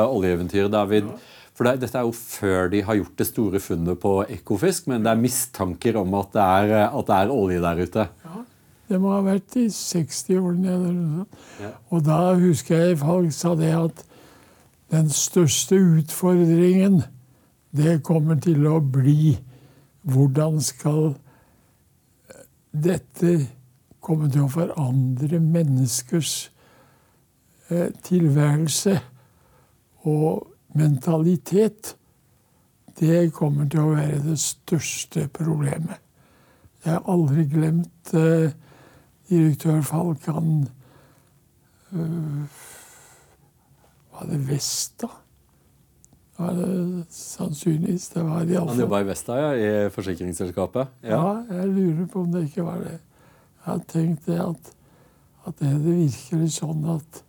oljeeventyret. 0.07 0.71
David. 0.73 1.05
Ja. 1.11 1.17
For 1.55 1.65
det, 1.69 1.81
Dette 1.85 1.99
er 2.01 2.07
jo 2.09 2.15
før 2.15 2.69
de 2.73 2.81
har 2.83 2.97
gjort 2.99 3.19
det 3.21 3.27
store 3.29 3.61
funnet 3.63 4.01
på 4.03 4.25
Ekofisk, 4.27 4.89
men 4.91 5.05
det 5.05 5.11
er 5.13 5.21
mistanker 5.23 5.97
om 6.01 6.15
at 6.19 6.33
det 6.35 6.43
er, 6.43 6.73
at 6.89 7.07
det 7.11 7.17
er 7.21 7.31
olje 7.31 7.61
der 7.63 7.83
ute. 7.85 8.09
Ja, 8.25 8.43
Det 8.91 9.01
må 9.01 9.13
ha 9.15 9.21
vært 9.25 9.55
i 9.57 9.69
60-årene. 9.71 11.27
Ja. 11.63 11.71
Og 11.95 12.03
da 12.07 12.35
husker 12.41 12.77
jeg 12.89 12.99
folk 13.03 13.33
sa 13.33 13.55
det 13.59 13.71
at 13.71 14.03
den 14.95 15.09
største 15.15 15.75
utfordringen, 15.79 17.03
det 17.75 18.03
kommer 18.07 18.37
til 18.39 18.67
å 18.71 18.79
bli 18.83 19.37
hvordan 20.07 20.61
skal 20.63 21.15
dette 22.75 23.37
kommer 24.05 24.29
til 24.33 24.45
å 24.45 24.53
forandre 24.53 25.39
menneskers 25.41 26.35
eh, 27.71 27.91
tilværelse 28.05 28.99
og 30.11 30.51
mentalitet. 30.75 31.95
Det 32.99 33.31
kommer 33.35 33.71
til 33.71 33.85
å 33.85 33.95
være 33.95 34.21
det 34.27 34.39
største 34.43 35.29
problemet. 35.33 36.03
Jeg 36.85 36.99
har 36.99 37.09
aldri 37.09 37.47
glemt 37.49 38.15
eh, 38.19 38.53
direktør 39.31 39.81
Falkan 39.81 40.67
øh, 41.95 42.43
Var 44.13 44.27
det 44.31 44.41
Vesta? 44.51 45.09
Var 46.37 46.55
det 46.59 47.05
sannsynligvis. 47.11 48.09
Det 48.09 48.23
var 48.23 48.45
de 48.45 48.59
Han 48.59 48.81
jobba 48.81 49.01
i 49.01 49.05
Vesta, 49.09 49.37
ja? 49.39 49.51
I 49.55 49.91
forsikringsselskapet? 49.91 50.89
Ja. 51.03 51.11
ja. 51.11 51.59
jeg 51.61 51.69
lurer 51.69 52.07
på 52.07 52.21
om 52.21 52.33
det 52.33 52.47
ikke 52.49 52.65
var 52.67 52.81
det. 52.83 52.99
Jeg 52.99 53.73
har 53.73 53.85
tenkt 53.89 54.27
det 54.27 54.41
at, 54.41 54.73
at 55.47 55.61
det, 55.61 55.71
det 55.85 55.95
virker 56.01 56.47
sånn 56.53 56.85
at, 56.97 57.23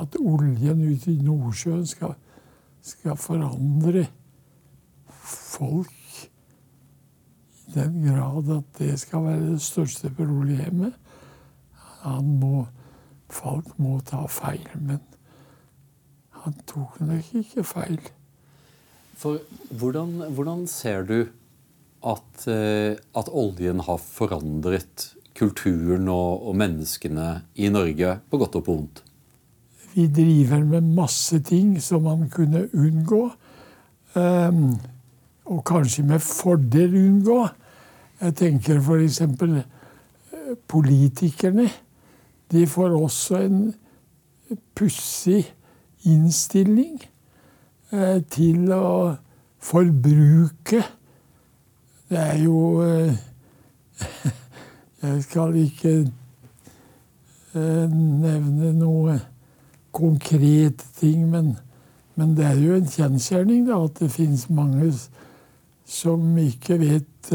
at 0.00 0.16
oljen 0.20 0.80
ute 0.80 1.12
i 1.12 1.20
Nordsjøen 1.22 1.86
skal, 1.86 2.16
skal 2.82 3.18
forandre 3.20 4.08
folk 5.28 5.94
i 7.68 7.74
den 7.74 8.00
grad 8.06 8.48
at 8.56 8.78
det 8.80 8.94
skal 9.00 9.26
være 9.26 9.52
det 9.52 9.62
største 9.62 10.10
problemet. 10.16 10.96
Han 12.00 12.38
må, 12.40 12.66
folk 13.28 13.74
må 13.78 13.98
ta 14.08 14.24
feil, 14.30 14.64
men 14.74 15.02
han 16.44 16.56
tok 16.66 17.00
nok 17.02 17.34
ikke 17.42 17.64
feil. 17.66 18.00
For 19.18 19.42
hvordan, 19.74 20.12
hvordan 20.30 20.66
ser 20.70 21.02
du 21.02 21.18
at, 22.06 22.46
eh, 22.46 22.94
at, 22.94 23.30
oljen 23.34 23.82
har 23.82 23.98
forandret 23.98 25.08
kulturen 25.38 26.06
og, 26.08 26.46
og, 26.46 26.54
menneskene 26.58 27.42
i 27.58 27.70
Norge 27.74 28.18
på 28.30 28.38
godt 28.38 28.60
og 28.60 28.64
på 28.66 28.76
vondt? 28.76 29.02
Vi 29.94 30.06
driver 30.06 30.62
med 30.62 30.94
masse 30.94 31.40
ting 31.42 31.74
som 31.82 32.06
man 32.06 32.28
kunne 32.30 32.68
unngå. 32.74 33.24
Um, 34.14 34.78
og 35.50 35.64
kanskje 35.66 36.04
med 36.06 36.22
fordel 36.22 36.94
unngå. 36.94 37.40
Jeg 38.20 38.34
tenker 38.38 38.78
f.eks. 38.78 39.20
Eh, 39.20 40.54
politikerne. 40.68 41.68
De 42.52 42.66
får 42.66 42.94
også 42.94 43.42
en 43.42 43.62
pussig 44.74 45.44
innstilling. 46.06 47.00
Eh, 47.88 48.18
til 48.28 48.68
å 48.76 49.16
forbruke. 49.64 50.82
Det 52.08 52.18
er 52.20 52.34
jo 52.42 52.82
eh, 52.84 53.14
Jeg 55.02 55.22
skal 55.24 55.56
ikke 55.56 55.94
eh, 57.54 57.88
nevne 57.88 58.74
noe 58.76 59.16
konkret 59.96 60.84
ting, 60.98 61.24
men, 61.32 61.54
men, 62.18 62.36
det 62.36 62.44
er 62.50 62.60
jo 62.60 62.76
en 62.76 62.92
kjensgjerning 62.92 63.72
at 63.72 64.02
det 64.02 64.10
finnes 64.12 64.44
mange 64.52 64.92
som 65.88 66.28
ikke 66.36 66.76
vet 66.82 67.32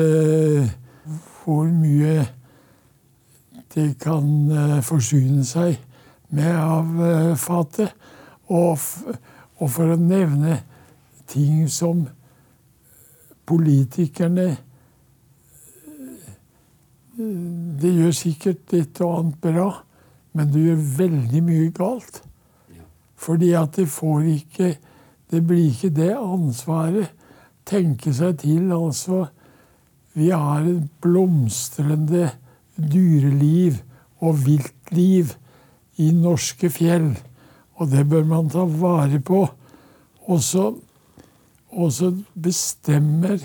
hvor 1.42 1.66
mye 1.66 2.28
det 3.74 3.90
kan 4.02 4.28
forsyne 4.86 5.42
seg 5.50 5.80
med 6.30 6.54
av 6.54 7.38
fatet. 7.42 7.90
Og 8.54 8.78
og 9.64 9.72
for 9.72 9.94
å 9.94 10.00
nevne 10.00 10.60
ting 11.32 11.64
som 11.72 12.04
politikerne 13.48 14.52
Det 17.14 17.92
gjør 17.94 18.14
sikkert 18.18 18.74
et 18.74 19.00
og 19.06 19.12
annet 19.20 19.36
bra, 19.44 19.68
men 20.34 20.48
det 20.50 20.64
gjør 20.64 20.80
veldig 20.98 21.42
mye 21.46 21.68
galt. 21.76 22.24
Fordi 23.22 23.52
at 23.54 23.78
det 23.78 23.86
får 23.94 24.26
ikke 24.32 24.72
Det 25.30 25.40
blir 25.48 25.70
ikke 25.70 25.90
det 25.90 26.12
ansvaret. 26.14 27.10
Tenke 27.66 28.12
seg 28.14 28.36
til, 28.44 28.72
altså. 28.76 29.24
Vi 30.14 30.28
har 30.30 30.62
et 30.62 30.90
blomstrende 31.02 32.28
dyreliv 32.78 33.80
og 34.22 34.44
viltliv 34.46 35.34
i 35.98 36.12
norske 36.14 36.70
fjell. 36.70 37.16
Og 37.76 37.90
det 37.92 38.06
bør 38.10 38.24
man 38.30 38.50
ta 38.50 38.66
vare 38.70 39.20
på. 39.20 39.48
Og 40.30 40.44
så, 40.44 40.74
bestemmer 42.34 43.42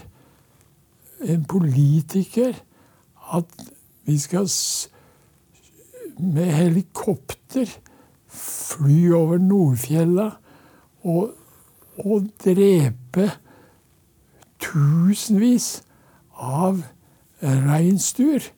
en 1.24 1.44
politiker 1.44 2.52
at 3.34 3.44
vi 4.06 4.18
skal 4.18 4.48
med 6.18 6.52
helikopter 6.52 7.70
fly 8.28 9.12
over 9.12 9.38
Nordfjella 9.38 10.30
og, 11.02 11.34
og 11.98 12.28
drepe 12.44 13.30
tusenvis 14.62 15.82
av 16.34 16.82
reinsdyr. 17.42 18.50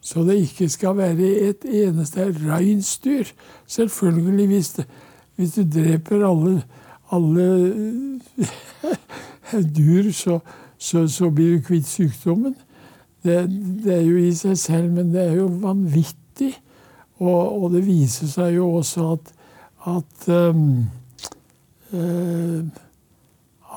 Så 0.00 0.24
det 0.24 0.38
ikke 0.46 0.68
skal 0.72 0.96
være 0.96 1.28
et 1.50 1.66
eneste 1.66 2.30
reinsdyr. 2.40 3.32
Selvfølgelig, 3.66 4.46
hvis, 4.46 4.72
det, 4.78 4.86
hvis 5.40 5.54
du 5.56 5.62
dreper 5.64 6.20
alle, 6.28 6.62
alle 7.10 7.44
dyr, 9.76 10.10
så, 10.12 10.38
så, 10.78 11.08
så, 11.08 11.30
blir 11.30 11.56
du 11.56 11.62
kvitt 11.64 11.86
sykdommen. 11.88 12.54
Det, 13.24 13.48
det, 13.84 13.94
er 13.94 14.02
jo 14.04 14.18
i 14.20 14.34
seg 14.36 14.58
selv, 14.58 14.92
men 14.92 15.14
det 15.14 15.22
er 15.22 15.38
jo 15.38 15.46
vanvittig. 15.62 16.52
Og, 17.24 17.62
og 17.62 17.72
det 17.72 17.86
viser 17.86 18.28
seg 18.28 18.58
jo 18.58 18.68
også 18.82 19.06
at, 19.14 19.32
at 19.88 20.28
um, 20.28 20.68
uh, 21.92 22.60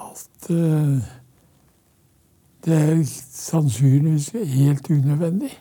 At 0.03 0.49
uh, 0.51 0.99
det 2.65 2.75
er 2.75 3.03
sannsynligvis 3.31 4.33
helt 4.51 4.89
unødvendig. 4.89 5.55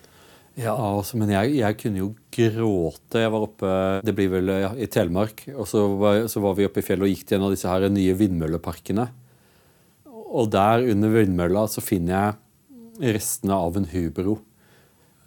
Ja, 0.61 0.75
altså, 0.77 1.17
men 1.17 1.31
jeg, 1.33 1.55
jeg, 1.57 1.77
kunne 1.81 2.03
jo 2.03 2.11
gråte. 2.35 3.23
Jeg 3.23 3.33
var 3.33 3.47
oppe 3.47 3.73
det 4.05 4.13
blir 4.17 4.29
vel 4.35 4.53
ja, 4.53 4.73
i 4.77 4.89
Telemark. 4.91 5.47
og 5.55 5.65
så 5.69 5.87
var, 5.97 6.27
så 6.29 6.43
var, 6.45 6.57
vi 6.59 6.69
oppe 6.69 6.83
i 6.83 6.87
fjellet 6.87 7.09
og 7.09 7.13
gikk 7.15 7.25
til 7.29 7.39
en 7.39 7.47
av 7.49 7.55
disse 7.55 7.71
her 7.71 7.89
nye 7.89 8.17
vindmølleparkene. 8.19 9.09
Og 10.33 10.51
der 10.53 10.85
under 10.93 11.13
vindmølla 11.13 11.65
så 11.73 11.85
finner 11.85 12.13
jeg 12.13 13.15
restene 13.17 13.57
av 13.57 13.77
en 13.81 13.89
hubro. 13.95 14.39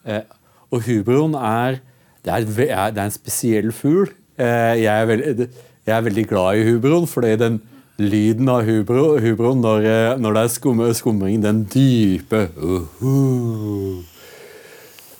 Eh, 0.06 0.24
og 0.70 0.86
hubroen 0.86 1.36
er 1.38 1.82
det 2.26 2.34
er, 2.34 2.46
det 2.46 2.70
er, 2.74 3.04
en 3.06 3.14
spesiell 3.14 3.72
fugl. 3.74 4.10
Eh, 4.38 4.82
jeg, 4.82 4.90
er 4.90 5.06
veldig, 5.10 5.48
jeg, 5.86 5.94
er 5.94 6.06
veldig, 6.06 6.26
glad 6.30 6.58
i 6.58 6.66
hubroen, 6.70 7.06
fordi 7.10 7.36
den 7.42 7.62
lyden 8.02 8.50
av 8.52 8.66
hubro, 8.68 9.16
hubroen 9.22 9.62
når, 9.64 9.86
eh, 9.90 10.18
når, 10.20 10.38
det 10.38 10.42
er 10.44 10.52
skum, 10.54 10.82
skumring, 10.98 11.42
den 11.44 11.64
dype 11.70 12.50
uh 12.58 12.82
-huh. 13.00 14.04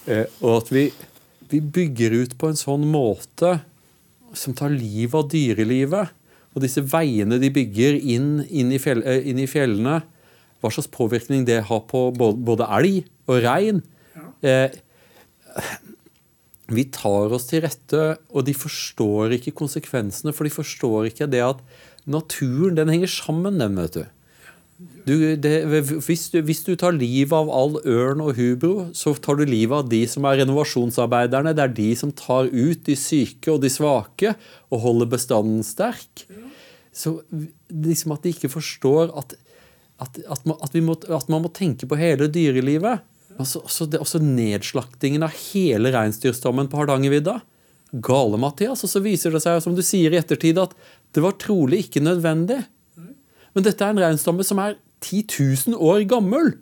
Eh, 0.06 0.26
og 0.44 0.62
at 0.62 0.72
vi, 0.74 0.90
vi, 1.50 1.62
bygger 1.62 2.14
ut 2.22 2.36
på 2.38 2.52
en 2.52 2.60
sånn 2.60 2.86
måte 2.90 3.58
som 4.38 4.56
tar 4.58 4.74
livet 4.74 5.18
av 5.18 5.30
dyrelivet. 5.32 6.14
Og 6.56 6.64
disse 6.64 6.84
veiene 6.88 7.40
de 7.42 7.52
bygger 7.52 7.98
inn, 8.00 8.46
inn, 8.48 8.72
i, 8.72 8.80
fjell, 8.82 9.04
eh, 9.08 9.26
inn 9.28 9.42
i, 9.42 9.50
fjellene, 9.50 10.00
hva 10.62 10.72
slags 10.72 10.92
påvirkning 10.94 11.44
det 11.48 11.66
har 11.68 11.84
på 11.90 12.08
både 12.16 12.70
elg 12.78 13.04
og 13.30 13.42
rein. 13.44 13.82
Eh, 14.46 14.72
vi 16.74 16.88
tar 16.90 17.34
oss 17.36 17.50
til 17.52 17.62
rette, 17.66 18.06
og 18.34 18.48
de 18.48 18.56
forstår 18.58 19.36
ikke 19.38 19.54
konsekvensene. 19.58 20.34
For 20.34 20.48
de 20.48 20.54
forstår 20.54 21.12
ikke 21.12 21.30
det 21.30 21.44
at 21.46 21.62
naturen 22.10 22.78
den 22.78 22.92
henger 22.94 23.12
sammen, 23.12 23.60
den, 23.62 23.78
vet 23.78 24.00
du. 24.00 24.06
Du, 24.76 25.14
det, 25.40 25.54
hvis, 26.04 26.26
du, 26.34 26.42
hvis, 26.44 26.62
du, 26.68 26.74
tar 26.76 26.98
livet 26.98 27.32
av 27.32 27.48
all 27.54 27.78
ørn 27.88 28.20
og 28.26 28.36
hubro, 28.36 28.90
så 28.92 29.14
tar 29.24 29.40
du 29.40 29.46
livet 29.48 29.72
av 29.78 29.88
de 29.88 30.02
som 30.12 30.28
er 30.28 30.42
renovasjonsarbeiderne. 30.42 31.54
Det 31.56 31.64
er 31.64 31.76
de 31.78 31.88
som 31.96 32.12
tar 32.12 32.50
ut 32.52 32.82
de 32.84 32.98
syke 33.00 33.54
og 33.54 33.62
de 33.64 33.72
svake 33.72 34.34
og 34.68 34.84
holder 34.84 35.10
bestanden 35.16 35.64
sterk. 35.64 36.26
Så 36.96 37.22
liksom 37.72 38.18
at 38.18 38.28
de 38.28 38.36
ikke 38.36 38.52
forstår 38.52 39.16
at, 39.16 39.38
at, 40.04 40.20
at, 40.28 40.44
man, 40.44 40.60
må, 40.84 41.00
at 41.00 41.32
man, 41.32 41.46
må, 41.46 41.54
tenke 41.56 41.88
på 41.88 42.00
hele 42.00 42.28
dyrelivet. 42.28 43.08
Altså, 43.40 43.64
også, 43.64 43.88
det, 43.88 44.04
også 44.04 44.20
nedslaktingen 44.24 45.24
av 45.24 45.36
hele 45.54 45.96
reinsdyrstammen 45.96 46.68
på 46.72 46.84
Hardangervidda. 46.84 47.40
Gale, 48.04 48.40
Mathias. 48.42 48.84
Og 48.84 48.92
så 48.92 49.00
viser 49.04 49.32
det 49.32 49.44
seg, 49.44 49.64
som 49.64 49.76
du 49.76 49.84
sier 49.86 50.12
i 50.12 50.20
ettertid, 50.20 50.60
at 50.60 50.76
det 51.16 51.24
var 51.24 51.40
trolig 51.40 51.86
ikke 51.86 52.04
nødvendig. 52.04 52.66
Men 53.56 53.66
dette 53.66 53.86
er 53.86 53.96
en 53.96 54.02
reinstamme 54.04 54.46
som 54.46 54.60
er 54.62 54.78
10 55.06 55.24
000 55.72 55.80
år 55.80 56.04
gammel. 56.12 56.58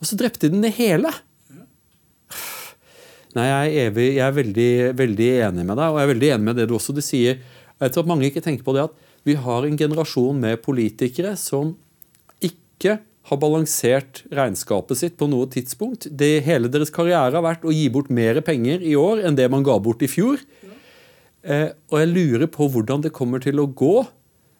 Og 0.00 0.08
så 0.08 0.18
drepte 0.18 0.50
den 0.52 0.64
det 0.64 0.74
hele. 0.78 1.10
Nei, 3.36 3.46
jeg 3.50 3.56
er, 3.56 3.88
evig, 3.90 4.06
jeg 4.16 4.24
er 4.24 4.36
veldig, 4.36 4.70
veldig, 4.96 5.26
enig 5.50 5.64
med 5.68 5.76
deg, 5.76 5.90
og 5.90 5.98
jeg 5.98 6.06
er 6.06 6.12
veldig 6.14 6.28
enig 6.36 6.48
med 6.48 6.56
det 6.56 6.68
du 6.70 6.76
også 6.78 6.94
du 6.96 7.02
sier. 7.04 7.42
Jeg 7.76 7.92
tror 7.92 8.06
at 8.06 8.08
mange 8.08 8.30
ikke 8.30 8.40
tenker 8.44 8.64
på 8.64 8.72
det 8.76 8.86
at 8.86 9.02
vi 9.26 9.34
har 9.36 9.66
en 9.66 9.76
generasjon 9.76 10.38
med 10.40 10.62
politikere 10.64 11.34
som 11.36 11.74
ikke 12.40 12.96
har 13.26 13.40
balansert 13.42 14.22
regnskapet 14.32 15.00
sitt 15.00 15.16
på 15.18 15.28
noe 15.28 15.50
tidspunkt. 15.52 16.06
Det, 16.08 16.38
hele 16.46 16.70
deres 16.72 16.92
karriere 16.94 17.34
har 17.34 17.44
vært 17.44 17.66
å 17.66 17.74
gi 17.74 17.88
bort 17.92 18.08
mer 18.14 18.38
penger 18.46 18.84
i 18.86 18.94
år 18.96 19.24
enn 19.26 19.36
det 19.36 19.50
man 19.52 19.66
ga 19.66 19.76
bort 19.82 20.04
i 20.06 20.08
fjor. 20.08 20.40
Eh, 21.42 21.68
og 21.90 21.98
jeg 22.00 22.12
lurer 22.12 22.48
på 22.50 22.70
hvordan 22.72 23.04
det 23.04 23.14
kommer 23.16 23.42
til 23.42 23.60
å 23.60 23.68
gå 23.68 23.98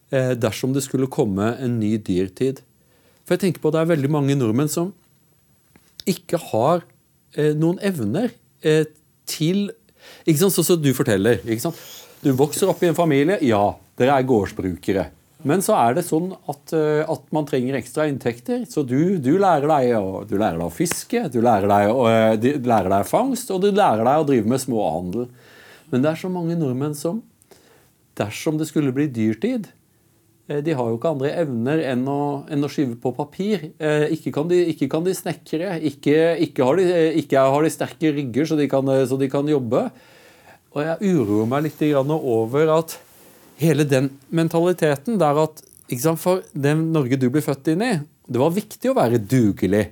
dersom 0.09 0.71
det 0.71 0.85
skulle 0.85 1.09
komme 1.11 1.49
en 1.59 1.79
ny 1.81 1.97
dyrtid. 1.99 2.61
For 3.27 3.35
jeg 3.35 3.43
tenker 3.43 3.63
på 3.63 3.71
at 3.71 3.75
Det 3.75 3.83
er 3.83 3.91
veldig 3.91 4.11
mange 4.13 4.37
nordmenn 4.39 4.71
som 4.71 4.93
ikke 6.07 6.39
har 6.39 6.85
eh, 7.35 7.51
noen 7.59 7.75
evner 7.83 8.31
eh, 8.63 8.87
til 9.27 9.67
ikke 10.23 10.39
sant, 10.39 10.55
Sånn 10.55 10.67
som 10.69 10.79
du 10.79 10.93
forteller. 10.95 11.41
ikke 11.43 11.65
sant? 11.65 11.79
Du 12.23 12.31
vokser 12.39 12.71
opp 12.71 12.79
i 12.83 12.87
en 12.87 12.95
familie. 12.95 13.35
Ja, 13.43 13.75
dere 13.99 14.15
er 14.15 14.27
gårdsbrukere. 14.27 15.09
Men 15.47 15.61
så 15.61 15.75
er 15.77 15.97
det 15.97 16.05
sånn 16.07 16.31
at, 16.49 16.71
at 16.73 17.25
man 17.35 17.45
trenger 17.47 17.75
ekstra 17.77 18.07
inntekter. 18.09 18.63
Så 18.71 18.81
du, 18.87 19.19
du, 19.21 19.33
lærer 19.37 19.67
deg 19.69 19.91
å, 19.99 20.23
du, 20.25 20.33
lærer 20.39 20.57
deg 20.57 20.65
å, 20.65 20.73
fiske, 20.73 21.25
du 21.31 21.37
lærer 21.43 21.69
deg, 21.69 21.91
å, 21.91 22.07
du 22.39 22.49
lærer 22.65 22.89
deg 22.95 23.07
fangst, 23.07 23.51
og 23.53 23.61
du 23.63 23.69
lærer 23.69 24.07
deg 24.07 24.23
å 24.23 24.27
drive 24.31 24.49
med 24.49 24.63
småhandel. 24.63 25.27
Men 25.91 26.03
det 26.03 26.13
er 26.13 26.23
så 26.23 26.31
mange 26.31 26.57
nordmenn 26.57 26.95
som 26.97 27.19
dersom 28.17 28.57
det 28.57 28.71
skulle 28.71 28.95
bli 28.95 29.05
dyrtid, 29.13 29.67
Eh, 29.67 29.76
de 30.63 30.75
har 30.79 30.89
jo 30.89 30.95
ikke 30.95 31.09
andre 31.11 31.31
evner 31.41 31.81
enn 31.91 32.05
å, 32.07 32.19
enn 32.51 32.63
å 32.63 32.69
skyve 32.71 32.95
på 33.03 33.11
papir. 33.17 33.65
Eh, 33.83 34.05
ikke, 34.15 34.31
kan 34.35 34.47
de, 34.47 34.61
ikke 34.71 34.87
kan 34.91 35.03
de 35.03 35.15
snekre. 35.15 35.73
Ikke, 35.89 36.37
ikke, 36.45 36.63
har 36.63 36.79
de, 36.79 36.85
ikke, 37.23 37.47
har 37.55 37.65
de, 37.65 37.71
sterke 37.73 38.13
rygger, 38.15 38.47
så 38.47 38.59
de, 38.59 38.69
kan, 38.71 38.93
så 39.09 39.19
de 39.19 39.27
kan 39.31 39.49
jobbe. 39.51 39.83
Og 40.71 40.81
jeg 40.85 41.11
uroer 41.17 41.49
meg 41.49 41.67
litt 41.67 41.83
over 41.91 42.73
at 42.77 42.95
hele 43.59 43.87
den 43.87 44.11
mentaliteten 44.29 45.19
der 45.19 45.43
at 45.43 45.63
sant, 45.99 46.21
For 46.21 46.43
den 46.53 46.91
Norge 46.93 47.19
du 47.19 47.29
ble 47.33 47.41
født 47.43 47.73
inn 47.73 47.83
i, 47.83 47.93
det 48.27 48.39
var 48.39 48.55
viktig 48.55 48.91
å 48.91 48.97
være 48.97 49.19
dugelig. 49.23 49.85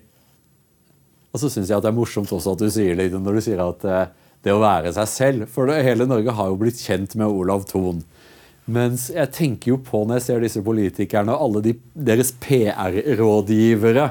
Og 1.36 1.41
så 1.41 1.51
syns 1.51 1.72
jeg 1.72 1.84
det 1.84 1.89
er 1.91 1.95
morsomt 1.95 2.32
også 2.32 2.56
at 2.56 2.64
du 2.64 2.70
sier 2.72 2.95
det 2.95 3.12
når 3.12 3.39
du 3.39 3.43
sier 3.43 3.60
at 3.64 3.84
eh, 3.84 4.12
det 4.45 4.53
å 4.53 4.62
være 4.62 4.93
seg 4.95 5.10
selv 5.10 5.47
For 5.51 5.68
det, 5.68 5.82
hele 5.84 6.08
Norge 6.08 6.36
har 6.38 6.51
jo 6.51 6.60
blitt 6.62 6.80
kjent 6.80 7.18
med 7.20 7.28
Olav 7.28 7.66
Thon. 7.68 8.03
Mens 8.66 9.11
jeg 9.13 9.30
tenker 9.34 9.76
jo 9.76 9.80
på 9.86 10.01
når 10.05 10.20
jeg 10.20 10.26
ser 10.26 10.45
disse 10.45 10.61
politikerne 10.66 11.34
og 11.36 11.47
alle 11.47 11.63
de, 11.68 11.74
deres 11.93 12.32
PR-rådgivere. 12.41 14.09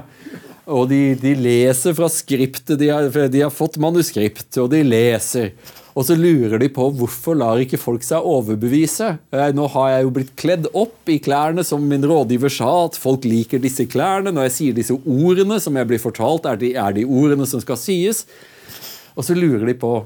Og 0.70 0.86
de, 0.88 1.00
de, 1.20 1.34
leser 1.36 1.96
fra 1.96 2.08
skriptet, 2.08 2.78
de 2.80 2.88
har, 2.88 3.08
de 3.10 3.42
har, 3.42 3.52
fått 3.52 3.76
manuskript, 3.82 4.48
og 4.62 4.70
de 4.72 4.80
leser. 4.86 5.50
Og 5.94 6.06
så 6.08 6.16
lurer 6.16 6.56
de 6.58 6.70
på 6.72 6.86
hvorfor 6.96 7.36
lar 7.38 7.60
ikke 7.60 7.78
folk 7.78 8.06
seg 8.06 8.24
overbevise. 8.26 9.10
Nå 9.54 9.66
har 9.74 9.90
jeg 9.92 10.06
jo 10.06 10.14
blitt 10.16 10.32
kledd 10.40 10.70
opp 10.72 11.12
i 11.12 11.20
klærne 11.22 11.66
som 11.66 11.84
min 11.90 12.06
rådgiver 12.06 12.50
sa, 12.50 12.70
at 12.86 12.98
folk 12.98 13.26
liker 13.28 13.62
disse 13.62 13.86
klærne. 13.90 14.32
Når 14.34 14.48
jeg 14.48 14.56
sier 14.56 14.78
disse 14.78 14.96
ordene 14.96 15.60
som 15.62 15.76
jeg 15.78 15.90
blir 15.90 16.02
fortalt, 16.02 16.48
er 16.50 16.58
de, 16.62 16.72
er 16.78 16.96
de 16.96 17.04
ordene 17.04 17.46
som 17.50 17.62
skal 17.62 17.78
sies. 17.78 18.24
Og 19.14 19.26
så 19.26 19.36
lurer 19.38 19.68
de 19.70 19.78
på 19.78 19.96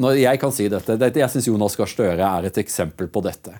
når 0.00 0.16
Jeg 0.16 0.40
kan 0.40 0.52
si 0.56 0.70
dette. 0.72 0.96
Jeg 0.96 1.28
syns 1.28 1.46
Jonas 1.50 1.76
Gahr 1.76 1.90
Støre 1.90 2.28
er 2.28 2.48
et 2.48 2.58
eksempel 2.62 3.10
på 3.12 3.20
dette. 3.24 3.52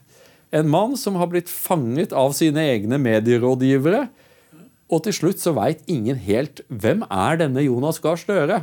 En 0.53 0.69
mann 0.69 0.99
som 1.01 1.17
har 1.17 1.31
blitt 1.33 1.49
fanget 1.49 2.13
av 2.13 2.35
sine 2.37 2.61
egne 2.75 2.99
medierådgivere. 3.01 4.07
Og 4.93 5.01
til 5.07 5.15
slutt 5.17 5.41
så 5.41 5.55
veit 5.57 5.81
ingen 5.89 6.19
helt 6.21 6.61
hvem 6.69 7.01
er 7.07 7.39
denne 7.41 7.63
Jonas 7.65 7.97
Gahr 8.03 8.19
Støre. 8.21 8.59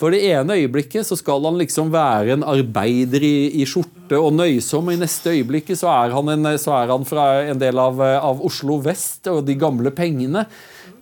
For 0.00 0.14
det 0.14 0.22
ene 0.30 0.56
øyeblikket 0.56 1.04
så 1.04 1.18
skal 1.20 1.44
han 1.44 1.58
liksom 1.60 1.90
være 1.92 2.38
en 2.38 2.46
arbeider 2.48 3.26
i, 3.26 3.50
i 3.60 3.66
skjorte 3.68 4.16
og 4.16 4.32
nøysom, 4.38 4.88
og 4.88 4.96
i 4.96 5.02
neste 5.02 5.34
øyeblikket 5.34 5.82
så 5.82 5.90
er 5.92 6.16
han, 6.16 6.32
en, 6.32 6.48
så 6.60 6.72
er 6.78 6.94
han 6.94 7.04
fra 7.08 7.26
en 7.50 7.60
del 7.60 7.80
av, 7.82 8.00
av, 8.00 8.40
Oslo 8.44 8.78
vest 8.86 9.28
og 9.32 9.42
de 9.44 9.58
gamle 9.60 9.92
pengene. 9.92 10.46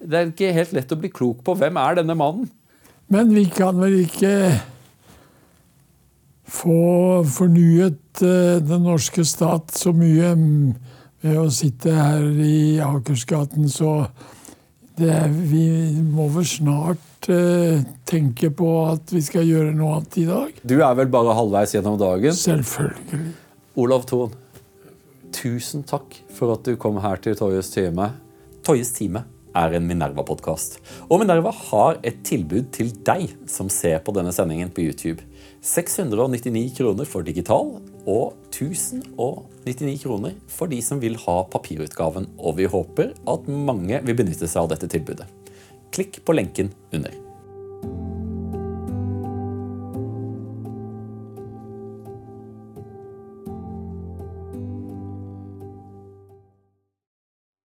Det 0.02 0.18
er 0.18 0.34
ikke 0.34 0.54
helt 0.58 0.74
lett 0.74 0.90
å 0.96 0.98
bli 0.98 1.12
klok 1.14 1.46
på 1.46 1.54
hvem 1.62 1.78
er 1.78 2.02
denne 2.02 2.18
mannen. 2.18 2.50
Men 3.12 3.30
vi 3.30 3.46
kan 3.52 3.78
vel 3.78 4.00
ikke 4.02 4.34
få 6.50 7.22
fornyet 7.30 8.01
eh, 8.20 8.60
den 8.60 8.84
norske 8.84 9.24
stat 9.24 9.72
så 9.76 9.94
mye 9.96 10.34
ved 11.22 11.38
å 11.38 11.48
sitte 11.54 11.94
her 11.94 12.24
i 12.42 12.80
Akersgaten, 12.82 13.68
så 13.70 14.02
det, 14.98 15.14
vi 15.48 15.66
må 16.04 16.26
vel 16.34 16.46
snart 16.46 17.28
eh, 17.32 17.80
tenke 18.08 18.50
på 18.54 18.70
at 18.90 19.12
vi 19.14 19.22
skal 19.24 19.46
gjøre 19.48 19.72
noe 19.76 19.98
annet 19.98 20.18
i 20.20 20.26
dag. 20.28 20.58
Du 20.62 20.76
er 20.80 20.96
vel 20.98 21.10
bare 21.12 21.36
halvveis 21.38 21.76
gjennom 21.76 21.96
dagen? 22.00 22.34
Selvfølgelig. 22.36 23.32
Olav 23.80 24.04
Thon, 24.10 24.34
tusen 25.32 25.86
takk 25.88 26.18
for 26.36 26.52
at 26.56 26.66
du 26.68 26.76
kom 26.80 27.00
her 27.00 27.22
til 27.24 27.38
Toyes 27.38 27.72
time. 27.72 28.12
Toyes 28.66 28.92
time. 28.98 29.24
er 29.52 29.74
en 29.76 29.84
Minerva-podkast. 29.84 30.78
Og 31.12 31.18
Minerva 31.20 31.50
har 31.52 31.98
et 32.08 32.22
tilbud 32.24 32.70
til 32.72 32.88
deg 33.04 33.34
som 33.44 33.68
ser 33.68 33.98
på 34.00 34.14
denne 34.16 34.32
sendingen 34.32 34.70
på 34.72 34.86
YouTube. 34.86 35.20
699 35.60 36.72
kroner 36.78 37.04
for 37.04 37.20
digital 37.26 37.74
og 38.06 38.34
1099 38.50 40.02
kroner 40.02 40.36
for 40.50 40.70
de 40.72 40.80
som 40.84 41.00
vil 41.02 41.18
ha 41.24 41.36
papirutgaven. 41.52 42.28
Og 42.38 42.58
vi 42.58 42.70
håper 42.70 43.14
at 43.30 43.50
mange 43.50 44.02
vil 44.06 44.18
benytte 44.18 44.48
seg 44.48 44.64
av 44.64 44.72
dette 44.74 44.90
tilbudet. 44.90 45.28
Klikk 45.92 46.22
på 46.24 46.36
lenken 46.36 46.72
under. 46.92 47.21